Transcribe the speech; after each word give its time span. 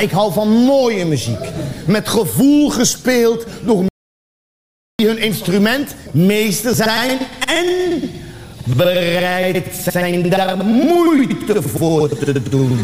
Ik 0.00 0.10
hou 0.10 0.32
van 0.32 0.48
mooie 0.48 1.04
muziek. 1.04 1.48
Met 1.86 2.08
gevoel 2.08 2.70
gespeeld 2.70 3.46
door 3.64 3.84
die 4.94 5.06
hun 5.06 5.18
instrument 5.18 5.94
meester 6.12 6.74
zijn 6.74 7.18
en 7.46 8.00
bereid 8.76 9.66
zijn 9.90 10.30
daar 10.30 10.56
moeite 10.64 11.62
voor 11.62 12.08
te 12.08 12.42
doen. 12.50 12.78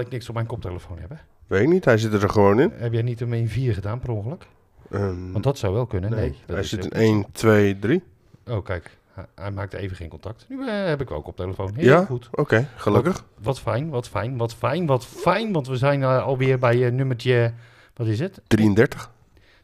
Ik 0.02 0.10
niks 0.10 0.28
op 0.28 0.34
mijn 0.34 0.46
koptelefoon 0.46 0.98
hebben? 0.98 1.20
Weet 1.46 1.62
ik 1.62 1.68
niet, 1.68 1.84
hij 1.84 1.98
zit 1.98 2.12
er 2.22 2.30
gewoon 2.30 2.60
in. 2.60 2.70
Heb 2.74 2.92
jij 2.92 3.02
niet 3.02 3.20
een 3.20 3.32
in 3.32 3.48
4 3.48 3.74
gedaan 3.74 3.98
per 3.98 4.10
ongeluk? 4.10 4.46
Ehm, 4.90 5.32
Want 5.32 5.44
dat 5.44 5.58
zou 5.58 5.74
wel 5.74 5.86
kunnen. 5.86 6.10
Nee, 6.10 6.20
nee, 6.20 6.36
dat 6.46 6.56
hij 6.56 6.64
zit 6.64 6.78
in 6.84 6.84
niet 7.14 7.24
1, 7.24 7.32
2, 7.32 7.78
3. 7.78 8.02
zo. 8.46 8.56
Oh, 8.56 8.64
kijk. 8.64 8.96
Hij, 9.12 9.24
hij 9.34 9.50
maakte 9.50 9.76
even 9.78 9.96
geen 9.96 10.08
contact. 10.08 10.46
Nu 10.48 10.68
eh, 10.68 10.84
heb 10.86 11.00
ik 11.00 11.10
ook 11.10 11.24
koptelefoon. 11.24 11.74
Heel 11.74 11.84
Ja? 11.84 12.04
goed. 12.04 12.28
Oké, 12.32 12.68
gelukkig. 12.76 13.12
Wat, 13.14 13.24
wat 13.44 13.60
fijn, 13.60 13.88
wat 13.88 14.08
fijn, 14.08 14.36
wat 14.36 14.54
fijn, 14.54 14.86
wat 14.86 15.06
fijn. 15.06 15.52
Want 15.52 15.66
we 15.66 15.76
zijn 15.76 16.02
eh, 16.02 16.22
alweer 16.24 16.58
bij 16.58 16.86
eh, 16.86 16.92
nummertje, 16.92 17.52
wat 17.94 18.06
is 18.06 18.18
het? 18.18 18.40
33. 18.46 19.10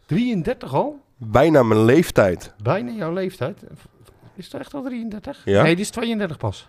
33 0.06 0.75
al? 0.75 1.00
Bijna 1.16 1.62
mijn 1.62 1.84
leeftijd. 1.84 2.55
Bijna 2.62 2.91
jouw 2.91 3.12
leeftijd. 3.12 3.62
Is 4.34 4.44
het 4.44 4.55
echt 4.60 4.75
al 4.75 4.82
33? 4.82 5.43
Ja. 5.44 5.62
Nee, 5.62 5.75
die 5.75 5.84
is 5.84 5.91
32 5.91 6.37
pas. 6.37 6.69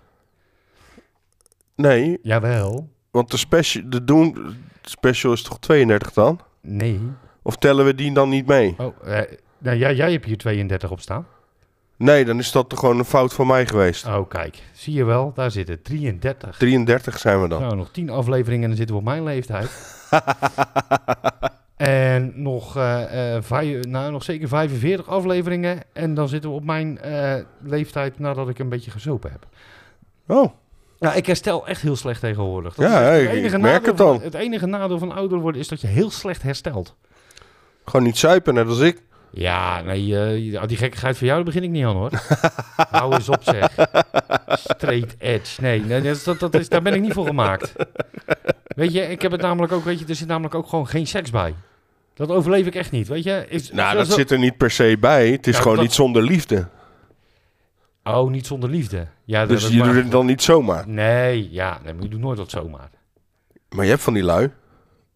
Nee, 1.75 2.19
Jawel. 2.23 2.89
Want 3.11 3.31
de 3.31 3.37
special, 3.37 3.89
de 3.89 4.03
Doom 4.03 4.35
special 4.81 5.33
is 5.33 5.41
toch 5.41 5.59
32 5.59 6.13
dan? 6.13 6.39
Nee. 6.61 6.99
Of 7.41 7.55
tellen 7.55 7.85
we 7.85 7.95
die 7.95 8.13
dan 8.13 8.29
niet 8.29 8.45
mee? 8.45 8.75
Oh, 8.77 8.95
eh, 9.03 9.21
nou, 9.57 9.77
jij, 9.77 9.95
jij 9.95 10.11
hebt 10.11 10.25
hier 10.25 10.37
32 10.37 10.91
op 10.91 10.99
staan. 10.99 11.25
Nee, 11.99 12.25
dan 12.25 12.39
is 12.39 12.51
dat 12.51 12.69
toch 12.69 12.79
gewoon 12.79 12.99
een 12.99 13.05
fout 13.05 13.33
van 13.33 13.47
mij 13.47 13.67
geweest. 13.67 14.05
Oh, 14.05 14.29
kijk. 14.29 14.63
Zie 14.73 14.93
je 14.93 15.03
wel, 15.03 15.31
daar 15.35 15.51
zit 15.51 15.67
het. 15.67 15.83
33. 15.83 16.57
33 16.57 17.19
zijn 17.19 17.41
we 17.41 17.47
dan. 17.47 17.61
Nou, 17.61 17.75
nog 17.75 17.91
10 17.91 18.09
afleveringen 18.09 18.63
en 18.63 18.67
dan 18.67 18.77
zitten 18.77 18.95
we 18.95 19.01
op 19.01 19.07
mijn 19.07 19.23
leeftijd. 19.23 19.69
en 21.75 22.31
nog, 22.35 22.75
eh, 22.75 23.35
eh, 23.35 23.43
vijf, 23.43 23.85
nou, 23.85 24.11
nog 24.11 24.23
zeker 24.23 24.47
45 24.47 25.07
afleveringen. 25.07 25.79
En 25.93 26.13
dan 26.13 26.29
zitten 26.29 26.49
we 26.49 26.55
op 26.55 26.63
mijn 26.63 26.99
eh, 26.99 27.35
leeftijd 27.61 28.19
nadat 28.19 28.49
ik 28.49 28.59
een 28.59 28.69
beetje 28.69 28.91
gezopen 28.91 29.31
heb. 29.31 29.47
Oh, 30.27 30.53
Ja, 30.99 31.13
ik 31.13 31.25
herstel 31.25 31.67
echt 31.67 31.81
heel 31.81 31.95
slecht 31.95 32.19
tegenwoordig. 32.21 32.73
Dat 32.75 32.89
Ja, 32.89 33.11
ik- 33.11 33.43
ik 33.43 33.57
merk 33.59 33.85
het 33.85 33.97
dan. 33.97 34.15
Van, 34.15 34.23
het 34.23 34.33
enige 34.33 34.65
nadeel 34.65 34.99
van 34.99 35.11
ouder 35.11 35.39
worden 35.39 35.61
is 35.61 35.67
dat 35.67 35.81
je 35.81 35.87
heel 35.87 36.11
slecht 36.11 36.41
herstelt. 36.41 36.95
gewoon 37.85 38.05
niet 38.05 38.17
zuipen, 38.17 38.53
net 38.53 38.67
als 38.67 38.79
ik. 38.79 39.01
Ja, 39.31 39.81
nee, 39.81 40.19
eh, 40.57 40.63
die 40.67 40.77
gekkigheid 40.77 41.17
van 41.17 41.27
jou 41.27 41.37
daar 41.43 41.53
begin 41.53 41.63
ik 41.63 41.69
niet 41.69 41.85
aan 41.85 41.95
hoor. 41.95 42.11
Hou 42.91 43.13
eens 43.13 43.29
op 43.29 43.43
zeg. 43.43 43.75
Straight 44.47 45.15
edge. 45.19 45.61
Nee, 45.61 45.81
nee 45.81 46.01
dat, 46.01 46.21
dat, 46.23 46.39
dat 46.39 46.53
is, 46.53 46.69
daar 46.69 46.81
ben 46.81 46.93
ik 46.93 47.01
niet 47.01 47.13
voor 47.13 47.25
gemaakt. 47.25 47.73
Weet 48.65 48.93
je, 48.93 49.01
ik 49.01 49.21
heb 49.21 49.31
het 49.31 49.41
namelijk 49.41 49.73
ook, 49.73 49.83
weet 49.83 49.99
je, 49.99 50.05
er 50.07 50.15
zit 50.15 50.27
namelijk 50.27 50.55
ook 50.55 50.67
gewoon 50.67 50.87
geen 50.87 51.07
seks 51.07 51.29
bij. 51.29 51.53
Dat 52.13 52.29
overleef 52.29 52.65
ik 52.65 52.75
echt 52.75 52.91
niet, 52.91 53.07
weet 53.07 53.23
je. 53.23 53.45
Is, 53.49 53.71
Nou, 53.71 53.95
dat 53.97 54.11
zit 54.11 54.31
er 54.31 54.39
niet 54.39 54.57
per 54.57 54.71
se 54.71 54.97
bij. 54.99 55.29
Het 55.31 55.47
is 55.47 55.55
Ja, 55.55 55.61
gewoon 55.61 55.79
niet 55.79 55.93
zonder 55.93 56.23
liefde. 56.23 56.67
Oh, 58.15 58.29
niet 58.29 58.47
zonder 58.47 58.69
liefde. 58.69 59.07
Ja, 59.25 59.39
dat- 59.39 59.49
Dus 59.49 59.61
dat 59.61 59.71
je 59.71 59.83
doet 59.83 59.93
het 59.95 60.11
dan 60.11 60.25
niet 60.25 60.41
zomaar. 60.41 60.87
Nee, 60.87 61.51
ja, 61.51 61.79
nee, 61.83 61.93
maar 61.93 62.03
je 62.03 62.09
doet 62.09 62.19
nooit 62.19 62.37
wat 62.37 62.49
zomaar. 62.49 62.89
Maar 63.69 63.83
je 63.85 63.91
hebt 63.91 64.03
van 64.03 64.13
die 64.13 64.23
lui. 64.23 64.51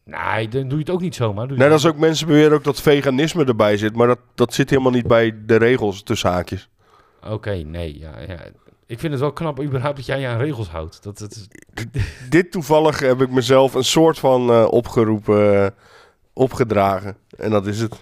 Nee, 0.05 0.47
dan 0.47 0.61
doe 0.61 0.71
je 0.71 0.83
het 0.83 0.89
ook 0.89 1.01
niet 1.01 1.15
zomaar. 1.15 1.47
Doe 1.47 1.57
Net 1.57 1.65
het- 1.65 1.73
als 1.73 1.85
ook 1.85 1.97
mensen 1.97 2.27
beweren 2.27 2.53
ook 2.53 2.63
dat 2.63 2.81
veganisme 2.81 3.45
erbij 3.45 3.77
zit. 3.77 3.95
Maar 3.95 4.07
dat, 4.07 4.19
dat 4.35 4.53
zit 4.53 4.69
helemaal 4.69 4.91
niet 4.91 5.07
bij 5.07 5.35
de 5.45 5.55
regels 5.55 6.03
tussen 6.03 6.29
haakjes. 6.31 6.69
Oké, 7.29 7.51
nee, 7.53 7.99
ja, 7.99 8.19
ja. 8.27 8.37
Ik 8.85 8.99
vind 8.99 9.11
het 9.11 9.21
wel 9.21 9.33
knap 9.33 9.61
überhaupt 9.61 9.95
dat 9.97 10.05
jij 10.05 10.19
je 10.19 10.27
aan 10.27 10.37
regels 10.37 10.69
houdt. 10.69 11.03
Dat, 11.03 11.17
dat 11.17 11.31
is... 11.31 11.47
Dit 12.29 12.51
toevallig 12.51 12.99
heb 12.99 13.21
ik 13.21 13.29
mezelf 13.29 13.73
een 13.73 13.83
soort 13.83 14.19
van 14.19 14.49
eh, 14.49 14.65
opgeroepen. 14.69 15.63
eh, 15.63 15.69
opgedragen. 16.33 17.17
En 17.37 17.49
dat 17.49 17.67
is 17.67 17.79
het. 17.79 17.95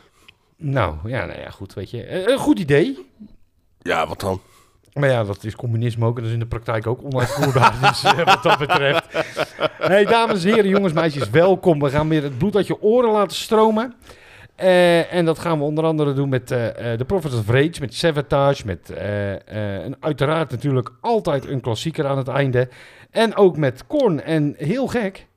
Nou, 0.58 0.96
ja, 1.10 1.26
nou 1.26 1.40
ja, 1.40 1.50
goed, 1.50 1.74
weet 1.74 1.90
je. 1.90 2.04
Eh, 2.04 2.28
Een 2.28 2.38
goed 2.40 2.60
idee. 2.60 3.06
Ja, 3.82 4.08
wat 4.08 4.20
dan? 4.20 4.42
Maar 4.94 5.10
ja, 5.10 5.24
dat 5.24 5.44
is 5.44 5.56
communisme 5.56 6.06
ook 6.06 6.16
en 6.16 6.22
dat 6.22 6.28
is 6.28 6.34
in 6.34 6.40
de 6.40 6.48
praktijk 6.48 6.88
ook 6.88 7.04
onuitvoerbaar. 7.04 7.76
dus 7.90 8.04
eh, 8.04 8.26
wat 8.26 8.44
dat 8.44 8.58
betreft. 8.58 9.08
Hey, 9.78 10.06
dames 10.06 10.44
en 10.44 10.54
heren, 10.54 10.70
jongens, 10.70 10.94
meisjes, 10.94 11.30
welkom. 11.30 11.80
We 11.80 11.90
gaan 11.90 12.10
weer 12.10 12.24
het 12.24 12.38
bloed 12.38 12.56
uit 12.56 12.68
je 12.68 12.82
oren 12.82 13.12
laten 13.12 13.38
stromen. 13.38 13.94
Eh, 14.56 15.14
en 15.14 15.26
dat 15.26 15.40
gaan 15.40 15.58
we 15.58 15.64
onder 15.64 15.84
andere 15.84 16.14
doen 16.14 16.30
met 16.30 16.52
eh, 16.52 16.68
The 16.94 17.06
Prophet 17.08 17.34
of 17.34 17.48
Rage, 17.50 17.80
met 17.80 17.94
Savatage, 17.94 18.66
met 18.66 18.90
en 19.46 19.96
uiteraard 20.00 20.52
natuurlijk 20.52 20.92
altijd 21.02 21.48
een 21.48 21.62
klassieker 21.62 22.08
aan 22.08 22.18
het 22.18 22.28
einde. 22.28 22.70
En 23.12 23.36
ook 23.36 23.58
met 23.58 23.88
Korn. 23.88 24.22
En 24.22 24.54
heel 24.58 24.88
gek, 24.88 25.28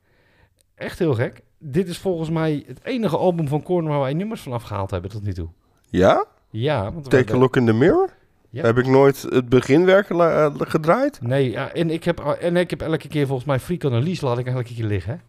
echt 0.74 0.98
heel 0.98 1.14
gek, 1.14 1.40
dit 1.58 1.88
is 1.88 1.98
volgens 1.98 2.30
mij 2.30 2.64
het 2.66 2.80
enige 2.82 3.16
album 3.16 3.48
van 3.48 3.62
Korn 3.62 3.86
waar 3.86 4.00
wij 4.00 4.14
nummers 4.14 4.40
van 4.40 4.52
afgehaald 4.52 4.90
hebben 4.90 5.10
tot 5.10 5.22
nu 5.22 5.32
toe. 5.32 5.48
Ja? 5.90 6.24
Ja, 6.50 6.92
want 6.92 7.10
Take 7.10 7.34
a 7.34 7.38
look 7.38 7.56
in 7.56 7.66
the 7.66 7.72
mirror? 7.72 8.08
Ja. 8.54 8.62
Heb 8.62 8.78
ik 8.78 8.86
nooit 8.86 9.22
het 9.22 9.48
beginwerk 9.48 10.10
eh, 10.10 10.54
gedraaid? 10.58 11.18
Nee, 11.22 11.50
ja, 11.50 11.72
en, 11.72 11.90
ik 11.90 12.04
heb, 12.04 12.20
en 12.20 12.56
ik 12.56 12.70
heb 12.70 12.82
elke 12.82 13.08
keer 13.08 13.26
volgens 13.26 13.46
mij 13.46 13.58
Leash 14.02 14.20
laat 14.20 14.38
ik 14.38 14.46
elke 14.46 14.74
keer 14.74 14.84
liggen. 14.84 15.20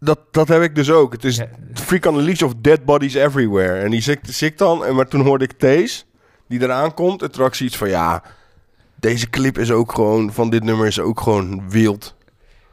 Dat, 0.00 0.18
dat 0.30 0.48
heb 0.48 0.62
ik 0.62 0.74
dus 0.74 0.90
ook. 0.90 1.12
Het 1.12 1.24
is 1.24 1.36
Ja. 1.36 1.48
Leash 2.22 2.42
of 2.42 2.54
Dead 2.54 2.84
Bodies 2.84 3.14
Everywhere. 3.14 3.78
En 3.78 3.90
die 3.90 4.00
zit, 4.00 4.18
zit 4.22 4.58
dan. 4.58 4.84
En 4.84 4.94
maar 4.94 5.08
toen 5.08 5.20
hoorde 5.20 5.44
ik 5.44 5.52
Thees, 5.52 6.06
die 6.48 6.62
eraan 6.62 6.94
komt. 6.94 7.22
En 7.22 7.30
toen 7.30 7.46
ik 7.46 7.54
zoiets 7.54 7.76
van, 7.76 7.88
ja... 7.88 8.22
Deze 9.00 9.30
clip 9.30 9.58
is 9.58 9.70
ook 9.70 9.92
gewoon, 9.92 10.32
van 10.32 10.50
dit 10.50 10.62
nummer 10.62 10.86
is 10.86 11.00
ook 11.00 11.20
gewoon 11.20 11.70
wild. 11.70 12.16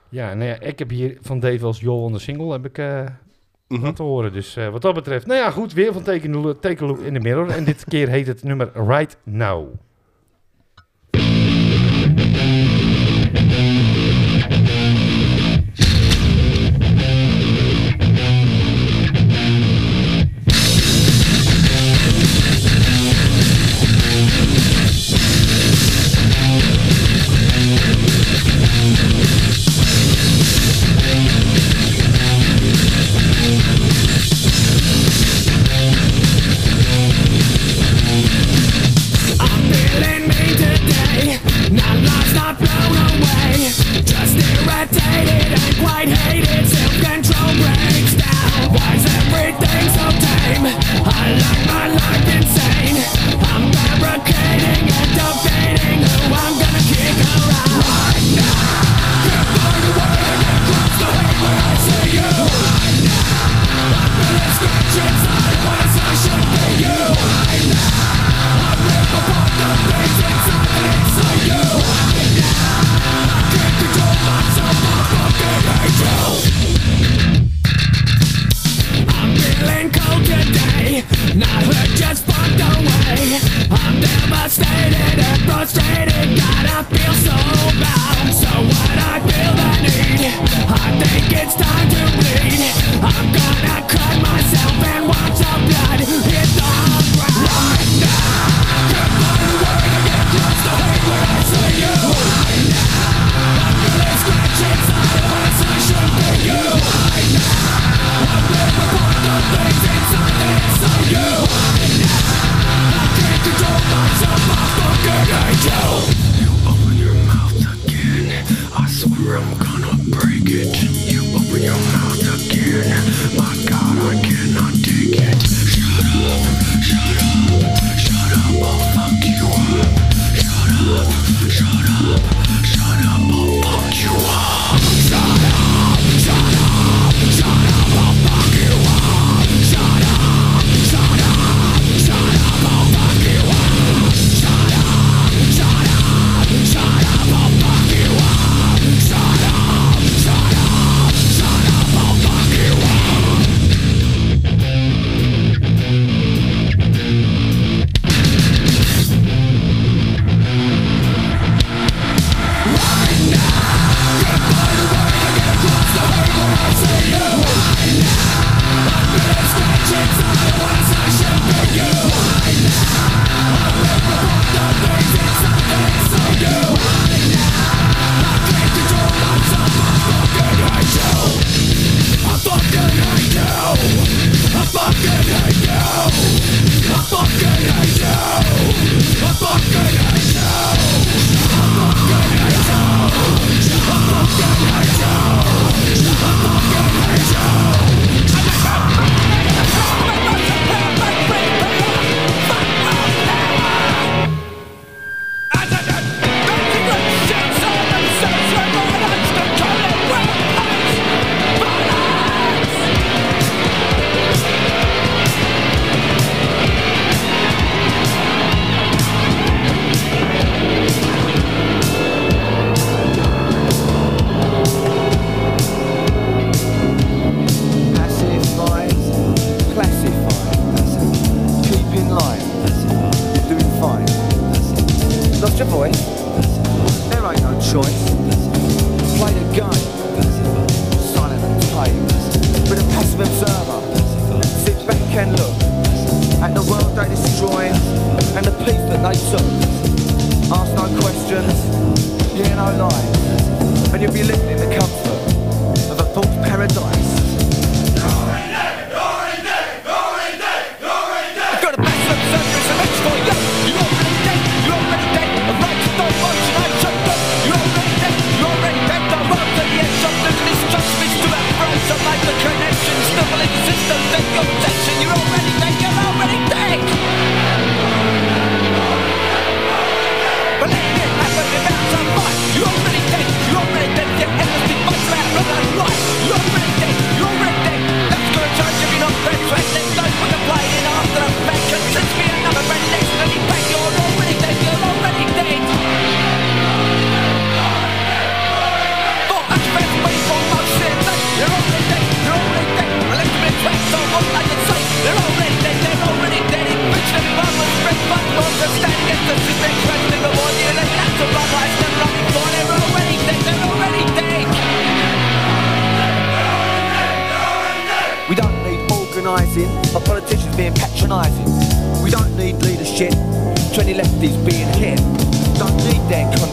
Ja, 0.09 0.33
nou 0.33 0.49
ja, 0.49 0.59
ik 0.59 0.79
heb 0.79 0.89
hier 0.89 1.17
van 1.21 1.39
Dave 1.39 1.65
als 1.65 1.79
Joel 1.79 2.03
on 2.03 2.13
the 2.13 2.19
Single 2.19 2.51
heb 2.51 2.65
ik 2.65 2.77
Mhm. 3.73 3.85
laten 3.85 4.03
horen. 4.05 4.33
Dus 4.33 4.55
eh, 4.55 4.69
wat 4.69 4.81
dat 4.81 4.93
betreft, 4.93 5.25
nou 5.25 5.39
ja, 5.39 5.51
goed, 5.51 5.73
weer 5.73 5.93
van 5.93 6.03
Take 6.03 6.55
Take 6.59 6.85
Look 6.85 6.99
in 6.99 7.13
the 7.13 7.19
Mirror. 7.19 7.49
En 7.49 7.63
dit 7.63 7.85
keer 7.85 8.09
heet 8.09 8.27
het 8.27 8.43
nummer 8.43 8.71
Right 8.87 9.17
Now. 9.23 9.67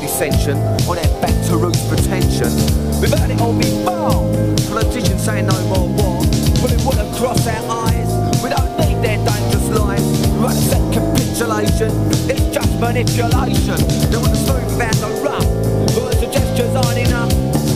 Condescension 0.01 0.57
or 0.89 0.97
their 0.97 1.21
back 1.21 1.35
to 1.47 1.57
roots 1.57 1.87
pretension. 1.87 2.49
We've 3.01 3.13
had 3.13 3.31
it 3.31 3.41
all 3.41 3.53
before. 3.53 4.25
Politicians 4.69 5.23
saying 5.23 5.47
no 5.47 5.61
more 5.69 5.89
war, 5.89 6.23
putting 6.57 6.81
wood 6.85 6.99
across 6.99 7.47
our 7.47 7.87
eyes. 7.87 8.09
We 8.43 8.49
don't 8.49 8.73
need 8.81 8.97
their 9.05 9.19
dangerous 9.21 9.69
lies. 9.69 10.05
We 10.33 10.41
won't 10.41 10.57
accept 10.57 10.93
capitulation. 10.93 11.91
It's 12.31 12.49
just 12.49 12.81
manipulation. 12.81 13.77
They 14.09 14.17
want 14.17 14.33
to 14.33 14.41
smooth 14.41 14.81
out 14.81 14.97
the 14.97 15.11
rough. 15.21 15.97
Words 15.97 16.23
and 16.23 16.33
gestures 16.33 16.75
aren't 16.75 16.99
enough. 16.99 17.33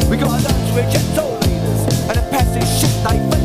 We 0.08 0.16
gotta 0.16 0.40
learn 0.40 0.60
to 0.68 0.72
reject 0.80 1.18
all 1.18 1.36
leaders 1.44 1.80
and 2.08 2.16
the 2.16 2.24
passive 2.30 2.64
shit 2.64 2.94
they 3.04 3.18
feed 3.30 3.43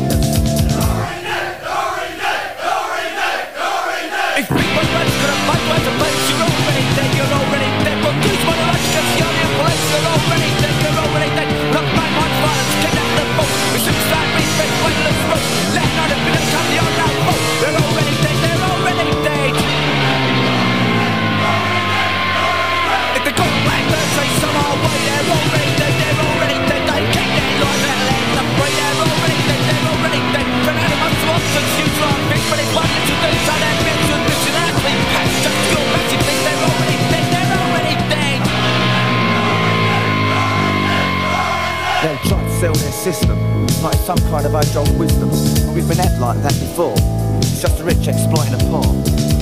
system 43.00 43.40
like 43.80 43.96
some 44.04 44.20
kind 44.28 44.44
of 44.44 44.52
age 44.52 44.76
old 44.76 44.92
wisdom. 45.00 45.32
We've 45.72 45.88
been 45.88 46.04
at 46.04 46.20
like 46.20 46.36
that 46.44 46.52
before. 46.60 46.92
It's 47.40 47.64
just 47.64 47.80
the 47.80 47.84
rich 47.88 48.04
exploiting 48.04 48.52
the 48.52 48.60
poor. 48.68 48.84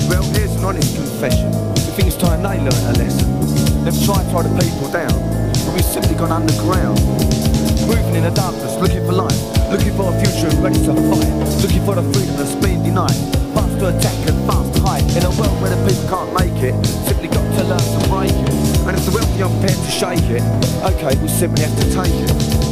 Well, 0.07 0.23
here's 0.31 0.55
an 0.55 0.63
honest 0.63 0.95
confession. 0.95 1.51
We 1.75 1.91
think 1.99 2.07
it's 2.07 2.15
time 2.15 2.39
they 2.39 2.55
learn 2.55 2.83
a 2.87 2.95
lesson. 2.95 3.27
They've 3.83 3.99
tried 4.07 4.23
to 4.23 4.31
tie 4.31 4.47
the 4.47 4.55
people 4.63 4.87
down, 4.95 5.11
but 5.51 5.75
we've 5.75 5.83
simply 5.83 6.15
gone 6.15 6.31
underground. 6.31 7.03
Moving 7.83 8.15
in 8.15 8.23
the 8.23 8.31
darkness, 8.31 8.79
looking 8.79 9.03
for 9.03 9.11
life, 9.11 9.35
looking 9.67 9.91
for 9.91 10.07
a 10.07 10.15
future 10.23 10.47
and 10.47 10.63
ready 10.63 10.79
to 10.87 10.95
fight, 11.11 11.27
looking 11.59 11.83
for 11.83 11.99
the 11.99 12.05
freedom 12.15 12.39
that's 12.39 12.55
been 12.63 12.79
denied. 12.79 13.19
Fast 13.51 13.75
to 13.83 13.91
attack 13.91 14.15
and 14.23 14.39
fast 14.47 14.71
to 14.71 14.79
hide. 14.87 15.03
In 15.19 15.27
a 15.27 15.33
world 15.35 15.59
where 15.59 15.75
the 15.75 15.79
people 15.83 16.07
can't 16.07 16.31
make 16.31 16.55
it, 16.63 16.79
simply 17.03 17.27
got 17.27 17.43
to 17.59 17.63
learn 17.67 17.83
to 17.83 17.99
break 18.07 18.31
it. 18.31 18.55
And 18.87 18.95
if 18.95 19.03
the 19.03 19.11
wealthy 19.11 19.43
aren't 19.43 19.59
prepared 19.59 19.83
to 19.83 19.91
shake 19.91 20.27
it, 20.31 20.43
okay, 20.95 21.11
we'll 21.19 21.27
simply 21.27 21.67
have 21.67 21.75
to 21.75 21.87
take 21.91 22.15
it. 22.23 22.68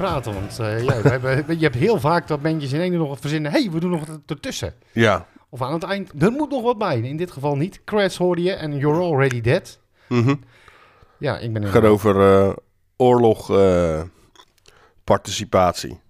Praten. 0.00 0.34
Want 0.34 0.58
eh, 0.58 0.84
ja, 0.84 1.02
we 1.02 1.08
hebben, 1.08 1.44
je 1.58 1.64
hebt 1.64 1.74
heel 1.74 2.00
vaak 2.00 2.28
dat 2.28 2.42
bandjes 2.42 2.72
in 2.72 2.80
één 2.80 2.92
nog 2.92 3.08
wat 3.08 3.20
verzinnen. 3.20 3.52
Hé, 3.52 3.60
hey, 3.62 3.70
we 3.70 3.80
doen 3.80 3.90
nog 3.90 4.06
wat 4.06 4.18
ertussen. 4.26 4.74
Ja. 4.92 5.26
Of 5.48 5.62
aan 5.62 5.72
het 5.72 5.82
eind. 5.82 6.22
Er 6.22 6.30
moet 6.30 6.50
nog 6.50 6.62
wat 6.62 6.78
bij. 6.78 7.00
In 7.00 7.16
dit 7.16 7.30
geval 7.30 7.56
niet. 7.56 7.80
Crash 7.84 8.16
hoorde 8.16 8.42
je 8.42 8.52
en 8.52 8.76
You're 8.76 9.02
Already 9.02 9.40
Dead. 9.40 9.78
Mhm. 10.08 10.34
Ja, 11.18 11.38
ik 11.38 11.52
ben 11.52 11.62
Het 11.62 11.72
gaat 11.72 11.84
over 11.84 12.20
eh, 12.20 12.52
oorlog 12.96 13.50
eh, 13.50 14.02
participatie. 15.04 16.00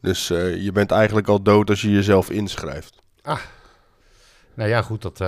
Dus 0.00 0.28
je 0.28 0.70
bent 0.72 0.90
eigenlijk 0.90 1.28
al 1.28 1.42
dood 1.42 1.70
als 1.70 1.80
je 1.82 1.90
jezelf 1.90 2.30
inschrijft. 2.30 3.02
Nou 4.54 4.68
ja, 4.70 4.82
goed. 4.82 5.02
Dat, 5.02 5.18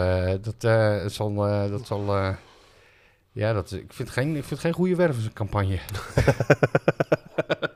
dat, 0.40 1.12
zal... 1.12 1.34
dat 1.70 1.86
zal 1.86 2.34
ja, 3.32 3.52
dat, 3.52 3.72
ik, 3.72 3.92
vind 3.92 4.10
geen, 4.10 4.36
ik 4.36 4.44
vind 4.44 4.60
geen 4.60 4.72
goede 4.72 4.96
wervingscampagne. 4.96 5.78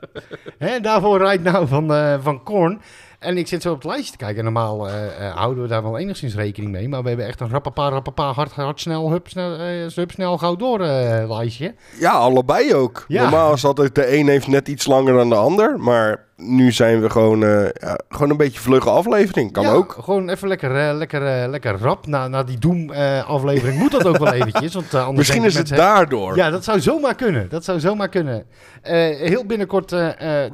Hè, 0.57 0.79
daarvoor 0.79 1.17
rijdt 1.17 1.43
nou 1.43 1.67
van, 1.67 1.93
eh 1.93 2.13
van 2.21 2.43
Korn. 2.43 2.81
En 3.19 3.37
ik 3.37 3.47
zit 3.47 3.61
zo 3.61 3.71
op 3.71 3.75
het 3.75 3.85
lijstje 3.85 4.11
te 4.11 4.17
kijken. 4.17 4.37
En 4.37 4.43
normaal 4.43 4.87
eh, 4.87 5.27
eh, 5.27 5.35
houden 5.35 5.63
we 5.63 5.69
daar 5.69 5.83
wel 5.83 5.97
enigszins 5.97 6.35
rekening 6.35 6.71
mee. 6.71 6.89
Maar 6.89 7.01
we 7.01 7.07
hebben 7.07 7.25
echt 7.25 7.39
een 7.39 7.49
rappapa, 7.49 7.89
rappapa, 7.89 8.31
hard, 8.31 8.51
hard, 8.51 8.79
snel, 8.79 9.11
hup, 9.11 9.27
snel, 9.27 9.57
hup, 9.95 10.11
snel, 10.11 10.37
gauw 10.37 10.55
door 10.55 10.79
lijstje. 11.27 11.75
Ja, 11.99 12.11
allebei 12.11 12.73
ook. 12.73 13.05
Ja. 13.07 13.21
Normaal 13.21 13.53
is 13.53 13.65
altijd 13.65 13.95
de 13.95 14.17
een 14.17 14.27
heeft 14.27 14.47
net 14.47 14.67
iets 14.67 14.85
langer 14.85 15.13
dan 15.13 15.29
de 15.29 15.35
ander. 15.35 15.79
Maar 15.79 16.26
nu 16.37 16.71
zijn 16.71 17.01
we 17.01 17.09
gewoon, 17.09 17.43
eh, 17.43 17.63
ja, 17.73 17.99
gewoon 18.09 18.29
een 18.29 18.37
beetje 18.37 18.59
vlugge 18.59 18.89
aflevering. 18.89 19.51
Kan 19.51 19.63
Ja, 19.63 19.71
ook. 19.71 19.97
Gewoon 19.99 20.29
even 20.29 20.47
lekker, 20.47 20.75
eh, 20.75 20.95
lekker, 20.95 21.25
eh, 21.25 21.49
lekker 21.49 21.77
rap. 21.79 22.07
Na, 22.07 22.27
na 22.27 22.43
die 22.43 22.57
Doom-aflevering 22.57 23.79
moet 23.79 23.91
dat 23.91 24.07
ook 24.07 24.17
wel 24.17 24.33
eventjes. 24.33 24.73
Want, 24.73 24.93
anders 24.93 25.17
Misschien 25.17 25.43
is 25.43 25.55
het 25.55 25.67
daardoor. 25.67 26.35
Ja, 26.35 26.49
dat 26.49 26.63
zou 26.63 26.79
zomaar 26.79 27.15
kunnen. 27.15 27.49
Dat 27.49 27.63
zou 27.63 27.79
zomaar 27.79 28.09
kunnen. 28.09 28.45
Heel 28.81 29.45
binnenkort 29.45 29.89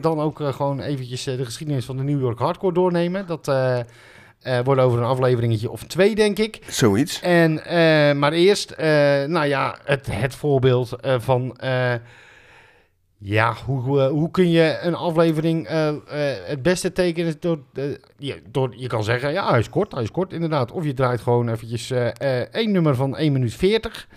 dan 0.02 0.20
ook 0.20 0.40
gewoon 0.44 0.80
eventjes 0.80 1.24
de 1.24 1.46
geschiedenis 1.46 1.86
van 1.86 1.98
de 1.98 2.04
New 2.04 2.20
York 2.20 2.40
Hardcore 2.40 2.74
doornemen. 2.74 3.28
Dat 3.28 3.48
eh, 3.48 4.60
wordt 4.64 4.82
over 4.82 5.00
een 5.00 5.06
afleveringetje 5.06 5.72
of 5.72 5.84
twee, 5.84 6.16
denk 6.16 6.40
ik. 6.40 6.60
Zoiets. 6.68 7.22
En, 7.22 7.54
maar 8.20 8.32
eerst, 8.32 8.76
nou 9.28 9.46
ja, 9.46 9.78
het, 9.84 10.08
het 10.12 10.36
voorbeeld 10.36 10.96
van... 11.20 11.58
ja, 13.24 13.56
hoe, 13.66 14.02
eh, 14.02 14.10
hoe 14.10 14.32
kun 14.32 14.50
je 14.50 14.78
een 14.82 14.96
aflevering 14.96 15.68
eh, 15.68 15.88
eh, 15.88 15.96
het 16.46 16.62
beste 16.62 16.92
tekenen 16.92 17.36
door, 17.40 17.60
je, 18.18 18.42
door... 18.52 18.74
Je 18.76 18.88
kan 18.88 19.04
zeggen, 19.04 19.32
ja, 19.32 19.50
hij 19.50 19.60
is 19.60 19.70
kort, 19.70 19.92
hij 19.92 20.04
is 20.04 20.12
kort, 20.12 20.34
inderdaad. 20.34 20.72
Of 20.72 20.84
je 20.84 20.94
draait 20.94 21.22
gewoon 21.22 21.50
eventjes 21.50 21.92
één 22.52 22.72
nummer 22.72 22.96
van 22.96 23.18
1 23.18 23.32
minuut 23.32 23.54
40. 23.54 24.08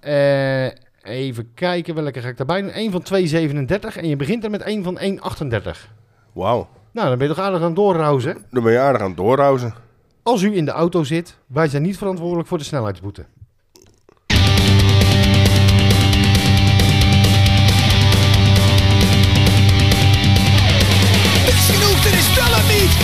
Eh, 0.00 0.66
even 1.02 1.54
kijken, 1.54 1.94
welke 1.94 2.20
ga 2.20 2.28
ik 2.28 2.36
daarbij 2.36 2.60
doen? 2.60 2.70
Eén 2.74 2.90
van 2.90 3.02
2,37 3.02 3.96
en 3.96 4.08
je 4.08 4.16
begint 4.16 4.44
er 4.44 4.50
met 4.50 4.62
één 4.62 4.82
van 4.82 4.98
1,38. 4.98 5.88
Wauw. 6.32 6.68
Nou, 6.92 7.08
dan 7.08 7.18
ben 7.18 7.28
je 7.28 7.34
toch 7.34 7.44
aardig 7.44 7.60
aan 7.60 7.66
het 7.66 7.76
doorrauzen. 7.76 8.44
Dan 8.50 8.62
ben 8.62 8.72
je 8.72 8.78
aardig 8.78 9.00
aan 9.00 9.08
het 9.08 9.16
doorhouzen. 9.16 9.74
Als 10.22 10.42
u 10.42 10.56
in 10.56 10.64
de 10.64 10.70
auto 10.70 11.04
zit, 11.04 11.38
wij 11.46 11.68
zijn 11.68 11.82
niet 11.82 11.98
verantwoordelijk 11.98 12.48
voor 12.48 12.58
de 12.58 12.64
snelheidsboete. 12.64 13.24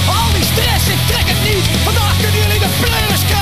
Al 0.06 0.28
die 0.36 0.46
stress, 0.52 0.84
ik 0.94 1.00
trek 1.10 1.26
het 1.32 1.42
niet. 1.50 1.64
Vandaag 1.84 2.14
kunnen 2.22 2.40
jullie 2.42 2.60
de 2.66 2.72
pleuris 2.80 3.33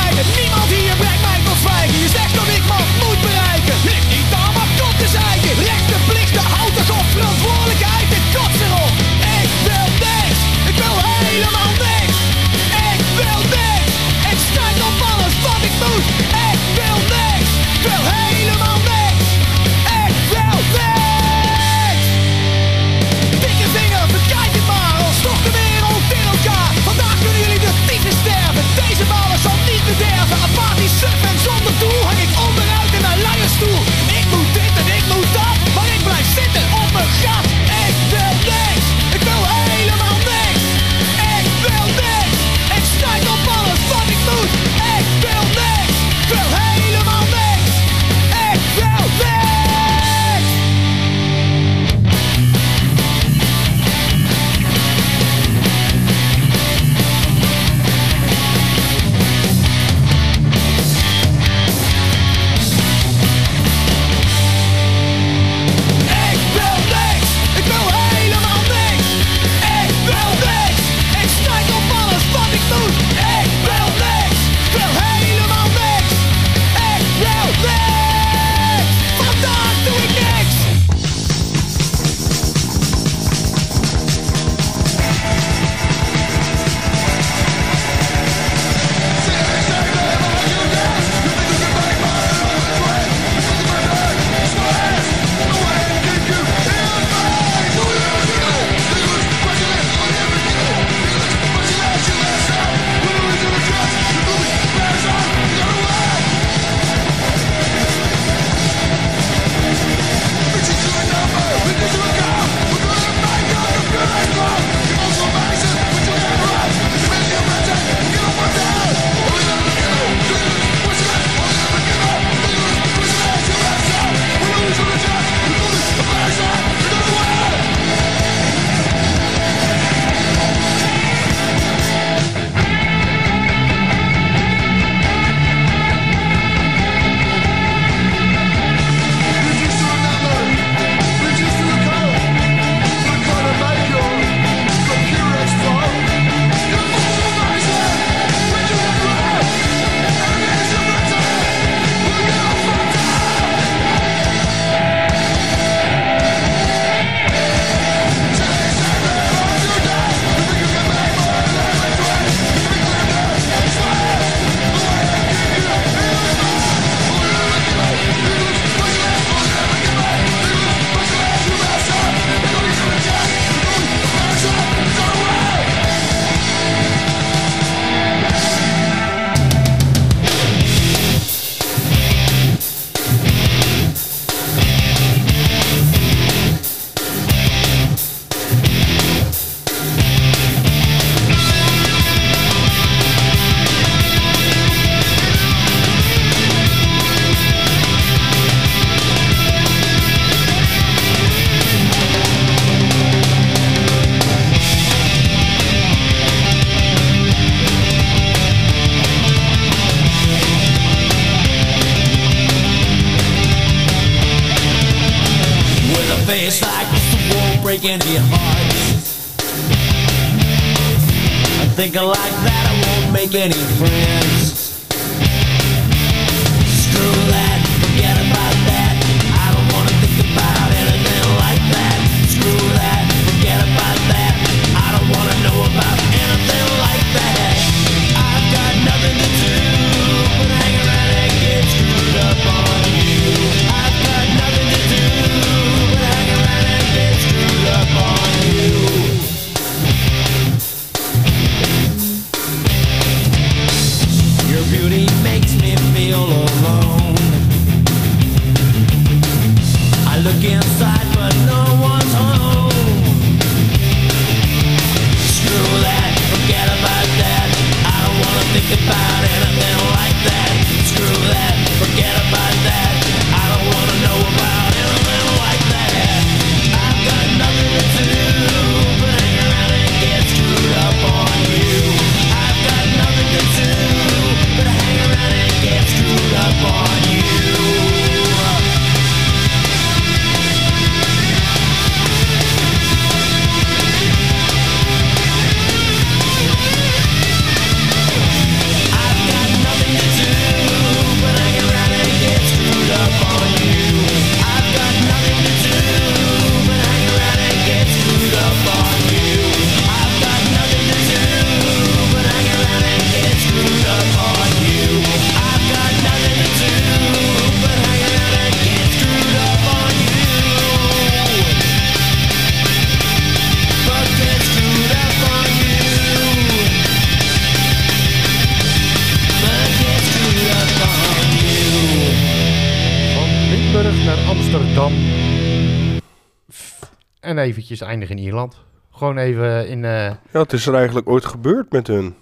eventjes 337.42 337.80
eindigen 337.80 338.16
in 338.16 338.22
Ierland. 338.22 338.56
Gewoon 338.90 339.18
even 339.18 339.68
in... 339.68 339.84
eh, 339.84 340.04
Ja, 340.32 340.40
het 340.40 340.52
is 340.52 340.66
er 340.66 340.74
eigenlijk 340.74 341.08
ooit 341.08 341.24
gebeurd 341.24 341.72
met 341.72 341.86
hun. 341.86 342.14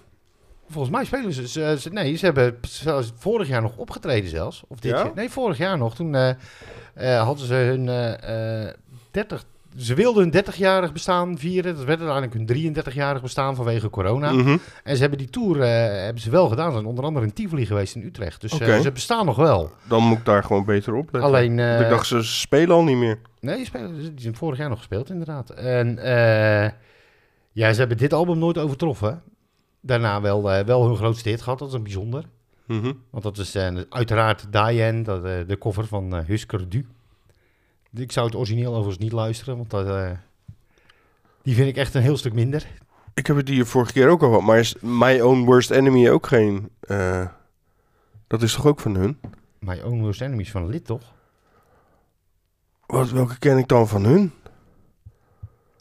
volgens 0.68 0.94
mij 0.94 1.04
spelen 1.04 1.32
ze, 1.32 1.48
ze, 1.48 1.76
ze- 1.80 1.90
Nee, 1.92 2.16
ze 2.16 2.24
hebben 2.24 2.58
zelfs 2.60 3.12
vorig 3.16 3.48
jaar 3.48 3.62
nog 3.62 3.76
opgetreden 3.76 4.30
zelfs. 4.30 4.62
Of 4.68 4.80
dit 4.80 4.90
Ja? 4.92 4.96
jaar. 4.98 5.10
Nee, 5.14 5.30
vorig 5.30 5.58
jaar 5.58 5.78
nog. 5.78 5.94
Toen 5.94 6.14
eh, 6.14 6.28
eh, 6.94 7.22
hadden 7.22 7.46
ze 7.46 7.54
hun 7.54 7.88
eh, 7.88 8.72
30... 9.10 9.44
Ze 9.76 9.94
wilden 9.94 10.22
hun 10.22 10.44
30-jarig 10.44 10.92
bestaan 10.92 11.38
vieren. 11.38 11.76
Dat 11.76 11.84
werd 11.84 12.00
uiteindelijk 12.00 12.52
hun 12.52 12.74
33-jarig 12.74 13.22
bestaan 13.22 13.54
vanwege 13.54 13.90
corona. 13.90 14.32
Mhm. 14.32 14.56
En 14.84 14.94
ze 14.94 15.00
hebben 15.00 15.18
die 15.18 15.30
tour 15.30 15.60
eh, 15.62 16.04
hebben 16.04 16.22
ze 16.22 16.30
wel 16.30 16.48
gedaan. 16.48 16.66
Ze 16.66 16.72
zijn 16.72 16.86
onder 16.86 17.04
andere 17.04 17.26
in 17.26 17.32
Tivoli 17.32 17.66
geweest 17.66 17.94
in 17.94 18.02
Utrecht. 18.02 18.40
Dus 18.40 18.58
eh, 18.58 18.80
ze 18.80 18.92
bestaan 18.92 19.26
nog 19.26 19.36
wel. 19.36 19.70
Dan 19.88 20.02
moet 20.02 20.18
ik 20.18 20.24
daar 20.24 20.42
gewoon 20.42 20.64
beter 20.64 20.94
op 20.94 21.12
letten. 21.12 21.22
Alleen... 21.22 21.58
eh, 21.58 21.80
ik 21.80 21.88
dacht, 21.88 22.06
ze 22.06 22.22
spelen 22.22 22.76
al 22.76 22.84
niet 22.84 22.96
meer. 22.96 23.18
Nee, 23.40 23.56
die, 23.56 23.64
spelen, 23.64 23.94
die 23.94 24.20
zijn 24.20 24.36
vorig 24.36 24.58
jaar 24.58 24.68
nog 24.68 24.78
gespeeld, 24.78 25.10
inderdaad. 25.10 25.50
En 25.50 25.98
ja, 27.52 27.72
ze 27.72 27.78
hebben 27.78 27.96
dit 27.96 28.12
album 28.12 28.38
nooit 28.38 28.58
overtroffen. 28.58 29.22
Daarna 29.80 30.20
wel, 30.20 30.42
wel 30.42 30.86
hun 30.86 30.96
grootste 30.96 31.28
hit 31.28 31.42
gehad, 31.42 31.58
dat 31.58 31.68
is 31.68 31.74
een 31.74 31.82
bijzonder. 31.82 32.24
Mhm. 32.66 32.92
Want 33.10 33.22
dat 33.22 33.38
is 33.38 33.56
uiteraard 33.88 34.52
Diane, 34.52 35.02
dat, 35.02 35.22
de 35.22 35.56
cover 35.58 35.86
van 35.86 36.14
Husker 36.14 36.68
Du. 36.68 36.86
Ik 37.94 38.12
zou 38.12 38.26
het 38.26 38.34
origineel 38.36 38.70
overigens 38.70 38.98
niet 38.98 39.12
luisteren, 39.12 39.56
want 39.56 39.70
dat, 39.70 39.86
eh, 39.86 40.10
die 41.42 41.54
vind 41.54 41.68
ik 41.68 41.76
echt 41.76 41.94
een 41.94 42.02
heel 42.02 42.16
stuk 42.16 42.32
minder. 42.32 42.66
Ik 43.14 43.26
heb 43.26 43.36
het 43.36 43.48
hier 43.48 43.66
vorige 43.66 43.92
keer 43.92 44.08
ook 44.08 44.22
al 44.22 44.28
gehad. 44.28 44.42
Maar 44.44 44.58
is 44.58 44.74
My 44.80 45.20
Own 45.20 45.44
Worst 45.44 45.70
Enemy 45.70 46.08
ook 46.10 46.26
geen... 46.26 46.68
eh, 46.80 47.26
dat 48.26 48.42
is 48.42 48.52
toch 48.54 48.66
ook 48.66 48.80
van 48.80 48.94
hun? 48.94 49.20
My 49.58 49.80
Own 49.84 50.00
Worst 50.00 50.20
Enemies 50.20 50.50
van 50.50 50.66
Lid, 50.68 50.84
toch? 50.86 51.02
Wat, 52.86 53.10
welke 53.10 53.38
ken 53.38 53.58
ik 53.58 53.68
dan 53.68 53.88
van 53.88 54.04
hun? 54.04 54.32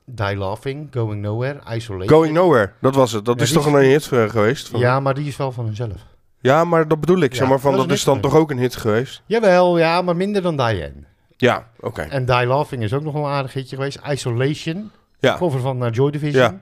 Die 0.06 0.38
Laughing, 0.38 0.88
Going 0.92 1.22
Nowhere, 1.22 1.60
Isolation. 1.76 2.10
Going 2.10 2.34
Nowhere, 2.34 2.72
dat 2.82 2.96
was 2.96 3.12
het. 3.12 3.26
Dat 3.26 3.38
Ja, 3.38 3.44
is 3.44 3.52
toch 3.52 3.66
is- 3.68 3.74
een 3.74 3.80
hit 3.80 4.04
geweest? 4.32 4.68
Van 4.70 4.80
Ja, 4.80 5.00
maar 5.00 5.14
die 5.14 5.28
is 5.28 5.38
wel 5.38 5.52
van 5.52 5.66
hunzelf. 5.66 6.06
ja, 6.40 6.64
maar 6.64 6.88
dat 6.88 7.00
bedoel 7.00 7.20
ik. 7.22 7.32
Ja, 7.32 7.38
zeg 7.38 7.48
maar 7.50 7.60
van, 7.60 7.72
dat 7.72 7.82
is 7.82 7.88
dat 7.88 7.98
is 7.98 8.04
dan 8.04 8.20
toch 8.22 8.36
ook 8.36 8.52
een 8.52 8.58
hit 8.58 8.76
geweest? 8.76 9.22
Jawel, 9.26 9.78
ja, 9.78 10.02
maar 10.02 10.16
minder 10.16 10.42
dan 10.42 10.56
Diane. 10.58 11.04
Ja, 11.42 11.68
oké. 11.80 12.02
En 12.02 12.26
Die 12.26 12.46
Laughing 12.48 12.84
is 12.84 12.94
ook 12.94 13.04
nog 13.04 13.14
wel 13.14 13.26
een 13.26 13.32
aardig 13.32 13.54
hitje 13.54 13.76
geweest. 13.76 14.00
Isolation, 14.10 14.92
Ja, 15.20 15.38
cover 15.38 15.60
van 15.60 15.86
eh, 15.86 15.92
Joy 15.92 16.12
Division. 16.12 16.44
Ja. 16.44 16.60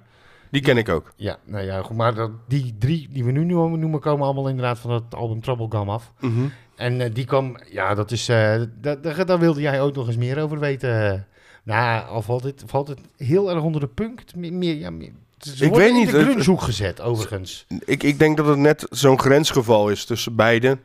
die 0.51 0.61
ken 0.61 0.77
ik 0.77 0.89
ook. 0.89 1.11
Ja, 1.15 1.37
nou 1.45 1.65
ja, 1.65 1.81
goed, 1.81 1.97
maar 1.97 2.13
dat, 2.13 2.31
die 2.47 2.75
drie 2.79 3.07
die 3.11 3.23
we 3.23 3.31
nu 3.31 3.43
noemen, 3.43 3.99
komen 3.99 4.25
allemaal 4.25 4.47
inderdaad 4.47 4.79
van 4.79 4.91
het 4.91 5.15
album 5.15 5.41
Trouble 5.41 5.67
Gum 5.69 5.89
af. 5.89 6.11
Mhm. 6.19 6.45
En 6.75 7.01
eh, 7.01 7.09
die 7.13 7.25
kwam, 7.25 7.57
ja, 7.69 7.93
dat 7.95 8.11
is, 8.11 8.25
da- 8.25 8.95
daar 9.25 9.39
wilde 9.39 9.61
jij 9.61 9.81
ook 9.81 9.95
nog 9.95 10.07
eens 10.07 10.17
meer 10.17 10.41
over 10.41 10.59
weten. 10.59 11.27
Nou, 11.63 12.07
al 12.07 12.21
valt 12.21 12.43
het, 12.43 12.63
valt 12.65 12.87
het 12.87 12.99
heel 13.17 13.49
erg 13.51 13.61
onder 13.61 13.81
de 13.81 13.87
punk. 13.87 14.21
Me- 14.35 14.51
Meer, 14.51 14.75
ja, 14.75 14.89
meer, 14.89 15.11
ze 15.39 15.65
Ik 15.65 15.73
weet 15.75 15.89
in 15.89 15.93
niet, 15.95 16.11
de 16.11 16.17
het- 16.17 16.25
grungehoek 16.27 16.61
gezet, 16.61 17.01
overigens. 17.01 17.65
Ik, 17.85 18.03
ik 18.03 18.19
denk 18.19 18.37
dat 18.37 18.45
het 18.45 18.57
net 18.57 18.85
zo'n 18.89 19.19
grensgeval 19.19 19.89
is 19.89 20.05
tussen 20.05 20.35
beiden. 20.35 20.79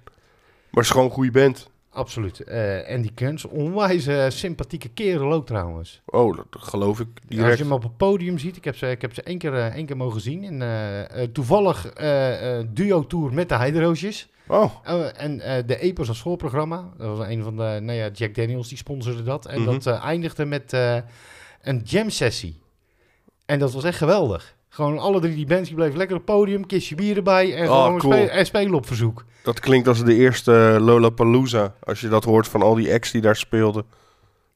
Maar 0.71 0.85
gewoon 0.85 1.05
een 1.05 1.11
goede 1.11 1.31
band. 1.31 1.71
Absoluut. 1.95 2.41
Eh, 2.41 2.91
en 2.91 3.03
die 3.03 3.13
Kunst, 3.15 3.47
onwijs 3.47 4.07
eh, 4.07 4.29
sympathieke 4.31 4.89
kerel 4.89 5.33
ook 5.33 5.47
trouwens. 5.47 6.03
Oh, 6.07 6.37
dat 6.37 6.47
geloof 6.51 7.01
ik 7.01 7.07
Als 7.15 7.23
je 7.29 7.37
direct. 7.37 7.59
hem 7.59 7.73
op 7.73 7.83
het 7.83 7.97
podium 7.97 8.39
ziet, 8.39 8.57
ik 8.57 8.65
heb 8.65 8.77
ze, 8.77 8.91
ik 8.91 9.01
heb 9.03 9.15
ze 9.15 9.23
één, 9.23 9.39
keer, 9.39 9.55
eh, 9.55 9.67
één 9.75 9.87
keer 9.87 9.97
mogen 9.97 10.21
zien. 10.21 10.43
In, 10.43 10.63
eh, 10.63 11.23
toevallig 11.33 11.93
duo-tour 12.73 13.35
met 13.35 13.49
de 13.49 13.55
Heideroosjes. 13.55 14.29
Oh, 14.49 14.71
en 15.17 15.37
de 15.67 15.79
Epos 15.79 16.09
als 16.09 16.19
schoolprogramma. 16.19 16.91
Dat 16.99 17.17
was 17.17 17.27
een 17.29 17.43
van 17.43 17.57
de, 17.57 17.63
nou 17.83 17.93
ja, 17.93 18.09
Jack 18.09 18.35
Daniels 18.35 18.69
die 18.69 18.79
sponsorde 18.79 19.23
dat. 19.23 19.47
En 19.47 19.63
Mhm. 19.63 19.71
dat 19.79 19.87
eindigde 20.01 20.45
met 20.45 20.73
een 21.63 21.81
jam 21.85 22.11
sessie. 22.11 22.61
En 23.47 23.59
dat 23.59 23.73
was 23.73 23.85
echt 23.85 23.99
geweldig. 23.99 24.55
Gewoon 24.75 24.99
alle 24.99 25.21
drie 25.21 25.35
die 25.35 25.47
bands 25.47 25.69
die 25.69 25.77
bleven 25.77 25.97
lekker 25.99 26.17
op 26.17 26.27
het 26.27 26.37
podium, 26.37 26.67
kistje 26.67 26.95
bier 26.95 27.17
erbij 27.17 27.55
en 27.55 27.69
Oh, 27.71 27.83
gewoon 27.85 27.99
cool. 27.99 28.13
spe- 28.13 28.27
en 28.31 28.47
spelen 28.47 28.75
op 28.75 28.87
verzoek. 28.87 29.25
dat 29.43 29.61
klinkt 29.61 29.89
als 29.89 30.05
de 30.05 30.15
eerste 30.15 30.77
Lollapalooza. 30.81 31.75
Als 31.85 32.01
je 32.01 32.09
dat 32.09 32.25
hoort 32.25 32.49
van 32.49 32.63
al 32.63 32.75
die 32.75 32.93
acts 32.93 33.11
die 33.11 33.21
daar 33.21 33.37
speelden. 33.37 33.85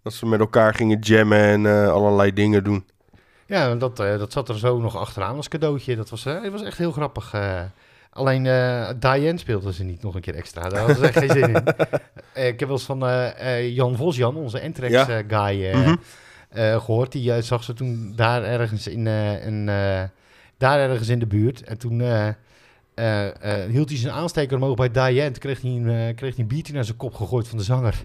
Dat 0.03 0.13
ze 0.13 0.27
met 0.27 0.41
elkaar 0.41 0.75
gingen 0.75 0.99
jammen 0.99 1.39
en 1.39 1.67
eh, 1.67 1.93
allerlei 1.93 2.33
dingen 2.33 2.65
doen. 2.65 2.85
Ja, 3.47 3.75
dat, 3.75 4.01
eh, 4.01 4.19
dat 4.19 4.33
zat 4.33 4.49
er 4.49 4.59
zo 4.59 4.79
nog 4.79 4.97
achteraan 4.97 5.37
als 5.37 5.49
cadeautje. 5.49 5.97
Dat 5.97 6.11
was, 6.11 6.27
eh, 6.27 6.49
was 6.51 6.63
echt 6.63 6.79
heel 6.79 6.93
grappig. 6.93 7.35
alleen 8.11 8.43
Diane 8.99 9.39
speelde 9.39 9.73
ze 9.73 9.85
niet 9.85 10.03
nog 10.03 10.15
een 10.15 10.21
keer 10.21 10.35
extra. 10.35 10.69
Daar 10.69 10.79
hadden 10.79 10.97
ze 10.97 11.07
echt 11.07 11.19
geen 11.19 11.31
zin 11.31 11.49
in. 11.55 11.63
Ik 12.49 12.61
heb 12.61 12.69
wel 12.69 12.71
eens 12.71 12.85
van 12.85 12.99
Jan 13.73 13.97
Vosjan, 13.97 14.37
onze 14.37 14.59
Entrex 14.59 14.93
Ja. 14.93 15.05
guy, 15.29 15.71
Mhm. 15.75 15.95
Gehoord. 16.55 17.13
Die 17.13 17.33
eh, 17.33 17.43
zag 17.43 17.65
ze 17.65 17.73
toen 17.73 18.13
daar 18.17 18.43
ergens 18.45 18.87
in, 18.87 19.07
eh, 19.07 20.03
eh, 20.03 20.09
daar 20.59 20.79
ergens 20.79 21.09
in 21.09 21.19
de 21.19 21.27
buurt. 21.27 21.63
En 21.63 21.79
toen 21.79 22.01
eh, 22.01 22.29
eh, 22.95 23.27
eh, 23.27 23.71
hield 23.71 23.89
hij 23.89 23.99
zijn 23.99 24.13
aansteker 24.15 24.57
omhoog 24.57 24.75
bij 24.77 24.91
Diane. 24.91 25.31
Toen 25.31 25.39
kreeg 25.39 25.61
hij 25.63 25.71
een, 25.71 25.89
eh, 25.89 26.15
kreeg 26.17 26.35
hij 26.35 26.39
een 26.43 26.47
biertje 26.47 26.73
naar 26.73 26.85
zijn 26.85 26.97
kop 26.97 27.15
gegooid 27.15 27.49
van 27.49 27.59
de 27.59 27.65
zanger. 27.65 27.95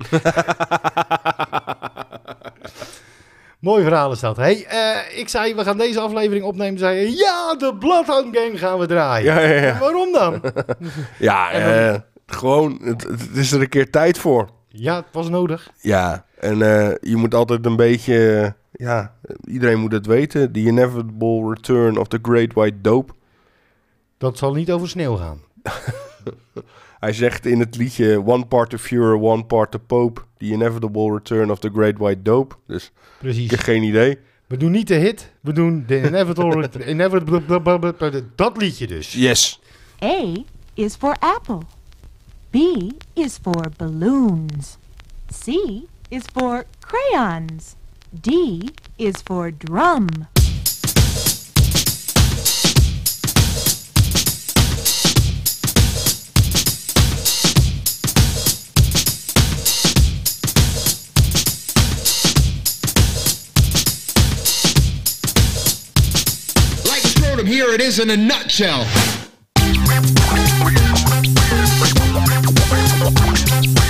Mooi 3.59 3.83
verhaal 3.83 4.11
is 4.11 4.19
dat. 4.19 4.37
Hey, 4.37 4.65
eh, 4.65 5.19
ik 5.19 5.29
zei, 5.29 5.55
we 5.55 5.63
gaan 5.63 5.77
deze 5.77 5.99
aflevering 5.99 6.45
opnemen. 6.45 6.79
Zei 6.79 6.99
je, 6.99 7.11
ja, 7.17 7.55
de 7.55 7.75
Bloodhound 7.79 8.37
Gang 8.37 8.59
gaan 8.59 8.79
we 8.79 8.85
draaien. 8.85 9.33
Ja, 9.33 9.39
ja, 9.39 9.63
ja. 9.65 9.79
Waarom 9.79 10.11
dan? 10.11 10.41
Ja, 11.19 11.51
eh, 11.51 11.99
gewoon, 12.25 12.79
het, 12.83 13.03
het 13.03 13.29
is 13.35 13.51
er 13.51 13.61
een 13.61 13.69
keer 13.69 13.89
tijd 13.89 14.17
voor. 14.17 14.49
Ja, 14.71 14.95
het 14.95 15.05
was 15.11 15.29
nodig. 15.29 15.71
Ja, 15.81 16.25
en 16.39 16.57
je 17.01 17.15
moet 17.15 17.33
altijd 17.33 17.65
een 17.65 17.75
beetje... 17.75 18.53
Ja, 18.71 19.15
iedereen 19.45 19.79
moet 19.79 19.91
het 19.91 20.05
weten. 20.05 20.51
The 20.51 20.59
inevitable 20.59 21.49
return 21.49 21.97
of 21.97 22.07
the 22.07 22.19
great 22.21 22.53
white 22.53 22.81
dope. 22.81 23.13
Dat 24.17 24.37
zal 24.37 24.53
niet 24.53 24.71
over 24.71 24.89
sneeuw 24.89 25.15
gaan. 25.15 25.41
Hij 26.99 27.13
zegt 27.13 27.45
in 27.45 27.59
het 27.59 27.75
liedje 27.75 28.25
One 28.25 28.45
part 28.45 28.69
the 28.69 28.77
führer, 28.77 29.21
one 29.21 29.43
part 29.43 29.71
the 29.71 29.79
Pope. 29.79 30.21
The 30.37 30.45
inevitable 30.45 31.11
return 31.13 31.51
of 31.51 31.59
the 31.59 31.69
great 31.73 31.97
white 31.97 32.21
dope. 32.21 32.55
Dus 32.67 32.91
Precies. 33.19 33.53
geen 33.53 33.83
idee. 33.83 34.17
We 34.47 34.57
doen 34.57 34.71
niet 34.71 34.87
de 34.87 34.95
hit, 34.95 35.31
we 35.41 35.53
doen 35.53 35.83
de 35.87 36.07
inevitable... 36.07 36.69
inevitable 36.87 38.23
dat 38.35 38.57
liedje 38.57 38.87
dus. 38.87 39.13
Yes. 39.13 39.61
A 40.03 40.43
is 40.73 40.95
for 40.95 41.15
apple. 41.19 41.59
B 42.51 42.91
is 43.15 43.37
for 43.37 43.69
balloons. 43.77 44.77
C 45.29 45.87
is 46.09 46.27
for 46.27 46.65
crayons. 46.81 47.77
D 48.13 48.71
is 48.97 49.21
for 49.21 49.51
drum. 49.51 50.27
Like 66.85 67.05
I 67.05 67.43
here 67.45 67.69
it 67.69 67.79
is 67.79 67.99
in 67.99 68.09
a 68.09 68.17
nutshell. 68.17 68.85
Música 73.09 73.80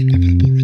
inevitable. 0.00 0.57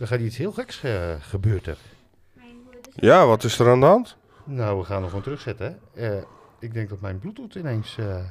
Er 0.00 0.06
gaat 0.06 0.20
iets 0.20 0.36
heel 0.36 0.52
geks 0.52 0.82
eh 0.82 1.14
gebeurt 1.20 1.66
er. 1.66 1.78
Ja, 2.94 3.26
wat 3.26 3.44
is 3.44 3.58
er 3.58 3.70
aan 3.70 3.80
de 3.80 3.86
hand? 3.86 4.16
Nou, 4.44 4.78
we 4.78 4.84
gaan 4.84 4.96
hem 4.96 5.06
gewoon 5.06 5.22
terugzetten. 5.22 5.78
Eh, 5.94 6.22
ik 6.58 6.74
denk 6.74 6.88
dat 6.88 7.00
mijn 7.00 7.18
Bluetooth 7.18 7.54
ineens, 7.54 7.98
eh, 7.98 8.24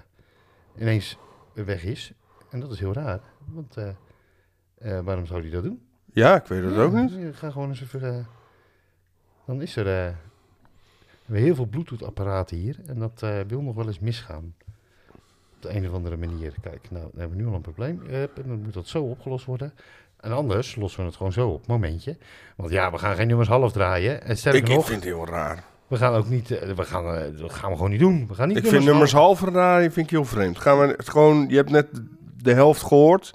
ineens 0.78 1.18
weg 1.54 1.84
is. 1.84 2.12
En 2.50 2.60
dat 2.60 2.72
is 2.72 2.80
heel 2.80 2.94
raar. 2.94 3.20
Want 3.46 3.76
waarom 5.04 5.26
zou 5.26 5.42
hij 5.42 5.50
dat 5.50 5.64
doen? 5.64 5.82
Ja, 6.14 6.36
ik 6.36 6.46
weet 6.46 6.64
het 6.64 6.78
ook 6.78 6.94
niet. 6.94 7.12
Ik 7.12 7.36
ga 7.36 7.52
gewoon 7.52 7.70
eens 7.70 7.82
even... 7.82 8.28
dan 9.46 9.62
is 9.62 9.76
er... 9.76 9.84
we 9.84 10.16
hebben 11.26 11.44
heel 11.44 11.56
veel 11.56 11.66
Bluetooth-apparaten 11.66 12.58
hier. 12.58 12.80
En 12.86 13.00
dat 13.00 13.20
wil 13.48 13.62
nog 13.62 13.76
wel 13.76 13.88
eens 13.88 14.00
misgaan. 14.00 14.56
Op 15.56 15.62
de 15.62 15.76
een 15.76 15.88
of 15.88 15.94
andere 15.94 16.18
manier. 16.18 16.54
Kijk, 16.62 16.92
nou, 16.92 17.04
dan 17.12 17.20
hebben 17.20 17.38
we 17.38 17.44
nu 17.44 17.50
al 17.50 17.56
een 17.56 17.62
probleem. 17.62 18.02
En 18.10 18.30
dan 18.36 18.62
moet 18.62 18.74
dat 18.74 18.88
zo 18.88 19.04
opgelost 19.04 19.46
worden. 19.46 19.74
En 20.20 20.32
anders 20.32 20.76
lossen 20.76 21.00
we 21.00 21.06
het 21.08 21.16
gewoon 21.16 21.32
zo 21.32 21.50
op. 21.50 21.68
Momentje. 21.68 22.18
Want 22.56 22.72
ja, 22.72 22.92
we 22.92 22.98
gaan 22.98 23.16
geen 23.16 23.28
nummers 23.28 23.50
half 23.50 23.72
draaien. 23.72 24.24
En 24.24 24.38
sterker 24.38 24.60
Ik, 24.62 24.82
vind 24.82 24.88
het 24.88 25.04
heel 25.04 25.26
raar. 25.26 25.64
we 25.88 25.98
gaan 25.98 26.14
ook 26.14 26.28
niet... 26.30 26.52
eh, 26.52 26.72
we, 26.72 26.84
gaan, 26.84 27.16
eh, 27.16 27.38
dat 27.40 27.54
gaan 27.54 27.70
we 27.70 27.76
gewoon 27.76 27.92
niet 27.92 28.00
doen. 28.00 28.28
We 28.28 28.34
gaan 28.34 28.48
niet 28.48 28.58
Ik 28.58 28.68
vind 28.68 28.84
nummers 28.84 29.12
half- 29.12 29.40
half 29.40 29.54
raar, 29.54 29.80
die 29.82 29.90
vind 29.92 30.06
ik 30.06 30.12
heel 30.12 30.26
vreemd. 30.26 30.60
Gaan 30.60 30.80
we 30.80 30.88
het 30.98 31.10
gewoon, 31.10 31.46
je 31.50 31.56
hebt 31.56 31.70
net 31.70 31.88
de 32.38 32.54
helft 32.54 32.82
gehoord, 32.84 33.34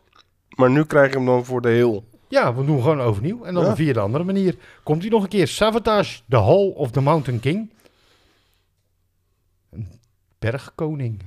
maar 0.56 0.70
nu 0.70 0.84
krijg 0.84 1.10
je 1.10 1.16
hem 1.16 1.26
dan 1.26 1.44
voor 1.44 1.60
de 1.60 1.68
heel. 1.68 2.04
Ja, 2.28 2.54
we 2.54 2.64
doen 2.64 2.82
gewoon 2.82 3.00
overnieuw. 3.00 3.44
En 3.44 3.54
dan 3.54 3.64
Ja. 3.64 3.74
via 3.76 3.92
de 3.92 4.00
andere 4.00 4.24
manier. 4.24 4.56
Komt 4.82 5.00
hij 5.02 5.10
nog 5.10 5.22
een 5.22 5.28
keer. 5.28 5.48
Sabotage, 5.48 6.20
The 6.28 6.36
Hall 6.36 6.70
of 6.74 6.90
the 6.90 7.00
Mountain 7.00 7.40
King. 7.40 7.70
Een 9.70 9.88
bergkoning. 10.38 11.22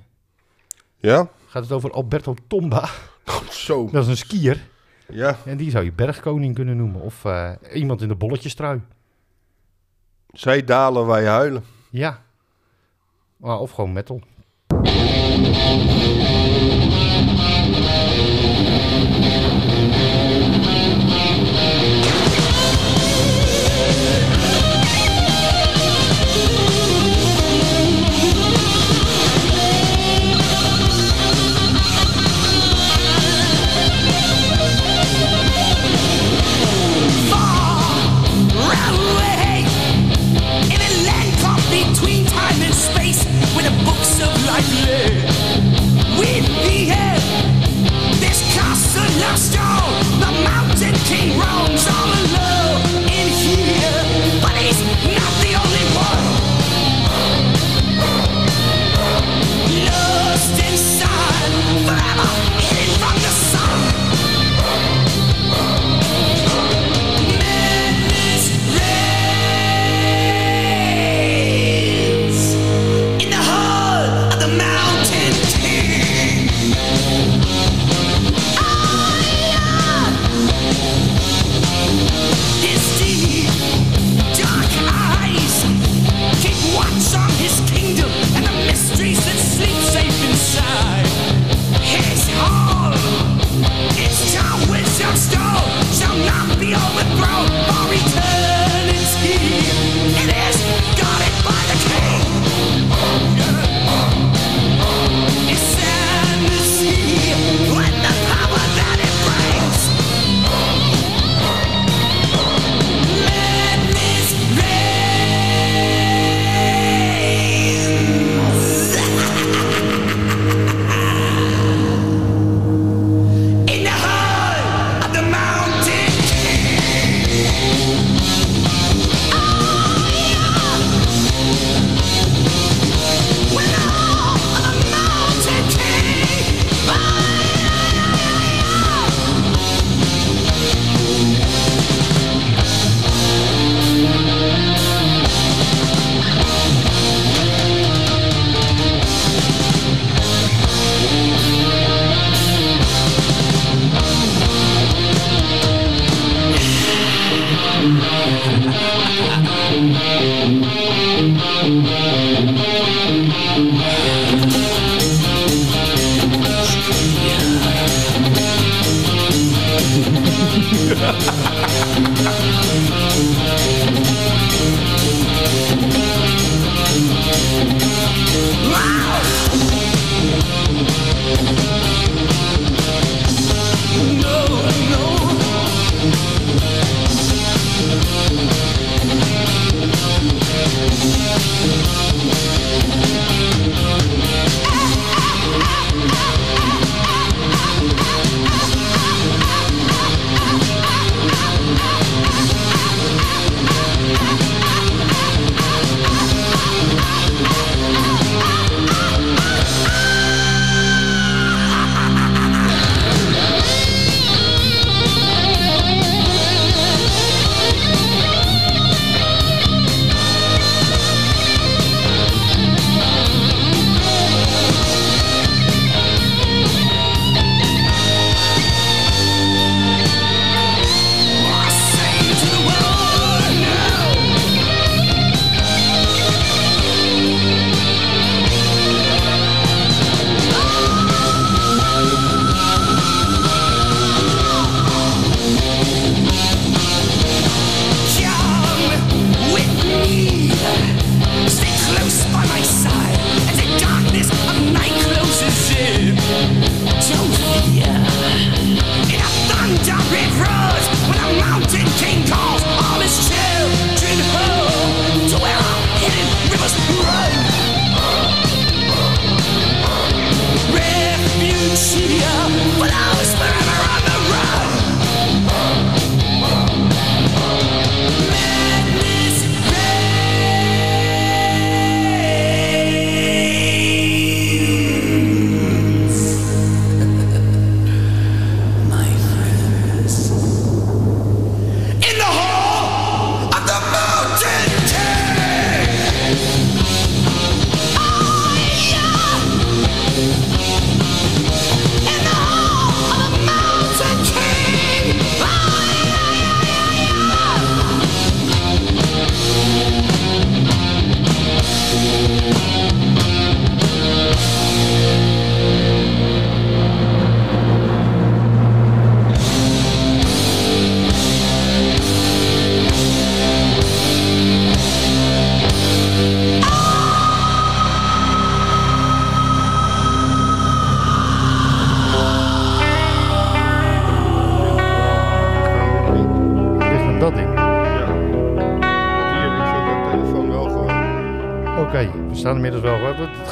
Ja? 0.98 1.30
Gaat 1.48 1.63
het 1.63 1.72
over 1.72 1.91
Alberto 1.91 2.36
Tomba. 2.48 2.89
Zo. 3.52 3.89
Dat 3.91 4.04
is 4.04 4.10
een 4.10 4.17
skier. 4.17 4.67
Ja. 5.08 5.38
En 5.46 5.58
die 5.58 5.70
zou 5.70 5.84
je 5.84 5.91
bergkoning 5.91 6.56
kunnen 6.56 6.78
noemen. 6.78 7.02
Of 7.02 7.26
eh, 7.26 7.52
iemand 7.74 8.02
in 8.02 8.08
de 8.08 8.15
bolletjestrui. 8.15 8.82
Zij 10.28 10.63
dalen, 10.63 11.08
wij 11.08 11.26
huilen. 11.26 11.63
Ja. 11.89 12.22
Of 13.39 13.72
gewoon 13.72 13.93
metal. 13.93 14.22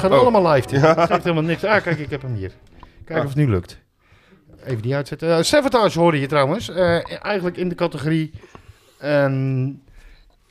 Gaat 0.09 0.19
Oh. 0.19 0.27
allemaal 0.27 0.51
live. 0.51 0.67
Dit 0.67 0.81
Het 0.81 0.99
geeft 0.99 1.23
helemaal 1.23 1.43
niks. 1.43 1.63
Ah, 1.63 1.81
kijk, 1.83 1.99
ik 1.99 2.09
heb 2.09 2.21
hem 2.21 2.33
hier. 2.33 2.51
Kijk 3.05 3.19
of 3.19 3.27
het 3.27 3.35
nu 3.35 3.49
lukt. 3.49 3.77
Even 4.65 4.81
die 4.81 4.95
uitzetten. 4.95 5.29
Uh, 5.29 5.41
Savatage 5.41 5.99
hoorde 5.99 6.19
je 6.19 6.27
trouwens. 6.27 6.69
Eh, 6.69 7.23
eigenlijk 7.25 7.57
in 7.57 7.69
de 7.69 7.75
categorie... 7.75 8.31
ehm, 8.99 9.69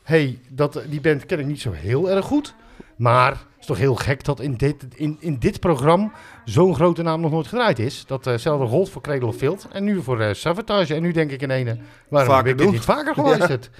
hey, 0.02 0.38
dat, 0.48 0.82
die 0.88 1.00
band 1.00 1.26
ken 1.26 1.38
ik 1.38 1.46
niet 1.46 1.60
zo 1.60 1.72
heel 1.72 2.10
erg 2.10 2.24
goed. 2.24 2.54
Maar 2.96 3.30
het 3.30 3.38
is 3.60 3.66
toch 3.66 3.78
heel 3.78 3.94
gek 3.94 4.24
dat 4.24 4.40
in 4.40 4.54
dit, 4.54 4.84
in, 4.94 5.16
in 5.20 5.38
dit 5.38 5.60
programma 5.60 6.10
zo'n 6.44 6.74
grote 6.74 7.02
naam 7.02 7.20
nog 7.20 7.30
nooit 7.30 7.46
gedraaid 7.46 7.78
is. 7.78 8.06
Datzelfde 8.06 8.66
gold 8.66 8.90
voor 8.90 9.02
Cradle 9.02 9.26
of 9.28 9.36
Filth 9.36 9.66
en 9.72 9.84
nu 9.84 10.02
voor 10.02 10.20
eh, 10.20 10.34
Savatage. 10.34 10.94
En 10.94 11.02
nu 11.02 11.12
denk 11.12 11.30
ik 11.30 11.42
in 11.42 11.50
ene, 11.50 11.76
waarom 12.08 12.30
Vaker 12.30 12.46
heb 12.48 12.58
ik 12.58 12.64
dit 12.64 12.72
niet 12.72 12.84
vaker 12.84 13.14
geluisterd? 13.14 13.70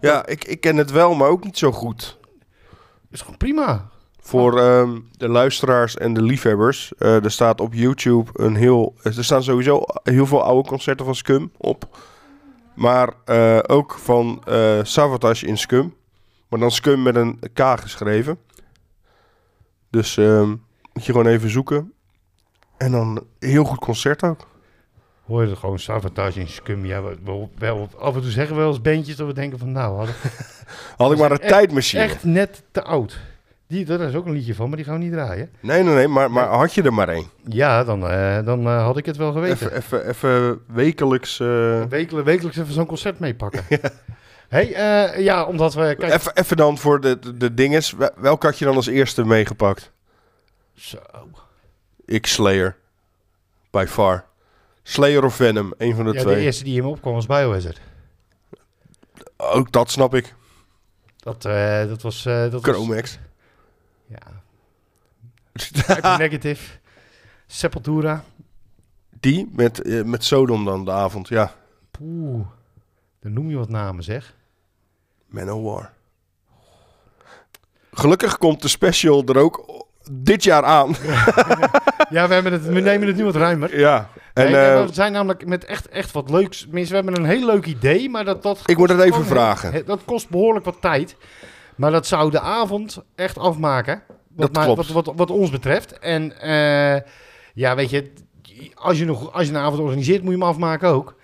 Ja, 0.00 0.26
ik, 0.26 0.44
ik 0.44 0.60
ken 0.60 0.76
het 0.76 0.90
wel, 0.90 1.14
maar 1.14 1.28
ook 1.28 1.44
niet 1.44 1.58
zo 1.58 1.72
goed. 1.72 2.18
is 3.10 3.20
gewoon 3.20 3.36
prima. 3.36 3.88
Voor 4.22 4.58
ehm, 4.60 4.98
de 5.16 5.28
luisteraars 5.28 5.96
en 5.96 6.12
de 6.14 6.22
liefhebbers. 6.22 6.92
eh, 6.98 7.24
er 7.24 7.30
staat 7.30 7.60
op 7.60 7.74
YouTube 7.74 8.30
een 8.34 8.54
heel... 8.54 8.94
Er 9.02 9.24
staan 9.24 9.42
sowieso 9.42 9.82
heel 10.02 10.26
veel 10.26 10.42
oude 10.42 10.68
concerten 10.68 11.04
van 11.04 11.14
Scum 11.14 11.52
op. 11.56 11.98
Maar 12.74 13.12
eh, 13.24 13.58
ook 13.66 13.98
van 13.98 14.42
eh 14.46 14.78
Savatage 14.82 15.46
in 15.46 15.58
Scum. 15.58 15.94
Maar 16.48 16.60
dan 16.60 16.70
Scum 16.70 17.02
met 17.02 17.14
een 17.16 17.38
K 17.52 17.60
geschreven. 17.80 18.38
Dus 19.90 20.16
ehm, 20.16 20.48
moet 20.92 21.04
je 21.04 21.12
gewoon 21.12 21.26
even 21.26 21.50
zoeken. 21.50 21.92
En 22.76 22.92
dan 22.92 23.24
heel 23.38 23.64
goed 23.64 23.78
concert 23.78 24.22
ook. 24.22 24.46
Hoor 25.26 25.42
je 25.42 25.48
het 25.48 25.58
gewoon 25.58 25.78
Savatage 25.78 26.40
in 26.40 26.48
Scum. 26.48 26.84
Ja, 26.86 27.02
we, 27.02 27.86
af 27.98 28.14
en 28.14 28.20
toe 28.20 28.30
zeggen 28.30 28.54
we 28.54 28.60
wel 28.60 28.70
eens 28.70 28.80
bandjes 28.80 29.16
dat 29.16 29.26
we 29.26 29.32
denken 29.32 29.58
van 29.58 29.72
nou, 29.72 29.96
hadden 29.96 30.14
Had 30.96 31.12
ik 31.12 31.18
maar 31.18 31.30
een 31.30 31.38
echt- 31.38 31.48
tijdmachine. 31.48 32.02
echt 32.02 32.24
net 32.24 32.62
te 32.70 32.82
oud. 32.82 33.20
Die, 33.70 33.84
daar 33.84 34.00
is 34.00 34.14
ook 34.14 34.26
een 34.26 34.32
liedje 34.32 34.54
van, 34.54 34.66
maar 34.68 34.76
die 34.76 34.84
gaan 34.86 34.94
we 34.98 35.02
niet 35.04 35.12
draaien. 35.12 35.50
Nee, 35.60 35.82
nee, 35.82 35.94
nee. 35.94 36.08
Maar, 36.08 36.30
maar 36.30 36.48
had 36.48 36.74
je 36.74 36.82
er 36.82 36.92
maar 36.92 37.08
één. 37.08 37.26
Ja, 37.48 37.84
dan, 37.84 38.08
eh, 38.08 38.44
dan 38.44 38.66
eh, 38.66 38.82
had 38.84 38.96
ik 38.96 39.06
het 39.06 39.16
wel 39.16 39.32
geweten. 39.32 39.72
Even, 39.76 40.08
even, 40.08 40.60
wekelijks... 40.66 41.40
eh, 41.40 41.82
Wekelijk, 41.84 42.26
wekelijks 42.26 42.56
even 42.58 42.72
zo'n 42.72 42.86
concert 42.86 43.18
meepakken. 43.18 43.64
hey, 44.48 44.74
eh, 44.74 45.20
ja, 45.24 45.44
omdat 45.44 45.74
we... 45.74 45.94
Kijk, 45.98 46.12
Even, 46.12 46.36
even 46.36 46.56
dan 46.56 46.78
voor 46.78 47.00
de, 47.00 47.18
de, 47.18 47.36
de 47.36 47.54
dinges. 47.54 47.92
Wel- 47.92 48.10
Welke 48.16 48.46
had 48.46 48.58
je 48.58 48.64
dan 48.64 48.76
als 48.76 48.86
eerste 48.86 49.24
meegepakt? 49.24 49.90
Zo. 50.74 50.98
Ik 52.04 52.26
Slayer. 52.26 52.76
By 53.70 53.84
far. 53.88 54.24
Slayer 54.82 55.24
of 55.24 55.34
Venom, 55.34 55.74
een 55.78 55.94
van 55.94 56.04
de 56.04 56.12
Ja, 56.12 56.18
de 56.18 56.24
twee. 56.24 56.44
eerste 56.44 56.64
die 56.64 56.82
me 56.82 56.88
opkwam 56.88 57.14
was 57.14 57.26
Biohazard. 57.26 57.80
Ook 59.36 59.72
dat 59.72 59.90
snap 59.90 60.14
ik. 60.14 60.34
Dat, 61.16 61.42
dat 61.88 62.02
was... 62.02 62.22
dat 62.22 62.62
Chromex. 62.62 63.12
ja. 63.12 63.28
Negative. 66.18 66.78
Sepultura. 67.46 68.24
Die 69.20 69.50
met, 69.52 69.82
eh, 69.82 70.02
met 70.02 70.24
Sodom 70.24 70.64
dan 70.64 70.84
de 70.84 70.90
avond. 70.90 71.28
Ja, 71.28 71.54
Poeh. 71.90 72.46
Dan 73.20 73.32
noem 73.32 73.50
je 73.50 73.56
wat 73.56 73.68
namen, 73.68 74.04
zeg. 74.04 74.34
Manowar. 75.26 75.92
Gelukkig 77.92 78.38
komt 78.38 78.62
de 78.62 78.68
special 78.68 79.24
er 79.24 79.38
ook 79.38 79.86
dit 80.10 80.44
jaar 80.44 80.64
aan. 80.64 80.94
Ja, 82.10 82.28
we, 82.28 82.34
hebben 82.34 82.52
het, 82.52 82.66
we 82.66 82.80
nemen 82.80 83.06
het 83.06 83.16
nu 83.16 83.24
wat 83.24 83.34
ruimer. 83.34 83.78
Ja. 83.78 84.08
En 84.34 84.50
Nee, 84.50 84.54
eh, 84.56 84.86
we 84.86 84.92
zijn 84.92 85.12
namelijk 85.12 85.46
met 85.46 85.64
echt, 85.64 85.88
echt 85.88 86.12
wat 86.12 86.30
leuks. 86.30 86.60
Tenminste, 86.60 86.94
we 86.94 87.02
hebben 87.02 87.22
een 87.22 87.30
heel 87.30 87.46
leuk 87.46 87.66
idee, 87.66 88.08
maar 88.10 88.24
dat, 88.24 88.42
dat 88.42 88.62
ik 88.64 88.76
moet 88.76 88.88
het 88.88 89.00
even 89.00 89.24
vragen. 89.24 89.86
Dat 89.86 90.04
kost 90.04 90.28
behoorlijk 90.28 90.64
wat 90.64 90.80
tijd. 90.80 91.16
Maar 91.76 91.90
dat 91.90 92.06
zou 92.06 92.30
de 92.30 92.40
avond 92.40 93.02
echt 93.14 93.38
afmaken. 93.38 94.02
Wat, 94.36 94.46
Dat 94.46 94.52
mij- 94.64 94.64
klopt. 94.74 94.92
Wat, 94.92 95.04
wat, 95.06 95.16
wat 95.16 95.30
ons 95.30 95.50
betreft. 95.50 95.98
En 95.98 96.40
eh, 96.40 97.00
ja, 97.54 97.74
weet 97.74 97.90
je, 97.90 98.10
als 98.74 98.98
je, 98.98 99.04
nog, 99.04 99.32
als 99.32 99.46
je 99.46 99.52
een 99.52 99.58
avond 99.60 99.80
organiseert, 99.80 100.22
moet 100.22 100.32
je 100.32 100.38
hem 100.38 100.48
afmaken 100.48 100.88
ook. 100.88 101.14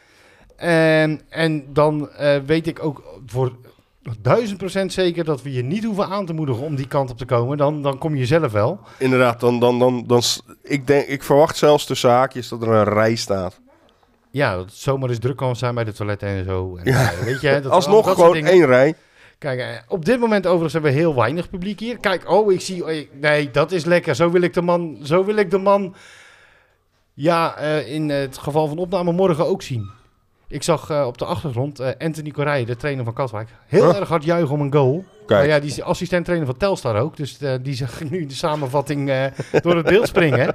En, 0.56 1.20
en 1.28 1.64
dan 1.72 2.10
eh, 2.10 2.36
weet 2.46 2.66
ik 2.66 2.84
ook 2.84 3.02
voor 3.26 3.52
duizend 4.20 4.58
procent 4.58 4.92
zeker 4.92 5.24
dat 5.24 5.42
we 5.42 5.52
je 5.52 5.62
niet 5.62 5.84
hoeven 5.84 6.06
aan 6.06 6.26
te 6.26 6.32
moedigen 6.32 6.64
om 6.64 6.74
die 6.76 6.88
kant 6.88 7.10
op 7.10 7.18
te 7.18 7.24
komen. 7.24 7.56
Dan, 7.56 7.82
dan 7.82 7.98
kom 7.98 8.14
je 8.16 8.26
zelf 8.26 8.52
wel. 8.52 8.80
Inderdaad, 8.98 9.40
dan, 9.40 9.60
dan, 9.60 9.78
dan, 9.78 10.04
dan, 10.06 10.22
ik, 10.62 10.86
denk, 10.86 11.06
ik 11.06 11.22
verwacht 11.22 11.56
zelfs 11.56 11.84
tussen 11.86 12.10
haakjes 12.10 12.48
dat 12.48 12.62
er 12.62 12.68
een 12.68 12.84
rij 12.84 13.14
staat. 13.14 13.60
Ja, 14.30 14.56
dat 14.56 14.64
het 14.64 14.74
zomaar 14.74 15.08
eens 15.08 15.18
druk 15.18 15.36
kan 15.36 15.56
zijn 15.56 15.74
bij 15.74 15.84
de 15.84 15.92
toiletten 15.92 16.28
en 16.28 16.44
zo. 16.44 16.76
En, 16.76 16.92
Ja. 16.92 17.12
eh, 17.12 17.18
weet 17.18 17.40
je, 17.40 17.60
dat, 17.62 17.72
Alsnog 17.78 18.06
dat 18.06 18.14
gewoon 18.14 18.36
één 18.44 18.66
rij. 18.66 18.94
Kijk, 19.38 19.60
eh, 19.60 19.66
op 19.88 20.04
dit 20.04 20.20
moment 20.20 20.44
overigens 20.46 20.72
hebben 20.72 20.92
we 20.92 20.98
heel 20.98 21.14
weinig 21.14 21.50
publiek 21.50 21.80
hier. 21.80 21.98
Kijk, 21.98 22.30
oh, 22.30 22.52
ik 22.52 22.60
zie... 22.60 22.84
eh, 22.84 23.08
Nee, 23.20 23.50
dat 23.50 23.72
is 23.72 23.84
lekker. 23.84 24.14
Zo 24.14 24.30
wil 24.30 24.42
ik 24.42 24.54
de 24.54 24.62
man... 24.62 24.98
Zo 25.02 25.24
wil 25.24 25.36
ik 25.36 25.50
de 25.50 25.58
man... 25.58 25.94
Ja, 27.14 27.56
eh, 27.56 27.92
in 27.92 28.08
het 28.08 28.38
geval 28.38 28.66
van 28.68 28.78
opname 28.78 29.12
morgen 29.12 29.46
ook 29.46 29.62
zien. 29.62 29.90
Ik 30.48 30.62
zag 30.62 30.90
eh, 30.90 31.04
op 31.06 31.18
de 31.18 31.24
achtergrond 31.24 31.98
Anthony 31.98 32.30
Correia, 32.30 32.64
de 32.64 32.76
trainer 32.76 33.04
van 33.04 33.14
Katwijk, 33.14 33.48
heel 33.66 33.84
Huh? 33.88 33.96
erg 33.96 34.08
hard 34.08 34.24
juichen 34.24 34.54
om 34.54 34.60
een 34.60 34.72
goal. 34.72 35.04
Kijk. 35.26 35.28
Maar 35.40 35.46
ja, 35.48 35.60
die 35.60 35.70
is 35.70 35.82
assistent 35.82 36.24
trainer 36.24 36.46
van 36.48 36.56
Telstar 36.56 37.00
ook. 37.00 37.16
Dus 37.16 37.38
die 37.62 37.74
zag 37.74 38.00
ik 38.00 38.10
nu 38.10 38.20
in 38.20 38.28
de 38.28 38.34
samenvatting 38.34 39.30
door 39.62 39.76
het 39.76 39.86
beeld 39.86 40.08
springen. 40.08 40.54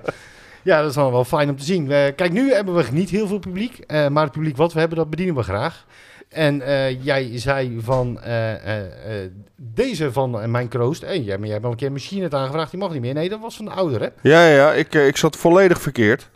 Ja, 0.64 0.80
dat 0.82 0.90
is 0.90 0.96
dan 0.96 1.12
wel 1.12 1.24
fijn 1.26 1.50
om 1.50 1.58
te 1.58 1.64
zien. 1.64 1.88
Kijk, 1.88 2.32
nu 2.32 2.54
hebben 2.54 2.76
we 2.76 2.84
niet 2.92 3.10
heel 3.10 3.28
veel 3.28 3.40
publiek. 3.40 3.84
maar 4.10 4.24
het 4.24 4.32
publiek 4.32 4.58
wat 4.58 4.74
we 4.74 4.80
hebben, 4.80 4.98
dat 4.98 5.10
bedienen 5.10 5.36
we 5.36 5.44
graag. 5.44 5.86
En 6.32 6.62
eh, 6.62 7.04
jij 7.04 7.32
zei 7.34 7.78
van 7.82 8.22
eh, 8.22 9.24
eh, 9.24 9.32
deze 9.56 10.12
van 10.12 10.52
mijn 10.52 10.68
kroost. 10.68 11.02
Hey, 11.02 11.22
ja, 11.22 11.38
maar 11.38 11.46
jij 11.46 11.54
hebt 11.54 11.66
al 11.66 11.72
een 11.72 11.78
keer 11.78 11.88
een 11.88 11.94
machine 11.94 12.24
het 12.24 12.34
aangevraagd, 12.34 12.72
die 12.72 12.80
mag 12.80 12.92
niet 12.92 13.02
meer. 13.02 13.14
Nee, 13.14 13.30
dat 13.30 13.40
was 13.40 13.56
van 13.56 13.66
de 13.66 13.72
oudere. 13.72 14.14
Ja, 14.22 14.46
ja, 14.48 14.56
ja, 14.56 14.74
ik, 14.74 14.94
ik 14.94 15.18
zat 15.18 15.38
volledig 15.38 15.82
verkeerd. 15.82 16.30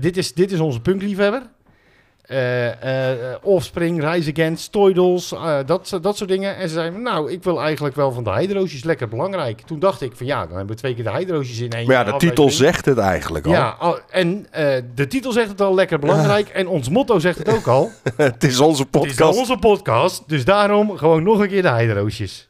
Dit, 0.00 0.16
is, 0.16 0.34
dit 0.34 0.52
is 0.52 0.60
onze 0.60 0.80
punkliefhebber. 0.80 1.42
Eh, 2.28 3.12
eh, 3.12 3.36
Offspring, 3.42 4.10
Rise 4.12 4.30
Against, 4.30 4.72
Toy 4.72 4.92
Dolls, 4.92 5.32
eh, 5.32 5.56
dat, 5.66 5.98
dat 6.00 6.16
soort 6.16 6.30
dingen. 6.30 6.56
En 6.56 6.68
ze 6.68 6.74
zeiden, 6.74 7.02
nou, 7.02 7.32
ik 7.32 7.42
wil 7.42 7.60
eigenlijk 7.60 7.96
wel 7.96 8.12
van 8.12 8.24
de 8.24 8.30
hydroosjes 8.32 8.84
lekker 8.84 9.08
belangrijk. 9.08 9.60
Toen 9.60 9.78
dacht 9.78 10.00
ik 10.02 10.12
van 10.16 10.26
ja, 10.26 10.46
dan 10.46 10.56
hebben 10.56 10.74
we 10.74 10.80
twee 10.80 10.94
keer 10.94 11.04
de 11.04 11.10
hydroosjes 11.10 11.58
in 11.60 11.70
één 11.70 11.86
Maar 11.86 12.06
ja, 12.06 12.12
de 12.12 12.16
titel 12.18 12.50
zegt 12.50 12.84
het 12.84 12.98
eigenlijk 12.98 13.46
al. 13.46 13.52
Ja, 13.52 13.76
al- 13.78 13.98
en 14.10 14.46
de 14.94 15.06
titel 15.08 15.32
zegt 15.32 15.48
het 15.48 15.60
al 15.60 15.74
lekker 15.74 15.98
belangrijk. 15.98 16.48
En 16.48 16.68
ons 16.68 16.88
motto 16.88 17.18
zegt 17.18 17.38
het 17.38 17.48
ook 17.48 17.66
al. 17.66 17.90
het 18.16 18.44
is 18.44 18.60
onze 18.60 18.82
Het 18.90 19.04
is 19.04 19.14
podcast. 19.14 19.38
onze 19.38 19.56
podcast, 19.56 20.22
dus 20.26 20.44
daarom 20.44 20.96
gewoon 20.96 21.22
nog 21.22 21.38
een 21.40 21.48
keer 21.48 21.62
de 21.62 21.72
hydroosjes. 21.72 22.47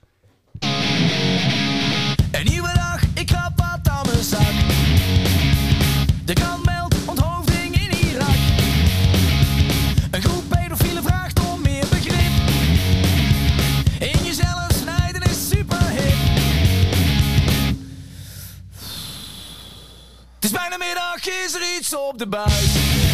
Er 21.61 21.77
iets 21.79 21.95
op 21.95 22.19
de 22.19 22.27
buis. 22.27 23.08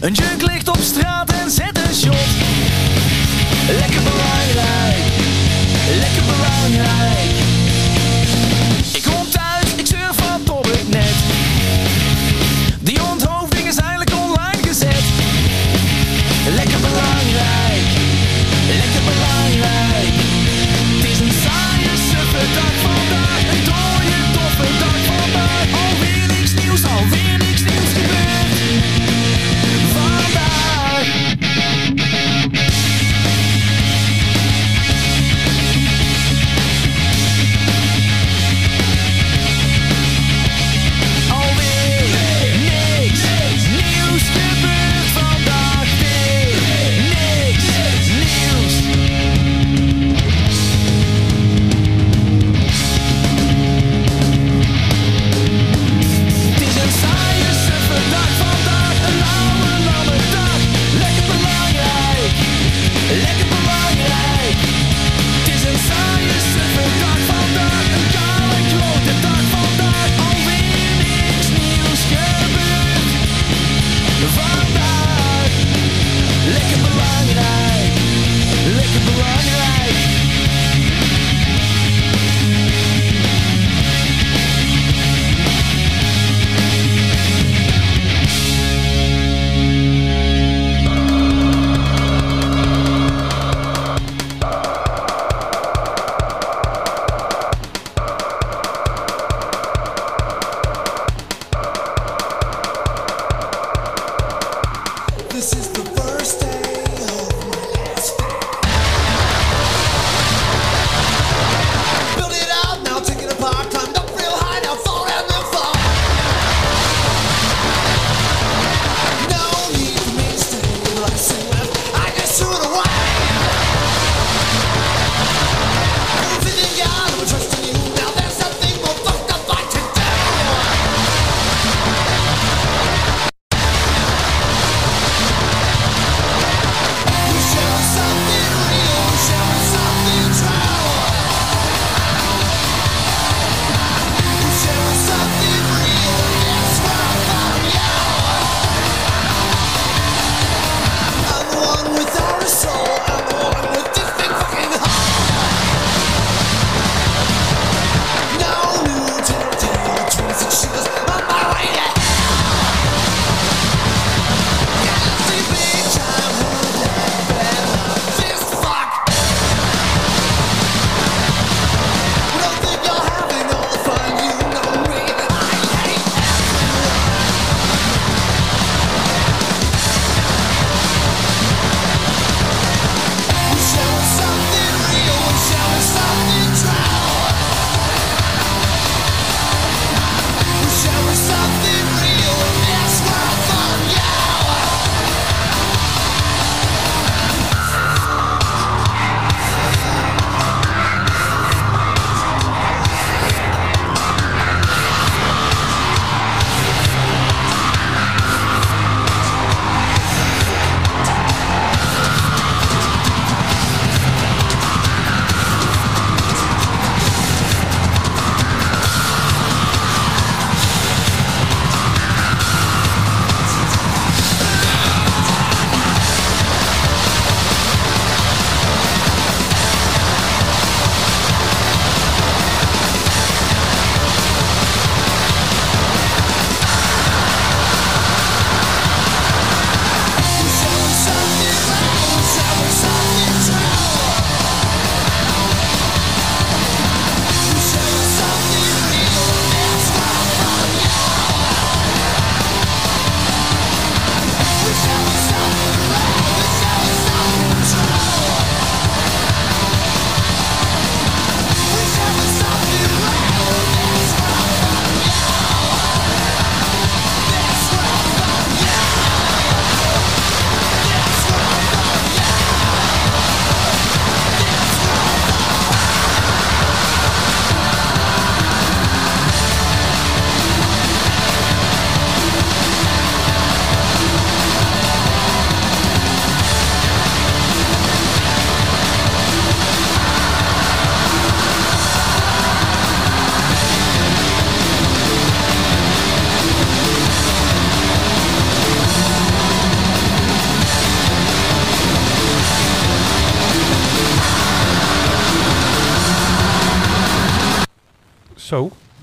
Een 0.00 0.12
junk 0.12 0.42
ligt 0.42 0.68
op 0.68 0.78
straat 0.80 1.30
en 1.32 1.50
zet 1.50 1.78
een 1.78 1.94
shot. 1.94 2.28
Lekker 3.68 4.02
belangrijk, 4.02 5.04
lekker 6.00 6.22
belangrijk. 6.22 7.27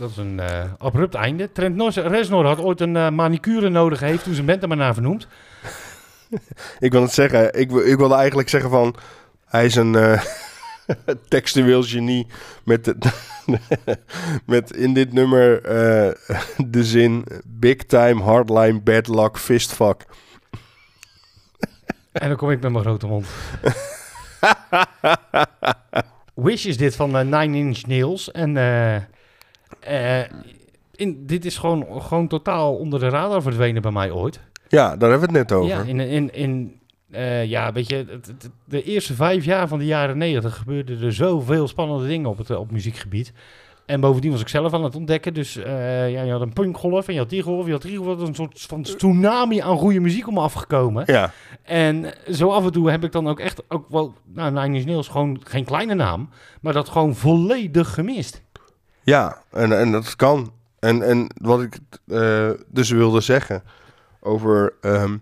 Dat 0.05 0.13
is 0.13 0.23
een 0.31 0.39
eh, 0.39 0.63
abrupt 0.77 1.13
einde. 1.13 1.51
Trent 1.51 1.95
Reznor 1.95 2.45
had 2.45 2.59
ooit 2.59 2.81
een 2.81 2.95
eh, 2.95 3.09
manicure 3.09 3.69
nodig 3.69 3.99
heeft 3.99 4.23
toen 4.23 4.33
zijn 4.33 4.45
band 4.45 4.61
er 4.61 4.67
maar 4.67 4.77
naar 4.77 4.93
vernoemd. 4.93 5.27
Ik 6.79 6.91
wil 6.91 7.01
het 7.01 7.11
zeggen. 7.11 7.59
Ik, 7.59 7.69
wil- 7.69 7.85
ik 7.85 7.97
wilde 7.97 8.15
eigenlijk 8.15 8.49
zeggen 8.49 8.69
van... 8.69 8.95
Hij 9.45 9.65
is 9.65 9.75
een 9.75 9.95
eh 9.95 10.21
textueel 11.27 11.83
genie 11.83 12.27
met, 12.63 12.83
de, 12.85 12.95
met 14.45 14.71
in 14.75 14.93
dit 14.93 15.13
nummer 15.13 15.61
de 16.57 16.83
zin... 16.83 17.25
Big 17.45 17.75
time, 17.75 18.21
hardline, 18.21 18.81
bad 18.81 19.07
luck, 19.07 19.37
fistfuck. 19.37 20.05
En 22.11 22.27
dan 22.27 22.37
kom 22.37 22.51
ik 22.51 22.61
met 22.61 22.71
mijn 22.71 22.83
grote 22.83 23.07
mond. 23.07 23.27
Wish 26.33 26.65
is 26.65 26.77
dit 26.77 26.95
van 26.95 27.11
Nine 27.29 27.57
Inch 27.57 27.85
Nails. 27.85 28.31
En 28.31 28.53
eh, 29.85 30.19
eh, 30.21 30.29
in, 30.95 31.25
dit 31.25 31.45
is 31.45 31.57
gewoon, 31.57 32.01
gewoon 32.01 32.27
totaal 32.27 32.75
onder 32.75 32.99
de 32.99 33.09
radar 33.09 33.41
verdwenen 33.41 33.81
bij 33.81 33.91
mij 33.91 34.11
ooit. 34.11 34.39
Ja, 34.67 34.97
daar 34.97 35.09
hebben 35.09 35.29
we 35.29 35.37
het 35.37 35.49
net 35.49 35.57
over. 35.57 35.75
Ja, 35.75 35.81
in, 35.81 35.99
in, 35.99 36.33
in 36.33 36.79
eh, 37.11 37.45
ja, 37.45 37.71
weet 37.71 37.89
je, 37.89 37.95
het- 37.95 38.27
het- 38.27 38.49
de 38.65 38.83
eerste 38.83 39.13
vijf 39.13 39.45
jaar 39.45 39.67
van 39.67 39.79
de 39.79 39.85
jaren 39.85 40.17
negentig 40.17 40.57
gebeurden 40.57 41.01
er 41.01 41.13
zoveel 41.13 41.67
spannende 41.67 42.07
dingen 42.07 42.29
op 42.29 42.37
het 42.37 42.49
op 42.55 42.71
muziekgebied. 42.71 43.33
En 43.85 43.99
bovendien 43.99 44.31
was 44.31 44.41
ik 44.41 44.47
zelf 44.47 44.73
aan 44.73 44.83
het 44.83 44.95
ontdekken. 44.95 45.33
Dus 45.33 45.55
eh, 45.57 46.11
ja, 46.11 46.21
je 46.21 46.31
had 46.31 46.41
een 46.41 46.53
punkgolf 46.53 47.07
en 47.07 47.13
je 47.13 47.19
had 47.19 47.29
die 47.29 47.41
golf, 47.41 47.65
je 47.65 47.71
had 47.71 47.81
die 47.81 47.97
golf. 47.97 48.19
Een 48.19 48.35
soort 48.35 48.61
van 48.61 48.81
tsunami 48.81 49.59
aan 49.59 49.77
goede 49.77 49.99
muziek 49.99 50.27
om 50.27 50.33
me 50.33 50.39
afgekomen. 50.39 51.03
Ja, 51.07 51.31
En 51.63 52.05
zo 52.31 52.49
af 52.49 52.65
en 52.65 52.71
toe 52.71 52.89
heb 52.91 53.03
ik 53.03 53.11
dan 53.11 53.27
ook 53.27 53.39
echt, 53.39 53.63
ook 53.67 53.89
wel, 53.89 54.13
nou, 54.33 54.51
Nine 54.51 54.75
Inch 54.77 54.85
Nails, 54.85 55.07
gewoon 55.07 55.39
geen 55.43 55.65
kleine 55.65 55.93
naam, 55.93 56.29
maar 56.61 56.73
dat 56.73 56.89
gewoon 56.89 57.15
volledig 57.15 57.93
gemist. 57.93 58.41
Ja 59.05 59.41
en, 59.51 59.79
en 59.79 59.91
dat 59.91 60.15
kan. 60.15 60.53
En, 60.79 61.01
en 61.01 61.27
wat 61.41 61.61
ik 61.61 61.77
eh, 62.07 62.49
dus 62.67 62.89
wilde 62.89 63.21
zeggen 63.21 63.63
over 64.19 64.73
ehm, 64.81 65.17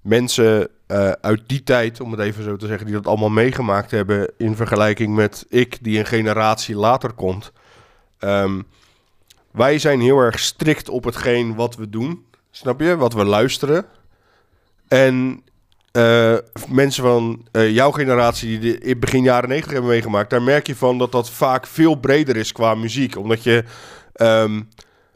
mensen 0.00 0.68
eh, 0.86 1.10
uit 1.10 1.42
die 1.46 1.62
tijd, 1.62 2.00
om 2.00 2.10
het 2.10 2.20
even 2.20 2.44
zo 2.44 2.56
te 2.56 2.66
zeggen, 2.66 2.86
die 2.86 2.94
dat 2.94 3.06
allemaal 3.06 3.30
meegemaakt 3.30 3.90
hebben 3.90 4.32
in 4.36 4.56
vergelijking 4.56 5.14
met 5.14 5.46
ik, 5.48 5.78
die 5.80 5.98
een 5.98 6.06
generatie 6.06 6.76
later 6.76 7.12
komt. 7.12 7.52
Ehm, 8.18 8.62
wij 9.50 9.78
zijn 9.78 10.00
heel 10.00 10.18
erg 10.18 10.38
strikt 10.38 10.88
op 10.88 11.04
hetgeen 11.04 11.54
wat 11.54 11.76
we 11.76 11.90
doen, 11.90 12.26
snap 12.50 12.80
je? 12.80 12.96
Wat 12.96 13.12
we 13.12 13.24
luisteren. 13.24 13.84
En 14.88 15.42
eh, 15.92 16.34
mensen 16.68 17.02
van 17.02 17.46
eh, 17.50 17.70
jouw 17.70 17.90
generatie 17.90 18.58
die 18.58 18.78
in 18.78 18.98
begin 18.98 19.22
jaren 19.22 19.48
90 19.48 19.72
hebben 19.72 19.90
meegemaakt, 19.90 20.30
daar 20.30 20.42
merk 20.42 20.66
je 20.66 20.76
van 20.76 20.98
dat 20.98 21.12
dat 21.12 21.30
vaak 21.30 21.66
veel 21.66 21.94
breder 21.94 22.36
is 22.36 22.52
qua 22.52 22.74
muziek. 22.74 23.16
Omdat 23.16 23.42
je 23.42 23.64
ehm, 24.12 24.60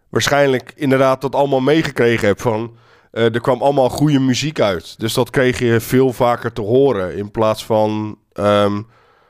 waarschijnlijk 0.08 0.72
inderdaad 0.74 1.20
dat 1.20 1.34
allemaal 1.34 1.60
meegekregen 1.60 2.26
hebt 2.26 2.42
van. 2.42 2.76
eh, 3.10 3.34
er 3.34 3.40
kwam 3.40 3.62
allemaal 3.62 3.88
goede 3.88 4.18
muziek 4.20 4.60
uit. 4.60 4.98
Dus 4.98 5.14
dat 5.14 5.30
kreeg 5.30 5.58
je 5.58 5.80
veel 5.80 6.12
vaker 6.12 6.52
te 6.52 6.62
horen. 6.62 7.16
In 7.16 7.30
plaats 7.30 7.64
van 7.64 8.18
ehm, 8.32 8.82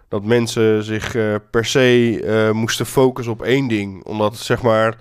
dat 0.09 0.25
mensen 0.25 0.85
zich 0.85 1.17
per 1.51 1.65
se 1.65 2.51
moesten 2.53 2.87
focussen 2.87 3.33
op 3.33 3.43
één 3.43 3.69
ding. 3.69 4.05
Omdat 4.05 4.37
zeg 4.37 4.63
maar. 4.63 4.97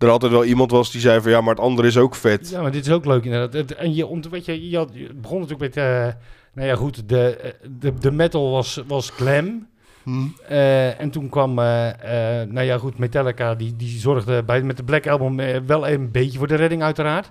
Er 0.00 0.08
altijd 0.10 0.32
wel 0.32 0.44
iemand 0.44 0.70
was 0.70 0.90
die 0.90 1.00
zei 1.00 1.20
van 1.20 1.30
ja, 1.30 1.40
maar 1.40 1.54
het 1.54 1.64
andere 1.64 1.88
is 1.88 1.96
ook 1.96 2.14
vet. 2.14 2.50
Ja, 2.50 2.62
maar 2.62 2.70
dit 2.70 2.86
is 2.86 2.92
ook 2.92 3.04
leuk 3.04 3.24
inderdaad. 3.24 3.52
Het- 3.52 3.74
En 3.74 3.94
je, 3.94 4.20
weet 4.30 4.44
je, 4.44 4.70
je, 4.70 4.76
had, 4.76 4.90
je 4.92 5.14
begon 5.14 5.40
natuurlijk 5.40 5.74
met, 5.74 5.84
eh, 5.84 6.06
nou 6.54 6.68
ja 6.68 6.74
goed, 6.74 7.08
de, 7.08 7.36
eh, 7.36 7.50
de, 7.78 7.94
de 7.94 8.10
metal 8.10 8.50
was, 8.50 8.82
was 8.86 9.10
glam. 9.10 9.66
Hm. 10.02 10.26
Eh, 10.48 11.00
en 11.00 11.10
toen 11.10 11.28
kwam, 11.28 11.54
nou 11.54 12.60
ja 12.62 12.78
goed, 12.78 12.98
Metallica, 12.98 13.54
die, 13.54 13.76
die 13.76 13.98
zorgde 13.98 14.42
bij, 14.42 14.62
met 14.62 14.76
de 14.76 14.84
Black 14.84 15.06
Album 15.06 15.66
wel 15.66 15.88
een 15.88 16.10
beetje 16.10 16.38
voor 16.38 16.46
de 16.46 16.54
redding 16.54 16.82
uiteraard. 16.82 17.30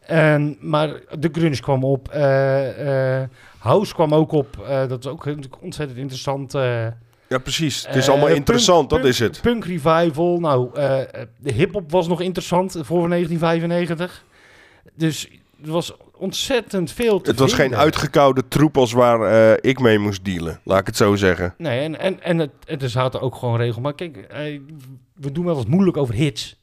En, 0.00 0.56
maar 0.60 0.88
de 1.18 1.28
grunge 1.32 1.60
kwam 1.60 1.84
op, 1.84 2.08
eh, 2.08 3.20
eh, 3.22 3.28
House 3.58 3.94
kwam 3.94 4.14
ook 4.14 4.32
op, 4.32 4.64
eh, 4.68 4.88
dat 4.88 5.04
is 5.04 5.10
ook 5.10 5.24
natuurlijk 5.24 5.62
ontzettend 5.62 5.98
interessant. 5.98 6.54
Ja, 7.28 7.38
precies. 7.38 7.86
Het 7.86 7.96
is 7.96 8.06
eh, 8.06 8.12
allemaal 8.12 8.28
interessant, 8.28 8.90
dat 8.90 8.98
punk- 9.00 9.12
is 9.12 9.18
het. 9.18 9.40
Punk 9.40 9.64
revival, 9.64 10.40
nou, 10.40 10.74
eh, 10.74 10.98
de 11.38 11.52
hip-hop 11.52 11.90
was 11.90 12.08
nog 12.08 12.20
interessant 12.20 12.70
voor 12.82 13.08
1995. 13.08 14.24
Dus 14.94 15.28
er 15.64 15.70
was 15.70 15.96
ontzettend 16.16 16.92
veel 16.92 17.20
te 17.20 17.30
Het 17.30 17.38
was 17.38 17.52
geen 17.52 17.76
uitgekoude 17.76 18.48
troep 18.48 18.76
als 18.76 18.92
waar 18.92 19.20
eh, 19.20 19.70
ik 19.70 19.80
mee 19.80 19.98
moest 19.98 20.24
dealen, 20.24 20.60
laat 20.64 20.80
ik 20.80 20.86
het 20.86 20.96
zo 20.96 21.14
zeggen. 21.14 21.54
Nee, 21.58 21.80
en, 21.80 21.98
en, 21.98 22.22
en 22.22 22.38
het, 22.38 22.50
het, 22.64 22.82
er 22.82 22.88
zaten 22.90 23.20
ook 23.20 23.34
gewoon 23.34 23.56
regels. 23.56 23.82
Maar 23.82 23.94
kijk, 23.94 24.26
we 25.14 25.32
doen 25.32 25.44
wel 25.44 25.56
eens 25.56 25.66
moeilijk 25.66 25.96
over 25.96 26.14
hits. 26.14 26.58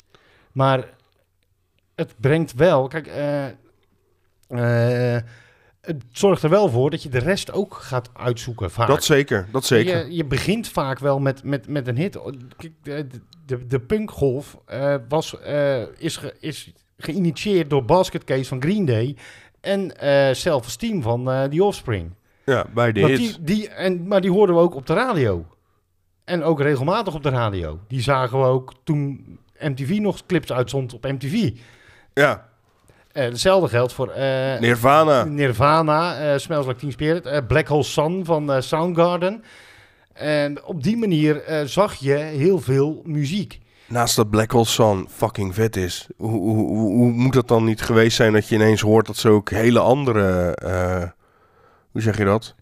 Maar 0.51 0.83
het 1.95 2.13
brengt 2.19 2.53
wel... 2.53 2.87
Kijk, 2.87 3.09
het 5.85 6.03
zorgt 6.11 6.43
er 6.43 6.49
wel 6.49 6.69
voor 6.69 6.89
dat 6.89 7.03
je 7.03 7.09
de 7.09 7.19
rest 7.19 7.51
ook 7.51 7.73
gaat 7.73 8.09
uitzoeken 8.13 8.71
vaak. 8.71 8.87
Dat 8.87 9.03
zeker, 9.03 9.47
dat 9.51 9.65
zeker. 9.65 10.05
Je, 10.05 10.15
je 10.15 10.25
begint 10.25 10.67
vaak 10.67 10.99
wel 10.99 11.19
met, 11.19 11.43
met, 11.43 11.67
met 11.67 11.87
een 11.87 11.97
hit. 11.97 12.13
De, 12.81 13.07
de, 13.45 13.67
de 13.67 13.79
punkgolf 13.79 14.57
eh, 14.65 14.95
was, 15.09 15.39
eh, 15.39 15.81
is, 15.97 16.17
ge, 16.17 16.35
is 16.39 16.71
geïnitieerd 16.97 17.69
door 17.69 17.85
Basket 17.85 18.23
Case 18.23 18.45
van 18.45 18.61
Green 18.61 18.85
Day... 18.85 19.15
en 19.61 19.97
eh 19.97 20.33
Self-Esteem 20.33 21.01
van 21.01 21.31
eh 21.31 21.43
The 21.43 21.63
Offspring. 21.63 22.11
Ja, 22.45 22.65
bij 22.73 22.91
de 22.91 23.05
hits. 23.05 23.19
die, 23.19 23.43
die, 23.43 23.69
en, 23.69 24.07
maar 24.07 24.21
die 24.21 24.31
hoorden 24.31 24.55
we 24.55 24.61
ook 24.61 24.75
op 24.75 24.85
de 24.85 24.93
radio. 24.93 25.45
En 26.23 26.43
ook 26.43 26.61
regelmatig 26.61 27.13
op 27.13 27.23
de 27.23 27.29
radio. 27.29 27.79
Die 27.87 28.01
zagen 28.01 28.39
we 28.39 28.45
ook 28.45 28.73
toen 28.83 29.25
MTV 29.59 29.97
nog 30.01 30.25
clips 30.25 30.51
uitzond 30.51 30.93
op 30.93 31.03
MTV. 31.03 31.51
Ja, 32.13 32.49
Eh, 33.13 33.23
hetzelfde 33.23 33.69
geldt 33.69 33.93
voor 33.93 34.09
eh, 34.09 34.59
Nirvana. 34.59 35.23
Nirvana, 35.23 36.17
eh 36.17 36.37
Smells 36.37 36.65
Like 36.65 36.79
Teen 36.79 36.91
Spirit, 36.91 37.25
eh, 37.25 37.39
Black 37.47 37.67
Hole 37.67 37.83
Sun 37.83 38.25
van 38.25 38.63
Soundgarden. 38.63 39.43
En 40.13 40.63
op 40.65 40.83
die 40.83 40.97
manier 40.97 41.41
zag 41.65 41.93
je 41.93 42.13
heel 42.13 42.59
veel 42.59 43.01
muziek. 43.05 43.59
Naast 43.87 44.15
dat 44.15 44.29
Black 44.29 44.51
Hole 44.51 44.65
Sun 44.65 45.07
fucking 45.09 45.53
vet 45.53 45.75
is. 45.75 46.07
Hoe, 46.17 46.29
hoe, 46.29 46.67
hoe, 46.67 46.93
hoe 46.93 47.11
moet 47.11 47.33
dat 47.33 47.47
dan 47.47 47.63
niet 47.63 47.81
geweest 47.81 48.15
zijn 48.15 48.33
dat 48.33 48.47
je 48.47 48.55
ineens 48.55 48.81
hoort 48.81 49.05
dat 49.05 49.17
ze 49.17 49.29
ook 49.29 49.49
hele 49.49 49.79
andere... 49.79 50.57
hoe 51.91 52.01
zeg 52.01 52.17
je 52.17 52.25
dat? 52.25 52.55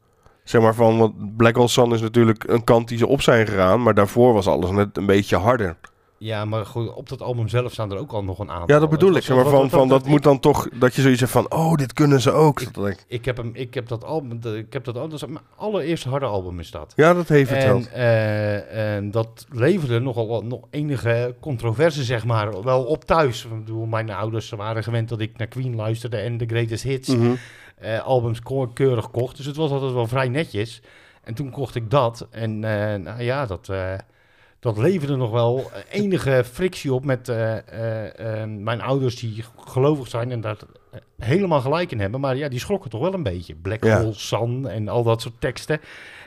Zeg 0.43 0.61
maar 0.61 0.75
van, 0.75 0.97
want 0.97 1.37
Black 1.37 1.55
Hole 1.55 1.67
Sun 1.67 1.93
is 1.93 2.01
natuurlijk 2.01 2.43
een 2.47 2.63
kant 2.63 2.87
die 2.87 2.97
ze 2.97 3.07
op 3.07 3.21
zijn 3.21 3.47
gegaan. 3.47 3.83
Maar 3.83 3.93
daarvoor 3.93 4.33
was 4.33 4.47
alles 4.47 4.69
net 4.69 4.97
een 4.97 5.05
beetje 5.05 5.37
harder. 5.37 5.75
Ja, 6.23 6.45
maar 6.45 6.65
goed, 6.65 6.93
op 6.93 7.09
dat 7.09 7.21
album 7.21 7.47
zelf 7.47 7.71
staan 7.71 7.91
er 7.91 7.97
ook 7.97 8.11
al 8.11 8.23
nog 8.23 8.39
een 8.39 8.49
aantal. 8.51 8.75
Ja, 8.75 8.79
dat 8.79 8.89
bedoel 8.89 9.09
Het 9.09 9.17
ik. 9.17 9.23
Zeg 9.23 9.35
maar 9.35 9.45
van, 9.45 9.69
van, 9.69 9.87
dat 9.87 10.05
moet 10.05 10.23
dan 10.23 10.39
toch... 10.39 10.67
Dat 10.73 10.95
je 10.95 11.01
zoiets 11.01 11.19
hebt 11.19 11.31
van, 11.31 11.51
oh, 11.51 11.73
dit 11.75 11.93
kunnen 11.93 12.21
ze 12.21 12.31
ook. 12.31 12.61
Ik- 12.61 13.03
Ik 13.07 13.25
heb, 13.25 13.37
hem, 13.37 13.51
ik 13.53 13.73
heb 13.73 13.87
dat 13.87 14.03
album, 14.03 14.39
ik 14.55 14.73
heb 14.73 14.83
dat 14.83 14.95
album, 14.95 15.09
dat 15.09 15.21
is 15.21 15.27
mijn 15.27 15.45
allereerste 15.55 16.09
harde 16.09 16.25
album 16.25 16.59
is 16.59 16.71
dat. 16.71 16.93
Ja, 16.95 17.13
dat 17.13 17.27
heeft 17.27 17.49
het 17.49 17.63
wel. 17.63 17.75
En, 17.75 17.91
eh, 17.93 18.95
en 18.95 19.11
dat 19.11 19.45
leverde 19.51 19.99
nogal 19.99 20.41
nog 20.43 20.61
enige 20.69 21.35
controverse, 21.39 22.03
zeg 22.03 22.25
maar, 22.25 22.63
wel 22.63 22.83
op 22.83 23.05
thuis. 23.05 23.43
Ik 23.45 23.65
bedoel, 23.65 23.85
mijn 23.85 24.09
ouders 24.09 24.49
waren 24.49 24.83
gewend 24.83 25.09
dat 25.09 25.19
ik 25.19 25.37
naar 25.37 25.47
Queen 25.47 25.75
luisterde 25.75 26.17
en 26.17 26.37
de 26.37 26.45
Greatest 26.45 26.83
Hits 26.83 27.07
Mhm. 27.15 27.31
eh, 27.77 27.99
albums 28.01 28.39
keurig 28.73 29.11
kocht. 29.11 29.37
Dus 29.37 29.45
het 29.45 29.55
was 29.55 29.71
altijd 29.71 29.93
wel 29.93 30.07
vrij 30.07 30.27
netjes. 30.29 30.81
En 31.23 31.33
toen 31.33 31.49
kocht 31.49 31.75
ik 31.75 31.89
dat. 31.89 32.27
En 32.31 32.63
eh, 32.63 32.99
nou 32.99 33.21
ja, 33.23 33.45
dat, 33.45 33.69
dat 34.61 34.77
leverde 34.77 35.15
nog 35.15 35.31
wel 35.31 35.71
enige 35.89 36.43
frictie 36.51 36.93
op 36.93 37.05
met 37.05 37.29
eh, 37.29 37.57
eh, 37.57 38.41
eh, 38.41 38.49
mijn 38.49 38.81
ouders 38.81 39.15
die 39.15 39.43
gelovig 39.57 40.07
zijn 40.07 40.31
en 40.31 40.41
daar 40.41 40.57
eh, 40.91 40.99
helemaal 41.17 41.61
gelijk 41.61 41.91
in 41.91 41.99
hebben. 41.99 42.19
Maar 42.19 42.35
ja, 42.37 42.49
die 42.49 42.59
schrokken 42.59 42.89
toch 42.89 43.01
wel 43.01 43.13
een 43.13 43.23
beetje. 43.23 43.55
Black 43.55 43.83
Ja. 43.83 44.01
Hole 44.01 44.13
Sun 44.13 44.67
en 44.67 44.87
al 44.87 45.03
dat 45.03 45.21
soort 45.21 45.41
teksten. 45.41 45.79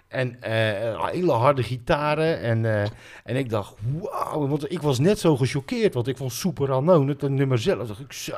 En 0.08 0.42
eh, 0.42 1.06
hele 1.10 1.32
harde 1.32 1.62
gitaren. 1.62 2.40
En, 2.40 2.64
eh, 2.64 2.82
en 3.24 3.36
ik 3.36 3.50
dacht, 3.50 3.74
wauw. 4.00 4.48
Want 4.48 4.72
ik 4.72 4.82
was 4.82 4.98
net 4.98 5.18
zo 5.18 5.36
gechoqueerd. 5.36 5.94
Want 5.94 6.08
ik 6.08 6.16
vond 6.16 6.32
Super 6.32 6.70
Unknown, 6.70 7.08
het 7.08 7.28
nummer 7.28 7.58
zelf, 7.58 7.88
dacht 7.88 8.00
ik, 8.00 8.12
zo, 8.12 8.32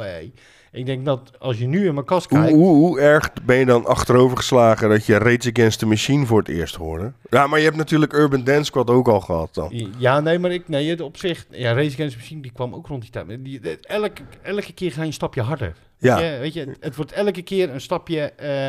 hé. 0.00 0.32
Ik 0.74 0.86
denk 0.86 1.04
dat 1.04 1.30
als 1.38 1.58
je 1.58 1.66
nu 1.66 1.86
in 1.86 1.94
mijn 1.94 2.06
kast 2.06 2.26
kijkt... 2.26 2.52
hoe, 2.52 2.74
hoe 2.74 3.00
erg 3.00 3.32
ben 3.44 3.56
je 3.56 3.64
dan 3.64 3.86
achterover 3.86 4.36
geslagen 4.36 4.88
dat 4.88 5.06
je 5.06 5.18
Rage 5.18 5.50
Against 5.52 5.78
the 5.78 5.86
Machine 5.86 6.26
voor 6.26 6.38
het 6.38 6.48
eerst 6.48 6.74
hoorde? 6.74 7.12
Ja, 7.30 7.46
maar 7.46 7.58
je 7.58 7.64
hebt 7.64 7.76
natuurlijk 7.76 8.12
Urban 8.12 8.44
Dance 8.44 8.64
Squad 8.64 8.90
ook 8.90 9.08
al 9.08 9.20
gehad 9.20 9.54
dan. 9.54 9.90
Ja, 9.98 10.20
nee, 10.20 10.38
maar 10.38 10.50
ik, 10.50 10.68
nee, 10.68 11.04
op 11.04 11.16
zich, 11.16 11.46
ja, 11.50 11.72
Race 11.72 11.92
Against 11.92 12.14
the 12.14 12.20
Machine, 12.20 12.42
die 12.42 12.52
kwam 12.52 12.74
ook 12.74 12.86
rond 12.86 13.02
die 13.02 13.10
tijd. 13.10 13.44
Die, 13.44 13.60
elke, 13.80 14.22
elke 14.42 14.72
keer 14.72 14.92
ga 14.92 15.00
je 15.00 15.06
een 15.06 15.12
stapje 15.12 15.42
harder. 15.42 15.74
Ja. 15.98 16.18
Ja, 16.18 16.38
weet 16.38 16.54
je, 16.54 16.76
het 16.80 16.96
wordt 16.96 17.12
elke 17.12 17.42
keer 17.42 17.70
een 17.70 17.80
stapje 17.80 18.20
eh, 18.20 18.68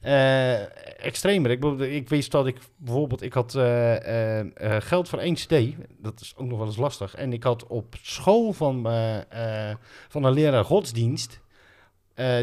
eh, 0.00 1.04
extremer. 1.04 1.50
Ik, 1.50 1.64
ik 1.80 2.08
wist 2.08 2.30
dat 2.30 2.46
ik 2.46 2.58
bijvoorbeeld, 2.76 3.22
ik 3.22 3.32
had 3.32 3.54
eh, 3.54 4.38
eh, 4.76 4.82
geld 4.82 5.08
voor 5.08 5.18
één 5.18 5.34
cd. 5.34 5.54
Dat 5.98 6.20
is 6.20 6.34
ook 6.36 6.46
nog 6.46 6.58
wel 6.58 6.66
eens 6.66 6.76
lastig. 6.76 7.14
En 7.14 7.32
ik 7.32 7.42
had 7.42 7.66
op 7.66 7.94
school 8.02 8.52
van, 8.52 8.82
van 10.08 10.24
een 10.24 10.32
leraar 10.32 10.64
godsdienst, 10.64 11.40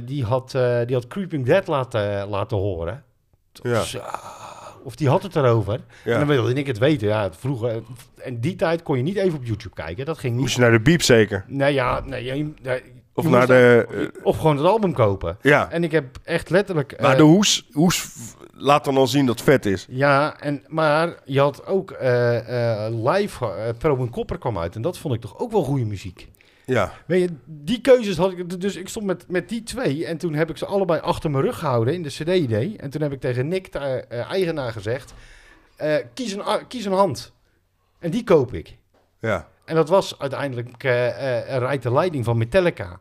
die, 0.05 0.24
had, 0.24 0.51
die 0.86 0.95
had 0.95 1.08
Creeping 1.08 1.45
Dead 1.45 1.68
laten, 1.68 2.28
laten 2.28 2.58
horen. 2.58 3.03
Ja. 3.51 3.84
Of 4.84 4.95
die 4.95 5.10
had 5.10 5.24
het 5.24 5.36
erover. 5.36 5.74
En 6.03 6.18
dan 6.20 6.28
wilde 6.28 6.53
ik 6.53 6.68
het 6.68 6.78
weten. 6.78 7.08
Ja, 7.08 7.34
vroeger, 7.34 7.82
en 8.18 8.39
die 8.39 8.55
tijd 8.55 8.84
kon 8.84 8.97
je 8.97 9.03
niet 9.03 9.16
even 9.18 9.38
op 9.38 9.45
YouTube 9.45 9.76
kijken. 9.76 10.05
Dat 10.05 10.18
ging 10.18 10.34
Moest 10.36 10.45
niet. 10.45 10.55
je 10.55 10.62
naar 10.62 10.72
de 10.72 10.80
biep 10.84 11.01
zeker? 11.01 11.45
Nee, 11.47 11.74
ja, 11.74 11.99
nee, 12.05 12.24
je- 12.24 12.82
Of 13.18 13.24
je 13.24 13.30
naar 13.30 13.47
de... 13.47 13.88
eh, 14.15 14.24
Of 14.26 14.38
gewoon 14.38 14.57
het 14.57 14.65
album 14.65 14.93
kopen. 14.93 15.38
ja, 15.41 15.72
En 15.72 15.84
ik 15.84 15.91
heb 15.91 16.18
echt 16.24 16.49
letterlijk... 16.49 17.01
maar 17.01 17.11
eh, 17.11 17.18
de 17.18 17.24
hoes, 17.24 17.68
hoes 17.72 18.09
laat 18.53 18.86
dan 18.86 18.97
al 18.97 19.07
zien 19.07 19.26
dat 19.26 19.36
het 19.36 19.43
vet 19.43 19.65
is. 19.65 19.86
Ja, 19.89 20.39
en, 20.39 20.63
maar 20.68 21.15
je 21.26 21.39
had 21.39 21.65
ook 21.65 21.91
eh, 21.91 22.86
eh, 22.86 22.93
live... 23.05 23.45
eh 23.45 23.70
Pro 23.78 24.07
Kopper 24.11 24.38
kwam 24.38 24.57
uit. 24.57 24.76
En 24.76 24.82
dat 24.82 24.97
vond 24.97 25.13
ik 25.13 25.22
toch 25.22 25.39
ook 25.39 25.51
wel 25.51 25.63
goede 25.63 25.86
muziek. 25.86 26.28
Ja, 26.65 26.91
Weet 27.05 27.22
je, 27.22 27.36
die 27.45 27.82
keuzes 27.82 28.18
had 28.18 28.32
ik... 28.32 28.61
Dus 28.61 28.76
ik 28.76 28.89
stond 28.89 29.05
met, 29.05 29.26
met 29.28 29.49
die 29.49 29.63
twee. 29.63 30.05
En 30.05 30.18
toen 30.18 30.34
heb 30.34 30.49
ik 30.49 30.57
ze 30.57 30.65
allebei 30.65 30.99
achter 31.01 31.32
mijn 31.32 31.43
rug 31.43 31.59
gehouden 31.59 31.93
in 31.93 32.03
de 32.03 32.09
CD-idee. 32.09 32.78
En 32.78 32.89
toen 32.89 33.01
heb 33.01 33.11
ik 33.11 33.20
tegen 33.20 33.47
Nick, 33.47 33.72
de 33.72 33.80
eh, 33.80 34.32
eigenaar, 34.32 34.72
gezegd... 34.72 35.13
eh, 35.76 35.95
kies, 36.13 36.32
een, 36.34 36.68
kies 36.68 36.86
een 36.86 36.91
hand. 36.91 37.34
En 37.99 38.11
die 38.11 38.24
koop 38.24 38.53
ik. 38.53 38.78
ja. 39.20 39.47
En 39.68 39.76
dat 39.76 39.89
was 39.89 40.20
uiteindelijk 40.20 40.84
eh 40.84 41.55
eh 41.55 41.70
Ride 41.70 41.80
the 41.80 41.93
Lightning 41.93 42.26
van 42.26 42.38
Metallica. 42.38 42.99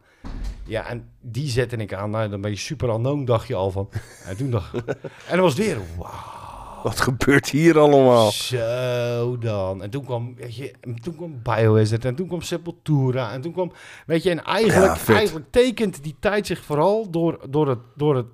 Ja, 0.64 0.87
en 0.89 1.09
die 1.21 1.49
zette 1.49 1.77
ik 1.77 1.95
aan. 1.95 2.11
Nou, 2.11 2.29
dan 2.29 2.41
ben 2.41 2.51
je 2.51 2.57
super 2.57 2.89
unknown, 2.89 3.25
dacht 3.25 3.47
je 3.49 3.55
al 3.55 3.71
van. 3.71 3.89
En 4.29 4.37
toen 4.37 4.51
dacht 4.51 4.75
En 4.75 4.83
dan 5.29 5.41
was 5.41 5.57
het 5.57 5.67
weer, 5.67 5.79
wauw, 5.99 6.83
Wat 6.83 7.01
gebeurt 7.01 7.51
hier 7.51 7.79
allemaal? 7.79 8.31
zo 8.31 9.39
dan. 9.39 9.83
En 9.83 9.91
toen 9.91 10.05
kwam, 10.05 10.35
weet 10.37 10.57
je, 10.57 10.75
en 10.81 10.95
toen 10.95 11.17
kwam 11.17 11.41
Biohazard 11.43 12.05
en 12.05 12.14
toen 12.14 12.27
kwam 12.27 12.41
Sepultura. 12.43 13.33
En 13.33 13.41
toen 13.41 13.53
kwam, 13.53 13.73
weet 14.07 14.23
je, 14.23 14.31
en 14.31 14.45
eigenlijk, 14.45 14.97
Ja, 15.07 15.14
eigenlijk 15.14 15.47
tekent 15.51 16.03
die 16.03 16.17
tijd 16.21 16.47
zich 16.47 16.64
vooral 16.64 17.11
door, 17.11 17.39
door, 17.51 17.69
het, 17.69 17.81
door, 17.95 18.17
het, 18.17 18.27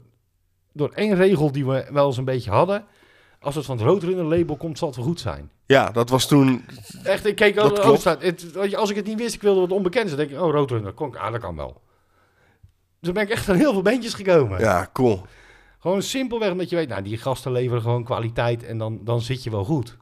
door 0.73 0.91
één 0.95 1.15
regel 1.15 1.53
die 1.53 1.67
we 1.67 1.87
wel 1.91 2.07
eens 2.07 2.17
een 2.17 2.25
beetje 2.25 2.51
hadden. 2.51 2.85
Als 3.43 3.55
het 3.55 3.65
van 3.65 3.77
het 3.77 3.87
Roadrunner 3.87 4.25
label 4.25 4.57
komt, 4.57 4.79
zal 4.79 4.89
het 4.89 4.97
wel 4.97 5.07
goed 5.07 5.21
zijn. 5.21 5.51
Ja, 5.67 5.91
dat 5.91 6.09
was 6.09 6.27
toen... 6.27 6.65
Echt, 7.05 7.27
ik 7.27 7.37
keek 7.37 7.55
Dat 7.55 7.65
al, 7.65 7.77
oh, 7.77 7.83
klopt. 8.01 8.05
het, 8.05 8.75
als 8.77 8.91
ik 8.91 8.97
het 8.97 9.07
niet 9.07 9.19
wist, 9.19 9.35
ik 9.35 9.43
wilde 9.43 9.61
wat 9.61 9.73
onbekend. 9.73 10.09
Dan 10.09 10.17
denk 10.17 10.31
ik, 10.31 10.41
oh, 10.41 10.51
Roadrunner, 10.51 10.93
kon, 10.93 11.09
ik- 11.09 11.17
ah, 11.17 11.33
dat 11.33 11.41
kan 11.41 11.57
wel. 11.57 11.81
Zo 13.03 13.13
ben 13.13 13.23
ik 13.23 13.29
echt 13.29 13.49
aan 13.49 13.57
heel 13.57 13.73
veel 13.73 13.83
bandjes 13.83 14.15
gekomen. 14.15 14.61
Ja, 14.61 14.89
cool. 14.93 15.23
Gewoon 15.79 16.03
simpelweg 16.03 16.51
omdat 16.51 16.69
je 16.71 16.77
weet, 16.77 16.89
nou, 16.89 17.03
die 17.03 17.17
gasten 17.19 17.53
leveren 17.53 17.83
gewoon 17.83 18.05
kwaliteit 18.05 18.65
en 18.65 18.79
dan, 18.79 19.01
dan 19.05 19.21
zit 19.21 19.43
je 19.43 19.51
wel 19.51 19.65
goed. 19.65 19.97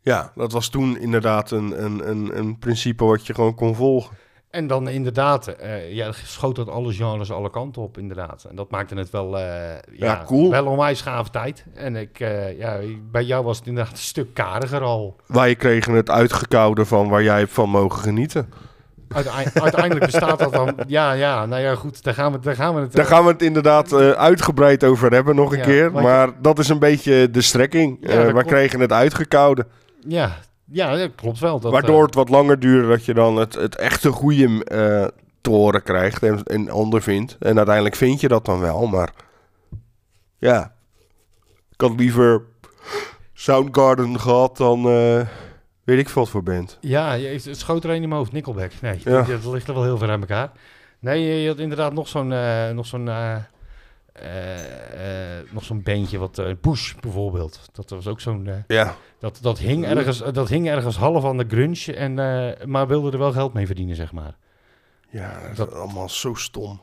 Ja, 0.00 0.32
dat 0.34 0.52
was 0.52 0.68
toen 0.68 0.98
inderdaad 0.98 1.50
een, 1.50 1.84
een, 1.84 2.08
een, 2.10 2.38
een 2.38 2.58
principe 2.58 3.04
wat 3.04 3.26
je 3.26 3.34
gewoon 3.34 3.54
kon 3.54 3.74
volgen. 3.74 4.16
En 4.54 4.66
dan 4.66 4.88
inderdaad, 4.88 5.46
eh, 5.46 5.92
ja, 5.92 6.12
schoot 6.12 6.56
dat 6.56 6.68
alle 6.68 6.92
genres 6.92 7.32
alle 7.32 7.50
kanten 7.50 7.82
op, 7.82 7.98
inderdaad. 7.98 8.44
En 8.48 8.56
dat 8.56 8.70
maakte 8.70 8.94
het 8.94 9.10
wel, 9.10 9.38
eh, 9.38 9.78
ja, 9.92 10.22
cool. 10.26 10.50
wel 10.50 10.66
onwijs 10.66 11.00
gave 11.00 11.30
tijd. 11.30 11.64
En 11.74 11.96
ik, 11.96 12.20
eh, 12.20 12.58
ja, 12.58 12.78
bij 13.10 13.22
jou 13.22 13.44
was 13.44 13.58
het 13.58 13.66
inderdaad 13.66 13.92
een 13.92 13.98
stuk 13.98 14.34
kariger 14.34 14.80
al. 14.80 15.16
Wij 15.26 15.54
kregen 15.54 15.92
het 15.94 16.10
uitgekoude 16.10 16.84
van 16.84 17.08
waar 17.08 17.22
jij 17.22 17.46
van 17.46 17.68
mogen 17.68 18.00
genieten. 18.00 18.52
Uiteindelijk, 19.08 19.60
uiteindelijk 19.60 20.04
bestaat 20.04 20.38
dat 20.38 20.52
dan, 20.52 20.74
ja, 20.86 21.12
ja, 21.12 21.46
nou 21.46 21.62
ja, 21.62 21.74
goed, 21.74 22.02
daar 22.04 22.14
gaan 22.14 22.32
we, 22.32 22.38
daar 22.38 22.54
gaan 22.54 22.74
we 22.74 22.80
het... 22.80 22.92
Daar 22.92 23.06
gaan 23.06 23.24
we 23.24 23.30
het 23.30 23.42
inderdaad 23.42 23.92
uitgebreid 24.16 24.84
over 24.84 25.12
hebben 25.12 25.34
nog 25.34 25.52
een 25.52 25.58
Ja, 25.58 25.64
keer. 25.64 25.92
Maar 25.92 26.30
dat 26.42 26.58
is 26.58 26.68
een 26.68 26.78
beetje 26.78 27.30
de 27.30 27.42
strekking. 27.42 27.96
Ja, 28.00 28.30
klopt. 28.30 28.46
kregen 28.46 28.80
het 28.80 28.92
uitgekoude. 28.92 29.66
Ja, 30.08 30.36
ja, 30.64 30.96
dat 30.96 31.10
klopt 31.14 31.38
wel. 31.38 31.60
Dat, 31.60 31.72
waardoor 31.72 31.98
eh, 31.98 32.04
het 32.06 32.14
wat 32.14 32.28
langer 32.28 32.60
duurde 32.60 32.88
dat 32.88 33.04
je 33.04 33.14
dan 33.14 33.36
het, 33.36 33.54
het 33.54 33.76
echte 33.76 34.10
goede 34.10 34.64
eh 34.64 35.06
te 35.40 35.50
horen 35.50 35.82
krijgt 35.82 36.22
en, 36.22 36.42
en 36.42 36.72
ondervindt. 36.72 37.36
En 37.40 37.56
uiteindelijk 37.56 37.94
vind 37.96 38.20
je 38.20 38.28
dat 38.28 38.44
dan 38.44 38.60
wel, 38.60 38.86
maar 38.86 39.10
ja. 40.38 40.74
Ik 41.70 41.80
had 41.80 41.92
liever 41.96 42.42
Soundgarden 43.32 44.20
gehad 44.20 44.56
dan 44.56 44.78
eh, 44.88 45.26
weet 45.84 45.98
ik 45.98 46.08
veel 46.08 46.22
wat 46.22 46.30
voor 46.30 46.42
band. 46.42 46.78
Ja, 46.80 47.12
je- 47.12 47.28
het 47.28 47.58
schoot 47.58 47.84
er 47.84 47.90
een 47.90 48.02
in 48.02 48.08
mijn 48.08 48.20
hoofd, 48.20 48.32
Nickelback. 48.32 48.70
Nee, 48.80 49.00
Ja. 49.04 49.22
dat 49.22 49.44
ligt 49.44 49.68
er 49.68 49.74
wel 49.74 49.82
heel 49.82 49.98
ver 49.98 50.10
aan 50.10 50.20
elkaar. 50.20 50.50
Nee, 50.98 51.40
je, 51.42 51.48
had 51.48 51.58
inderdaad 51.58 51.92
nog 51.92 52.08
zo'n 52.08 52.28
nog 52.74 52.86
zo'n 52.86 53.08
eh, 54.14 55.38
eh, 55.38 55.44
nog 55.50 55.64
zo'n 55.64 55.82
bandje, 55.82 56.18
wat 56.18 56.38
eh, 56.38 56.52
Bush 56.60 56.94
bijvoorbeeld. 57.00 57.60
Dat 57.72 57.90
was 57.90 58.06
ook 58.06 58.20
zo'n. 58.20 58.48
Ja, 58.66 58.94
dat, 59.18 59.38
dat, 59.42 59.58
hing 59.58 59.84
ergens, 59.86 60.18
dat 60.32 60.48
hing 60.48 60.68
ergens 60.68 60.96
half 60.96 61.24
aan 61.24 61.36
de 61.38 61.44
grunge, 61.48 61.94
en, 61.94 62.14
maar 62.70 62.86
wilde 62.86 63.10
er 63.10 63.18
wel 63.18 63.32
geld 63.32 63.52
mee 63.52 63.66
verdienen, 63.66 63.96
zeg 63.96 64.12
maar. 64.12 64.34
ja 65.10 65.40
dat 65.40 65.50
is 65.50 65.56
Dat- 65.56 65.72
allemaal 65.74 66.08
zo 66.08 66.34
stom. 66.34 66.80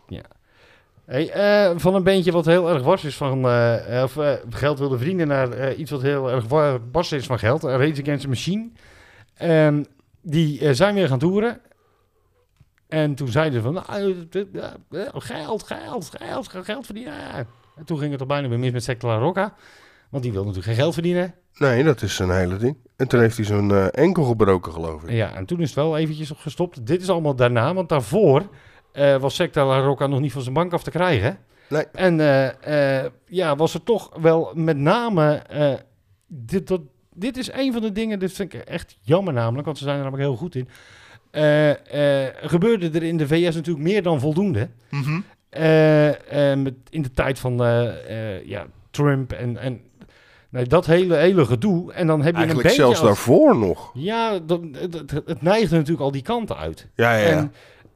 Hey, 1.05 1.29
eh, 1.31 1.71
van 1.77 1.95
een 1.95 2.03
bandje 2.03 2.31
wat 2.31 2.45
heel 2.45 2.69
erg 2.69 2.83
was 2.83 3.03
is 3.03 3.15
van 3.17 3.45
of, 4.03 4.17
geld 4.49 4.79
wilde 4.79 4.97
verdienen 4.97 5.27
naar 5.27 5.73
iets 5.73 5.91
wat 5.91 6.01
heel 6.01 6.31
erg 6.31 6.47
wa- 6.47 6.79
was 6.91 7.11
is 7.11 7.25
van 7.25 7.39
geld. 7.39 7.63
Uh, 7.63 7.71
Rage 7.71 8.01
Against 8.01 8.21
the 8.21 8.27
Machine. 8.27 8.69
Die 10.21 10.73
zijn 10.73 10.95
weer 10.95 11.07
gaan 11.07 11.19
toeren. 11.19 11.61
En 12.91 13.15
toen 13.15 13.27
zeiden 13.27 13.61
ze 13.61 13.65
van, 13.65 13.73
nou, 13.73 14.27
eh, 14.31 15.01
eh, 15.01 15.07
geld, 15.13 15.63
geld, 15.63 16.11
geld, 16.19 16.47
geld, 16.47 16.85
verdienen. 16.85 17.13
En 17.75 17.85
toen 17.85 17.97
ging 17.97 18.11
het 18.11 18.21
al 18.21 18.27
bijna 18.27 18.47
weer 18.47 18.59
mis 18.59 18.71
met 18.71 18.83
Sector 18.83 19.09
La 19.09 19.17
Rocca. 19.17 19.53
Want 20.09 20.23
die 20.23 20.31
wilde 20.31 20.47
natuurlijk 20.47 20.73
geen 20.73 20.83
geld 20.83 20.93
verdienen. 20.93 21.33
Nee, 21.53 21.83
dat 21.83 22.01
is 22.01 22.19
een 22.19 22.31
hele 22.31 22.57
ding. 22.57 22.77
En 22.95 23.07
toen 23.07 23.19
heeft 23.19 23.37
hij 23.37 23.45
zo'n 23.45 23.71
eh, 23.71 23.87
enkel 23.91 24.23
gebroken, 24.23 24.73
geloof 24.73 25.03
ik. 25.03 25.09
Ja, 25.09 25.33
en 25.33 25.45
toen 25.45 25.59
is 25.59 25.65
het 25.65 25.75
wel 25.75 25.97
eventjes 25.97 26.31
gestopt. 26.35 26.85
Dit 26.87 27.01
is 27.01 27.09
allemaal 27.09 27.35
daarna, 27.35 27.73
want 27.73 27.89
daarvoor 27.89 28.49
was 29.19 29.35
Sector 29.35 29.65
La 29.65 29.79
Rocca 29.79 30.07
nog 30.07 30.19
niet 30.19 30.31
van 30.31 30.41
zijn 30.41 30.53
bank 30.53 30.73
af 30.73 30.83
te 30.83 30.91
krijgen. 30.91 31.37
Nee. 31.69 31.85
En 31.91 32.17
ja, 33.25 33.55
was 33.55 33.73
er 33.73 33.83
toch 33.83 34.11
wel 34.21 34.51
met 34.55 34.77
name... 34.77 35.41
dit, 36.27 36.67
dat, 36.67 36.81
dit 37.13 37.37
is 37.37 37.51
een 37.51 37.73
van 37.73 37.81
de 37.81 37.91
dingen, 37.91 38.19
dit 38.19 38.31
vind 38.31 38.53
ik 38.53 38.61
echt 38.61 38.97
jammer 39.01 39.33
namelijk, 39.33 39.65
want 39.65 39.77
ze 39.77 39.83
zijn 39.83 39.97
er 39.97 40.03
namelijk 40.03 40.27
heel 40.27 40.37
goed 40.37 40.55
in. 40.55 40.69
Eh, 41.31 42.25
eh, 42.25 42.33
gebeurde 42.41 42.89
er 42.89 43.03
in 43.03 43.17
de 43.17 43.27
VS 43.27 43.55
natuurlijk 43.55 43.85
meer 43.85 44.03
dan 44.03 44.19
voldoende. 44.19 44.69
Eh, 45.49 46.51
eh, 46.51 46.59
met, 46.59 46.73
in 46.89 47.01
de 47.01 47.11
tijd 47.11 47.39
van 47.39 47.57
ja, 48.45 48.65
Trump 48.91 49.31
en, 49.31 49.57
en 49.57 49.81
dat 50.67 50.85
hele, 50.85 51.15
hele 51.15 51.45
gedoe. 51.45 51.93
En 51.93 52.07
dan 52.07 52.21
heb 52.21 52.33
je 52.33 52.37
Eigenlijk 52.37 52.69
een 52.69 52.75
beetje 52.75 52.81
zelfs 52.93 52.99
als- 52.99 53.07
daarvoor 53.07 53.57
nog. 53.57 53.91
ja, 53.93 54.39
dat, 54.39 54.61
het, 54.71 55.11
het, 55.11 55.41
neigde 55.41 55.75
natuurlijk 55.75 56.01
al 56.03 56.11
die 56.11 56.21
kanten 56.21 56.57
uit. 56.57 56.87
Ja, 56.95 57.15
ja, 57.15 57.27
ja. 57.27 57.49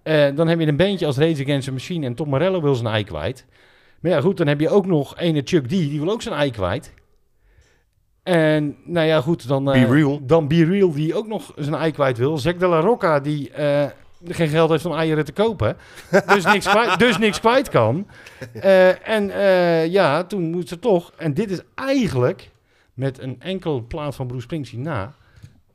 En 0.04 0.36
dan 0.36 0.48
heb 0.48 0.60
je 0.60 0.68
een 0.68 0.76
beentje 0.76 1.06
als 1.06 1.18
Rage 1.18 1.42
Against 1.44 1.66
the 1.68 1.72
Machine 1.74 2.06
en 2.06 2.16
Tom 2.16 2.30
Morello 2.30 2.62
wil 2.62 2.76
zijn 2.76 2.94
ei 2.94 3.04
kwijt. 3.04 3.46
Maar 4.00 4.12
ja, 4.12 4.22
goed, 4.22 4.38
dan 4.38 4.48
heb 4.48 4.60
je 4.60 4.70
ook 4.70 4.86
nog 4.86 5.18
ene 5.18 5.42
Chuck 5.46 5.66
D, 5.66 5.70
die 5.70 6.00
wil 6.00 6.12
ook 6.12 6.22
zijn 6.22 6.36
ei 6.36 6.52
kwijt. 6.52 6.94
En 8.26 8.78
nou 8.84 9.08
ja, 9.08 9.22
goed, 9.22 9.48
dan... 9.48 9.72
eh, 9.72 9.88
Be 9.88 9.94
Real. 9.94 10.26
Dan 10.26 10.48
Be 10.48 10.66
Real, 10.66 10.92
die 10.92 11.16
ook 11.16 11.28
nog 11.28 11.54
zijn 11.56 11.76
ei 11.76 11.92
kwijt 11.92 12.18
wil. 12.18 12.38
Zack 12.38 12.60
de 12.60 12.68
la 12.68 12.80
Rocca, 12.80 13.20
die 13.20 13.52
eh, 13.52 13.90
geen 14.28 14.48
geld 14.48 14.70
heeft 14.70 14.86
om 14.86 14.94
eieren 14.94 15.26
te 15.26 15.32
kopen. 15.32 15.78
dus, 16.28 16.46
niks 16.46 16.68
kwijt, 16.74 17.00
dus 17.00 17.18
niks 17.18 17.40
kwijt 17.40 17.70
kan. 17.70 18.08
Eh, 18.54 19.10
en 19.10 19.30
eh, 19.32 19.88
ja, 19.88 20.24
toen 20.24 20.50
moest 20.52 20.68
ze 20.68 20.80
toch... 20.80 21.12
En 21.18 21.34
dit 21.34 21.52
is 21.52 21.60
eigenlijk, 21.76 22.52
met 22.94 23.20
een 23.20 23.42
enkel 23.42 23.86
plaat 23.88 24.16
van 24.16 24.28
Bruce 24.28 24.44
Springsteen 24.44 24.82
na... 24.82 25.14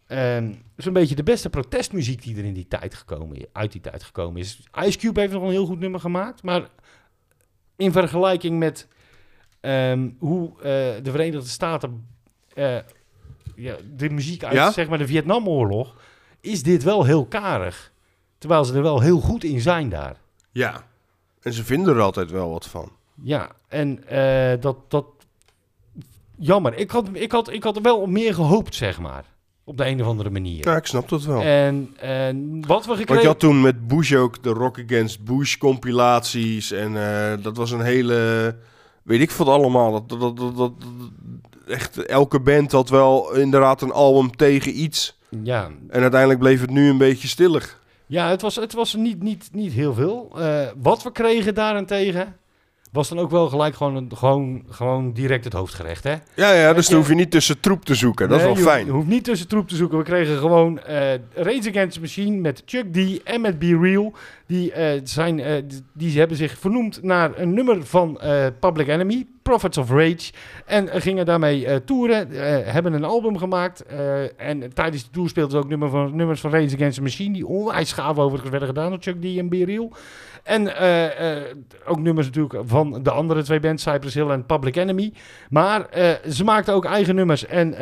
ehm, 0.06 0.52
zo'n 0.76 0.92
beetje 0.92 1.14
de 1.14 1.22
beste 1.22 1.50
protestmuziek 1.50 2.22
die 2.22 2.36
er 2.36 2.44
in 2.44 2.54
die 2.54 2.68
tijd 2.68 2.94
gekomen 2.94 3.36
is, 3.36 3.44
uit 3.52 3.72
die 3.72 3.80
tijd 3.80 4.02
gekomen 4.02 4.40
is. 4.40 4.60
Ice 4.84 4.98
Cube 4.98 5.20
heeft 5.20 5.32
nog 5.32 5.42
een 5.42 5.50
heel 5.50 5.66
goed 5.66 5.80
nummer 5.80 6.00
gemaakt, 6.00 6.42
maar 6.42 6.68
in 7.76 7.92
vergelijking 7.92 8.58
met 8.58 8.88
ehm, 9.60 10.08
hoe 10.18 10.48
eh, 10.56 10.62
de 11.02 11.10
Verenigde 11.10 11.48
Staten 11.48 12.06
eh, 12.54 12.76
ja, 13.54 13.76
de 13.96 14.10
muziek 14.10 14.44
uit 14.44 14.52
Ja? 14.54 14.70
zeg 14.72 14.88
maar 14.88 14.98
de 14.98 15.06
Vietnamoorlog, 15.06 15.94
is 16.40 16.62
dit 16.62 16.82
wel 16.82 17.04
heel 17.04 17.26
karig. 17.26 17.92
Terwijl 18.38 18.64
ze 18.64 18.74
er 18.74 18.82
wel 18.82 19.00
heel 19.00 19.20
goed 19.20 19.44
in 19.44 19.60
zijn 19.60 19.88
daar. 19.88 20.16
Ja. 20.50 20.84
En 21.42 21.52
ze 21.52 21.64
vinden 21.64 21.94
er 21.94 22.02
altijd 22.02 22.30
wel 22.30 22.50
wat 22.50 22.66
van. 22.66 22.90
Ja, 23.22 23.50
en 23.68 24.08
eh, 24.08 24.60
dat, 24.60 24.76
dat... 24.88 25.04
Jammer. 26.36 26.74
Ik 26.74 26.90
had, 26.90 27.08
ik, 27.12 27.32
had, 27.32 27.50
ik 27.52 27.62
had 27.62 27.76
er 27.76 27.82
wel 27.82 28.06
meer 28.06 28.34
gehoopt, 28.34 28.74
zeg 28.74 28.98
maar. 28.98 29.24
Op 29.64 29.76
de 29.76 29.86
een 29.86 30.00
of 30.00 30.06
andere 30.06 30.30
manier. 30.30 30.68
Ja, 30.68 30.76
ik 30.76 30.86
snap 30.86 31.08
dat 31.08 31.22
wel. 31.22 31.40
En, 31.40 31.96
en 31.98 32.66
wat 32.66 32.80
we 32.80 32.86
Want 32.86 32.98
gekregen... 32.98 33.22
je 33.22 33.28
had 33.28 33.38
toen 33.38 33.60
met 33.60 33.88
Bush 33.88 34.12
ook 34.14 34.42
de 34.42 34.50
Rock 34.50 34.78
Against 34.78 35.24
Bush 35.24 35.56
compilaties. 35.56 36.70
En 36.70 36.96
eh, 36.96 37.42
dat 37.42 37.56
was 37.56 37.70
een 37.70 37.80
hele... 37.80 38.56
Weet 39.02 39.20
ik 39.20 39.30
wat 39.30 39.46
allemaal. 39.48 40.06
Dat, 40.06 40.20
dat, 40.20 40.56
dat- 40.56 40.72
echt 41.70 42.06
elke 42.06 42.40
band 42.40 42.72
had 42.72 42.88
wel 42.88 43.34
inderdaad 43.34 43.82
een 43.82 43.92
album 43.92 44.36
tegen 44.36 44.80
iets. 44.80 45.18
Ja, 45.42 45.70
En 45.88 46.00
uiteindelijk 46.00 46.40
bleef 46.40 46.60
het 46.60 46.70
nu 46.70 46.88
een 46.88 46.98
beetje 46.98 47.28
stiller. 47.28 47.78
Ja, 48.06 48.28
het 48.28 48.42
was, 48.42 48.56
het 48.56 48.72
was 48.72 48.94
niet, 48.94 49.22
niet, 49.22 49.48
niet 49.52 49.72
heel 49.72 49.94
veel. 49.94 50.30
Eh, 50.38 50.66
wat 50.76 51.02
we 51.02 51.12
kregen 51.12 51.54
daarentegen 51.54 52.36
was 52.92 53.08
dan 53.08 53.18
ook 53.18 53.30
wel 53.30 53.48
gelijk 53.48 53.74
gewoon, 53.74 54.10
gewoon, 54.14 54.62
gewoon 54.68 55.12
direct 55.12 55.44
het 55.44 55.52
hoofdgerecht. 55.52 56.04
Hè? 56.04 56.14
Ja, 56.34 56.52
ja, 56.52 56.72
dus 56.72 56.86
dan 56.86 56.96
hoef 56.98 57.08
je 57.08 57.14
niet 57.14 57.30
tussen 57.30 57.60
troep 57.60 57.84
te 57.84 57.94
zoeken. 57.94 58.28
Dat 58.28 58.40
Nee, 58.40 58.50
is 58.50 58.54
wel 58.54 58.72
fijn. 58.72 58.86
Je 58.86 58.92
hoeft 58.92 59.06
niet 59.06 59.24
tussen 59.24 59.48
troep 59.48 59.68
te 59.68 59.76
zoeken. 59.76 59.98
We 59.98 60.04
kregen 60.04 60.38
gewoon 60.38 60.80
eh 60.80 61.14
Rage 61.34 61.68
Against 61.68 61.92
the 61.94 62.00
Machine 62.00 62.36
met 62.36 62.62
Chuck 62.66 62.92
D 62.92 63.22
en 63.22 63.40
met 63.40 63.58
Be 63.58 63.78
Real. 63.80 64.12
Die, 64.50 64.72
eh, 64.72 65.00
zijn, 65.04 65.40
eh, 65.40 65.62
die 65.92 66.18
hebben 66.18 66.36
zich 66.36 66.58
vernoemd 66.58 67.02
naar 67.02 67.38
een 67.38 67.54
nummer 67.54 67.86
van 67.86 68.20
eh, 68.20 68.46
Public 68.60 68.88
Enemy, 68.88 69.26
Prophets 69.42 69.78
of 69.78 69.90
Rage. 69.90 70.32
En 70.66 70.88
gingen 71.00 71.26
daarmee 71.26 71.84
toeren, 71.84 72.28
hebben 72.72 72.92
een 72.92 73.04
album 73.04 73.38
gemaakt. 73.38 73.84
en 74.36 74.74
tijdens 74.74 75.04
de 75.04 75.10
tour 75.10 75.28
speelden 75.28 75.68
ze 75.68 75.74
ook 75.76 75.90
van, 75.90 76.16
nummers 76.16 76.40
van 76.40 76.50
Rage 76.50 76.74
Against 76.74 76.96
the 76.96 77.02
Machine, 77.02 77.34
die 77.34 77.46
onwijs 77.46 77.92
gaaf 77.92 78.18
overigens 78.18 78.50
werden 78.50 78.68
gedaan 78.68 78.90
door 78.90 78.98
Chuck 79.00 79.22
D 79.22 79.24
en 79.24 79.48
Be 79.48 79.64
Real. 79.64 79.92
En 80.42 80.66
ook 81.86 81.98
nummers 81.98 82.26
natuurlijk 82.26 82.62
van 82.66 83.02
de 83.02 83.10
andere 83.10 83.42
twee 83.42 83.60
bands, 83.60 83.82
Cypress 83.82 84.14
Hill 84.14 84.28
en 84.28 84.46
Public 84.46 84.76
Enemy. 84.76 85.12
Maar 85.50 85.86
ze 86.28 86.44
maakten 86.44 86.74
ook 86.74 86.84
eigen 86.84 87.14
nummers. 87.14 87.46
En 87.46 87.74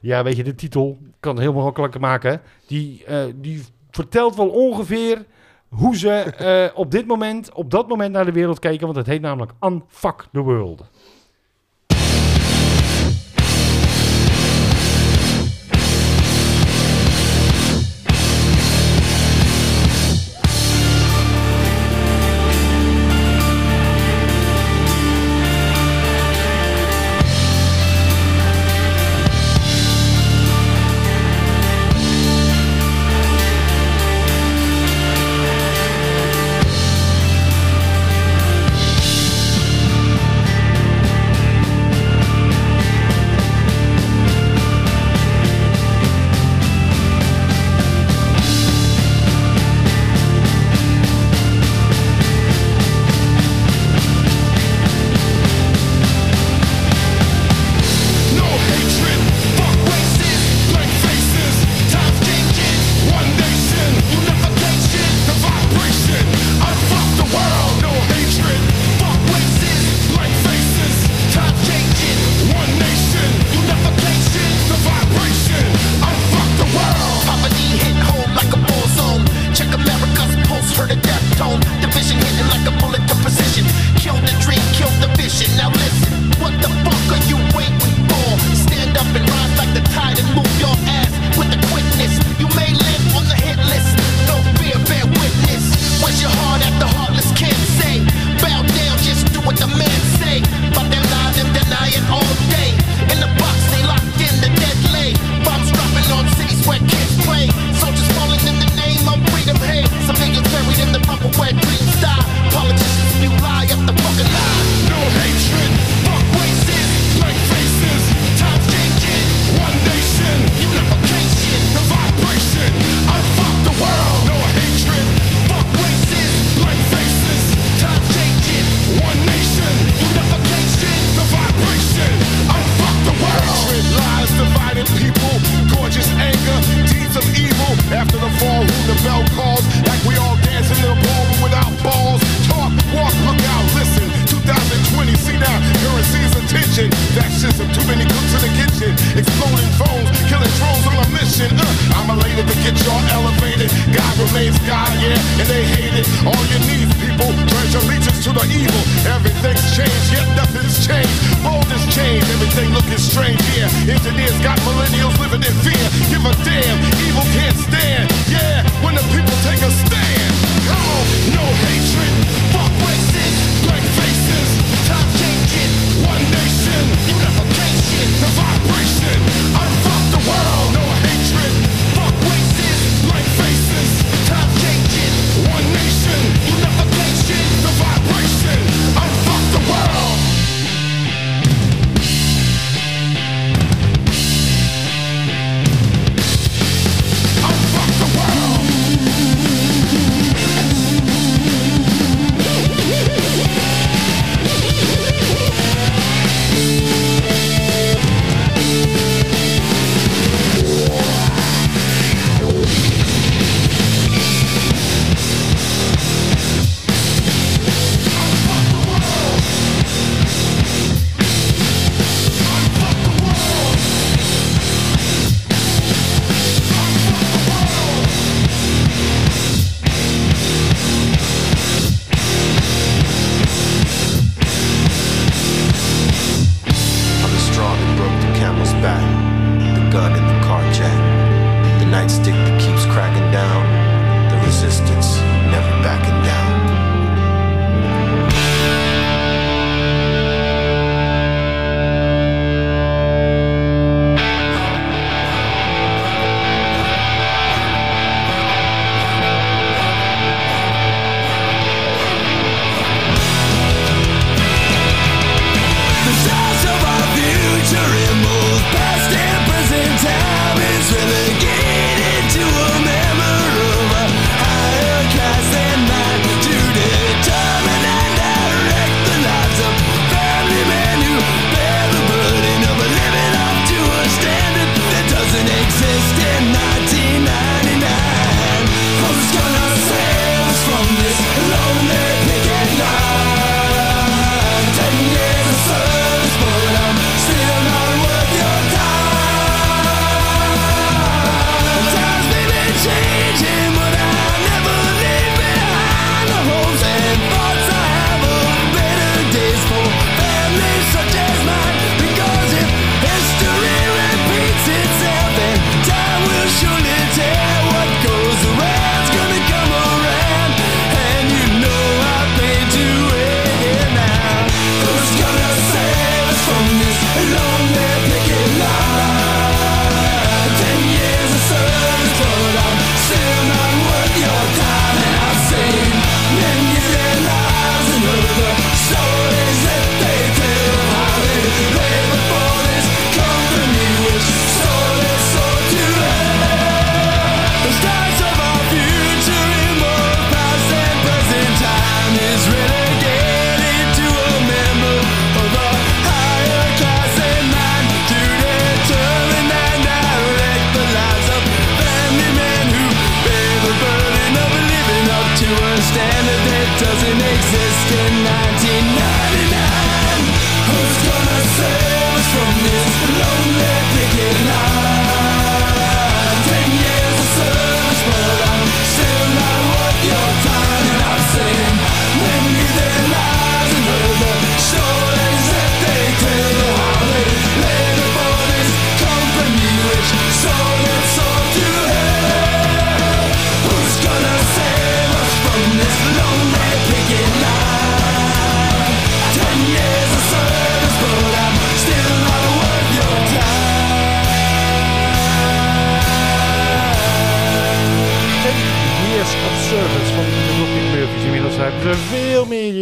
ja, 0.00 0.22
weet 0.22 0.36
je, 0.36 0.44
de 0.44 0.54
titel 0.54 0.98
kan 1.20 1.34
het 1.34 1.44
heel 1.44 1.52
makkelijk 1.52 1.98
maken. 1.98 2.40
Die, 2.66 3.04
die 3.34 3.62
vertelt 3.90 4.36
wel 4.36 4.48
ongeveer 4.48 5.24
hoe 5.68 5.96
ze 5.96 6.10
eh, 6.10 6.78
op 6.78 6.90
dit 6.90 7.06
moment, 7.06 7.52
op 7.52 7.70
dat 7.70 7.88
moment 7.88 8.12
naar 8.12 8.24
de 8.24 8.32
wereld 8.32 8.58
keken. 8.58 8.84
Want 8.84 8.96
het 8.96 9.06
heet 9.06 9.20
namelijk 9.20 9.52
Unfuck 9.60 10.28
the 10.32 10.40
World. 10.40 10.84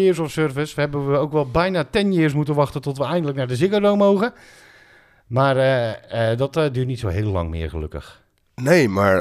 Years 0.04 0.18
of 0.18 0.30
Service. 0.30 0.74
We 0.74 0.80
hebben 0.80 1.10
we 1.10 1.16
ook 1.16 1.32
wel 1.32 1.50
bijna 1.50 1.84
10 1.84 2.12
years 2.12 2.34
moeten 2.34 2.54
wachten 2.54 2.80
tot 2.80 2.98
we 2.98 3.04
eindelijk 3.04 3.36
naar 3.36 3.46
de 3.46 3.56
Ziggo 3.56 3.80
Dome 3.80 3.96
mogen. 3.96 4.32
Maar 5.26 5.56
eh, 5.56 6.30
eh, 6.30 6.38
dat 6.38 6.56
eh, 6.56 6.72
duurt 6.72 6.86
niet 6.86 6.98
zo 6.98 7.08
heel 7.08 7.30
lang 7.30 7.50
meer, 7.50 7.70
gelukkig. 7.70 8.22
Nee, 8.54 8.88
maar 8.88 9.16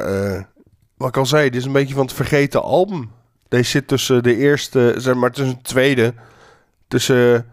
wat 0.97 1.07
ik 1.07 1.17
al 1.17 1.25
zei, 1.25 1.49
dit 1.49 1.59
is 1.59 1.65
een 1.65 1.71
beetje 1.71 1.93
van 1.93 2.05
het 2.05 2.13
vergeten 2.13 2.63
album. 2.63 3.11
Deze 3.47 3.69
zit 3.69 3.87
tussen 3.87 4.23
de 4.23 4.35
eerste, 4.35 4.93
zeg 4.97 5.15
maar 5.15 5.31
tussen 5.31 5.55
het 5.55 5.63
tweede, 5.63 6.13
tussen, 6.87 7.45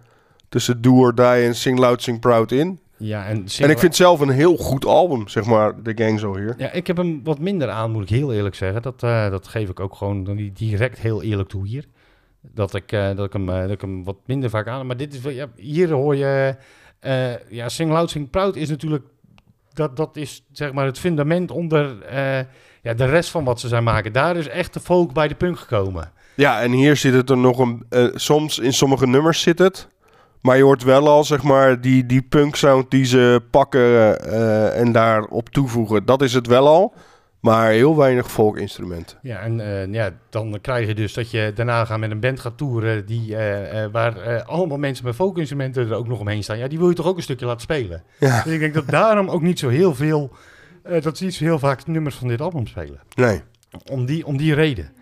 tussen 0.48 0.82
Do 0.82 0.98
or 0.98 1.14
Die 1.14 1.24
en 1.24 1.54
Sing 1.54 1.78
Loud, 1.78 2.02
Sing 2.02 2.20
Proud 2.20 2.52
in. 2.52 2.80
Ja, 2.96 3.26
en, 3.26 3.44
En 3.58 3.70
ik 3.70 3.78
vind 3.78 3.96
zelf 3.96 4.20
een 4.20 4.30
heel 4.30 4.56
goed 4.56 4.84
album, 4.84 5.28
zeg 5.28 5.44
maar, 5.44 5.74
The 5.82 5.92
Gang 5.94 6.18
Zo 6.18 6.36
hier. 6.36 6.54
Ja, 6.58 6.70
ik 6.72 6.86
heb 6.86 6.96
hem 6.96 7.20
wat 7.24 7.38
minder 7.38 7.68
aan, 7.68 7.90
moet 7.90 8.02
ik 8.02 8.08
heel 8.08 8.32
eerlijk 8.32 8.54
zeggen. 8.54 8.82
Dat, 8.82 9.00
dat 9.00 9.48
geef 9.48 9.68
ik 9.68 9.80
ook 9.80 9.94
gewoon 9.94 10.50
direct 10.54 10.98
heel 10.98 11.22
eerlijk 11.22 11.48
toe 11.48 11.66
hier. 11.66 11.84
Dat 12.42 12.74
ik, 12.74 12.92
eh, 12.92 13.16
dat 13.16 13.26
ik, 13.26 13.32
hem, 13.32 13.48
eh, 13.48 13.60
dat 13.60 13.70
ik 13.70 13.80
hem 13.80 14.04
wat 14.04 14.16
minder 14.26 14.50
vaak 14.50 14.66
aan. 14.68 14.86
Maar 14.86 14.96
dit 14.96 15.14
is, 15.14 15.20
hier 15.56 15.90
hoor 15.90 16.16
je... 16.16 16.56
eh, 17.00 17.50
ja, 17.50 17.68
Sing 17.68 17.90
Loud, 17.90 18.10
Sing 18.10 18.30
Proud 18.30 18.56
is 18.56 18.68
natuurlijk... 18.68 19.04
Dat, 19.72 19.96
dat 19.96 20.16
is 20.16 20.44
zeg 20.52 20.72
maar 20.72 20.86
het 20.86 20.98
fundament 20.98 21.50
onder 21.50 21.96
ja, 22.82 22.94
de 22.94 23.04
rest 23.04 23.30
van 23.30 23.44
wat 23.44 23.60
ze 23.60 23.68
zijn 23.68 23.84
maken. 23.84 24.12
Daar 24.12 24.36
is 24.36 24.48
echt 24.48 24.74
de 24.74 24.80
folk 24.80 25.12
bij 25.12 25.28
de 25.28 25.34
punk 25.34 25.58
gekomen. 25.58 26.12
Ja, 26.34 26.60
en 26.60 26.72
hier 26.72 26.96
zit 26.96 27.14
het 27.14 27.30
er 27.30 27.36
nog 27.38 27.58
een... 27.58 27.84
soms 28.14 28.58
in 28.58 28.72
sommige 28.72 29.06
nummers 29.06 29.42
zit 29.42 29.58
het. 29.58 29.88
Maar 30.40 30.56
je 30.56 30.62
hoort 30.62 30.82
wel 30.82 31.08
al, 31.08 31.24
zeg 31.24 31.42
maar, 31.42 31.80
die, 31.80 32.06
die 32.06 32.22
punk 32.22 32.56
sound 32.56 32.90
die 32.90 33.04
ze 33.04 33.42
pakken 33.50 34.20
eh, 34.20 34.80
en 34.80 34.92
daarop 34.92 35.48
toevoegen. 35.48 36.04
Dat 36.04 36.22
is 36.22 36.34
het 36.34 36.46
wel 36.46 36.66
al. 36.66 36.94
Maar 37.40 37.70
heel 37.70 37.96
weinig 37.96 38.30
folkinstrumenten. 38.30 39.18
Ja, 39.22 39.40
en 39.40 39.60
eh, 39.60 39.92
ja, 39.92 40.10
dan 40.30 40.58
krijg 40.60 40.86
je 40.86 40.94
dus 40.94 41.12
dat 41.12 41.30
je 41.30 41.52
daarna 41.54 41.84
gaan 41.84 42.00
met 42.00 42.10
een 42.10 42.20
band 42.20 42.40
gaat 42.40 42.56
toeren... 42.56 43.06
Die, 43.06 43.36
eh, 43.36 43.84
eh, 43.84 43.92
waar 43.92 44.42
allemaal 44.42 44.78
mensen 44.78 45.04
met 45.04 45.14
folkinstrumenten 45.14 45.88
er 45.88 45.94
ook 45.94 46.08
nog 46.08 46.20
omheen 46.20 46.42
staan. 46.42 46.58
Ja, 46.58 46.68
die 46.68 46.78
wil 46.78 46.88
je 46.88 46.94
toch 46.94 47.06
ook 47.06 47.16
een 47.16 47.22
stukje 47.22 47.46
laten 47.46 47.60
spelen. 47.60 48.02
Ja. 48.18 48.42
Dus 48.42 48.52
ik 48.52 48.60
denk 48.60 48.74
dat 48.74 48.88
daarom 48.88 49.28
ook 49.28 49.42
niet 49.42 49.58
zo 49.58 49.68
heel 49.68 49.94
veel... 49.94 50.30
dat 51.00 51.18
ze 51.18 51.24
niet 51.24 51.34
zo 51.34 51.44
heel 51.44 51.58
vaak 51.58 51.86
nummers 51.86 52.16
van 52.16 52.28
dit 52.28 52.40
album 52.40 52.66
spelen. 52.66 53.00
Nee. 53.14 53.40
Om 53.90 54.06
die, 54.06 54.26
om 54.26 54.36
die 54.36 54.54
reden. 54.54 54.92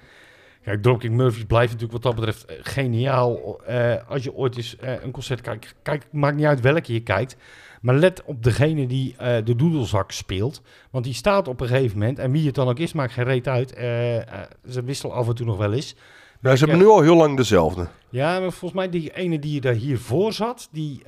Kijk, 0.63 0.83
Dropkick 0.83 1.11
Murphys 1.11 1.45
blijft 1.45 1.73
natuurlijk 1.73 2.05
wat 2.05 2.15
dat 2.15 2.25
betreft 2.25 2.45
geniaal. 2.63 3.61
Als 4.09 4.25
je 4.25 4.35
ooit 4.35 4.57
eens 4.57 4.77
een 4.81 5.11
concert 5.11 5.41
kijkt, 5.41 5.75
kijk, 5.83 6.07
maakt 6.11 6.37
niet 6.37 6.47
uit 6.47 6.61
welke 6.61 6.93
je 6.93 7.03
kijkt. 7.03 7.37
Maar 7.81 7.95
let 7.95 8.23
op 8.25 8.43
degene 8.43 8.87
die 8.87 9.17
eh, 9.17 9.45
de 9.45 9.57
doedelzak 9.57 10.11
speelt. 10.11 10.63
Want 10.91 11.05
die 11.05 11.15
staat 11.15 11.49
op 11.49 11.61
een 11.61 11.69
gegeven 11.69 11.99
moment. 11.99 12.19
En 12.19 12.31
wie 12.33 12.47
het 12.47 12.55
dan 12.55 12.69
ook 12.69 12.79
is, 12.79 12.93
maakt 12.93 13.13
geen 13.13 13.25
reet 13.25 13.49
uit. 13.49 13.73
Eh, 13.73 13.85
ze 14.69 14.83
wisselen 14.85 15.15
af 15.15 15.29
en 15.29 15.35
toe 15.35 15.47
nog 15.47 15.57
wel 15.57 15.73
eens. 15.73 15.95
Nou, 16.41 16.57
ze 16.57 16.65
hebben 16.65 16.83
nu 16.85 16.91
al 16.91 17.01
heel 17.01 17.17
lang 17.17 17.37
dezelfde. 17.37 17.87
Ja, 18.09 18.31
maar 18.41 18.51
volgens 18.53 18.73
mij 18.73 18.89
die 18.89 19.15
ene 19.15 19.39
die 19.39 19.61
daar 19.61 19.73
hiervoor 19.75 20.33
zat, 20.33 20.69
die, 20.73 21.03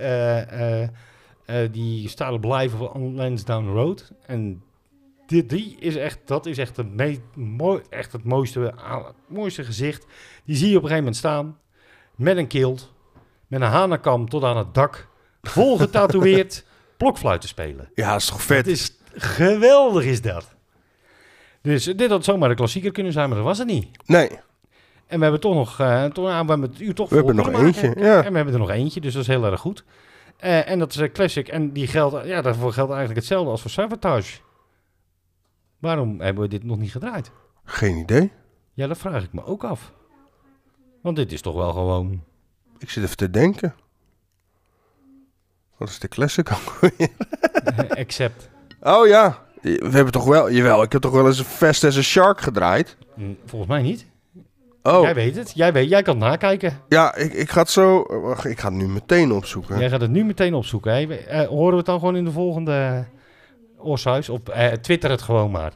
die 1.70 2.08
staat 2.08 2.32
op 2.32 2.44
live 2.44 2.92
on 2.92 3.14
Lansdowne 3.14 3.70
Road. 3.72 4.12
En 4.26 4.62
die, 5.26 5.46
die 5.46 5.76
is 5.78 5.96
echt, 5.96 6.18
dat 6.24 6.46
is 6.46 6.58
echt, 6.58 6.76
het 6.76 6.94
me- 6.94 7.18
mooi, 7.34 7.82
echt 7.88 8.12
het 8.12 8.24
mooiste, 8.24 8.60
het 8.60 9.14
mooiste 9.28 9.64
gezicht. 9.64 10.06
Die 10.44 10.56
zie 10.56 10.70
je 10.70 10.76
op 10.76 10.82
een 10.82 10.88
gegeven 10.88 11.04
moment 11.04 11.16
staan, 11.16 11.58
met 12.16 12.36
een 12.36 12.46
kilt, 12.46 12.92
met 13.46 13.60
een 13.60 13.66
hanenkam 13.66 14.28
tot 14.28 14.44
aan 14.44 14.56
het 14.56 14.74
dak, 14.74 15.08
vol 15.42 15.78
getatoeëerd, 15.78 16.64
blokfluit 16.96 17.40
te 17.40 17.46
spelen. 17.48 17.90
Ja, 17.94 18.14
is 18.14 18.26
toch 18.26 18.42
vet. 18.42 18.66
Is 18.66 18.96
geweldig 19.14 20.04
is 20.04 20.22
dat. 20.22 20.54
Dus 21.62 21.84
dit 21.84 22.10
had 22.10 22.24
zomaar 22.24 22.48
de 22.48 22.54
klassieker 22.54 22.92
kunnen 22.92 23.12
zijn, 23.12 23.28
maar 23.28 23.36
dat 23.36 23.46
was 23.46 23.58
het 23.58 23.66
niet. 23.66 23.88
Nee. 24.06 24.30
En 25.06 25.16
we 25.16 25.22
hebben 25.22 25.40
toch 25.40 25.54
nog, 25.54 25.80
eh, 25.80 26.04
toch, 26.04 26.24
nou, 26.24 26.44
we 26.44 26.50
hebben 26.50 26.70
het 26.70 26.80
uur 26.80 26.94
toch 26.94 27.08
We 27.08 27.16
hebben 27.16 27.34
nog 27.36 27.44
kunnen 27.44 27.64
maken. 27.64 27.82
eentje, 27.84 28.00
ja. 28.04 28.24
En 28.24 28.30
we 28.30 28.36
hebben 28.36 28.54
er 28.54 28.60
nog 28.60 28.70
eentje, 28.70 29.00
dus 29.00 29.12
dat 29.12 29.22
is 29.22 29.28
heel 29.28 29.44
erg 29.44 29.60
goed. 29.60 29.84
Eh, 30.36 30.68
en 30.68 30.78
dat 30.78 30.90
is 30.90 30.96
een 30.96 31.12
classic. 31.12 31.48
En 31.48 31.72
die 31.72 31.86
geldt, 31.86 32.26
ja, 32.26 32.42
daarvoor 32.42 32.72
geldt 32.72 32.90
eigenlijk 32.90 33.20
hetzelfde 33.20 33.50
als 33.50 33.60
voor 33.60 33.70
Sabotage. 33.70 34.38
Waarom 35.78 36.20
hebben 36.20 36.42
we 36.42 36.48
dit 36.48 36.64
nog 36.64 36.78
niet 36.78 36.90
gedraaid? 36.90 37.30
Geen 37.64 37.96
idee. 37.96 38.32
Ja, 38.74 38.86
dat 38.86 38.98
vraag 38.98 39.22
ik 39.22 39.32
me 39.32 39.44
ook 39.44 39.64
af. 39.64 39.92
Want 41.02 41.16
dit 41.16 41.32
is 41.32 41.40
toch 41.40 41.54
wel 41.54 41.72
gewoon... 41.72 42.24
Ik 42.78 42.90
zit 42.90 43.04
even 43.04 43.16
te 43.16 43.30
denken. 43.30 43.74
Wat 45.80 45.88
is 45.88 45.98
de 45.98 46.08
classic 46.08 46.50
ook? 46.52 46.90
Accept. 47.98 48.48
Oh 48.82 49.06
ja. 49.06 49.38
We 49.62 49.88
hebben 49.90 50.12
toch 50.12 50.24
wel... 50.24 50.50
Jawel, 50.50 50.82
ik 50.82 50.92
heb 50.92 51.00
toch 51.02 51.12
wel 51.12 51.26
eens 51.26 51.38
een 51.38 51.44
Fast 51.44 51.84
as 51.84 51.96
a 51.96 52.02
Shark 52.02 52.40
gedraaid? 52.40 52.96
Hm, 53.14 53.22
Volgens 53.46 53.70
mij 53.70 53.82
niet. 53.82 54.06
Oh. 54.82 55.02
Jij 55.02 55.14
weet 55.14 55.36
het. 55.36 55.52
Jij, 55.54 55.72
weet, 55.72 55.88
jij 55.88 56.02
kan 56.02 56.20
het 56.20 56.28
nakijken. 56.30 56.80
Ja, 56.88 57.14
ik, 57.14 57.32
ik 57.32 57.50
ga 57.50 57.60
het 57.60 57.70
zo... 57.70 58.04
Wacht, 58.20 58.44
ik 58.44 58.60
ga 58.60 58.68
het 58.68 58.76
nu 58.76 58.88
meteen 58.88 59.32
opzoeken. 59.32 59.78
Jij 59.78 59.90
gaat 59.90 60.00
het 60.00 60.10
nu 60.10 60.24
meteen 60.24 60.54
opzoeken. 60.54 60.92
Hè? 60.92 61.14
Eh, 61.14 61.46
horen 61.48 61.70
we 61.70 61.76
het 61.76 61.86
dan 61.86 61.98
gewoon 61.98 62.16
in 62.16 62.24
de 62.24 62.30
volgende 62.32 63.04
Orshuis? 63.78 64.28
Op 64.28 64.48
eh, 64.48 64.66
Twitter 64.72 65.10
het 65.10 65.22
gewoon 65.22 65.50
maar. 65.50 65.72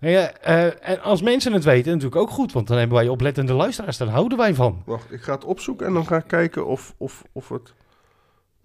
Nou 0.00 0.12
ja, 0.14 0.32
eh, 0.32 0.88
en 0.88 1.00
als 1.02 1.22
mensen 1.22 1.52
het 1.52 1.64
weten, 1.64 1.92
natuurlijk 1.92 2.20
ook 2.20 2.30
goed. 2.30 2.52
Want 2.52 2.66
dan 2.66 2.78
hebben 2.78 2.96
wij 2.96 3.08
oplettende 3.08 3.52
luisteraars. 3.52 3.96
Daar 3.96 4.08
houden 4.08 4.38
wij 4.38 4.54
van. 4.54 4.82
Wacht, 4.86 5.12
ik 5.12 5.22
ga 5.22 5.32
het 5.34 5.44
opzoeken 5.44 5.86
en 5.86 5.92
dan 5.94 6.06
ga 6.06 6.16
ik 6.16 6.26
kijken 6.26 6.66
of, 6.66 6.94
of, 6.98 7.22
of 7.32 7.48
het... 7.48 7.74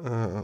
eh, 0.03 0.39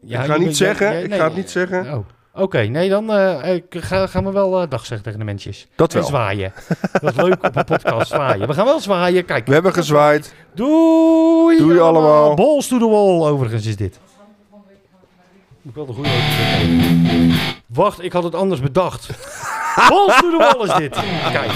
Ja, 0.00 0.20
ik 0.20 0.26
ga 0.30 0.36
niet 0.36 0.56
zeggen, 0.56 1.04
ik 1.04 1.14
ga 1.14 1.24
het 1.24 1.36
niet 1.36 1.50
zeggen. 1.50 1.92
Oh. 1.92 2.06
Oké, 2.34 2.58
nee, 2.60 2.88
dan 2.88 3.10
ik 3.44 3.64
ga, 3.68 4.06
gaan 4.06 4.24
we 4.24 4.30
wel 4.30 4.60
eh, 4.62 4.68
dag 4.68 4.86
zeggen 4.86 5.02
tegen 5.02 5.18
de 5.18 5.24
mensjes. 5.24 5.66
Dat 5.74 5.92
En 5.94 5.98
wel. 5.98 6.08
zwaaien. 6.08 6.52
Dat 7.02 7.12
is 7.12 7.22
leuk 7.22 7.44
op 7.44 7.56
een 7.56 7.64
podcast 7.64 8.08
zwaaien. 8.08 8.46
We 8.46 8.54
gaan 8.54 8.64
wel 8.64 8.80
zwaaien. 8.80 9.24
Kijk. 9.24 9.46
We 9.46 9.52
hebben 9.52 9.72
gezwaaid. 9.72 10.34
Doei, 10.54 11.58
Doei 11.58 11.78
allemaal. 11.78 12.34
Balls 12.34 12.68
to 12.68 12.78
the 12.78 12.88
wall, 12.88 13.28
overigens 13.30 13.66
is 13.66 13.76
dit. 13.76 13.98
Moet 15.62 15.72
ik 15.72 15.74
wel 15.74 15.86
de 15.86 15.92
goede 15.92 16.08
Wacht, 17.66 18.02
ik 18.02 18.12
had 18.12 18.24
het 18.24 18.34
anders 18.34 18.60
bedacht. 18.60 19.08
Balls 19.88 20.20
to 20.20 20.30
the 20.30 20.36
wall 20.36 20.66
is 20.66 20.74
dit. 20.74 20.94
Kijk. 21.32 21.50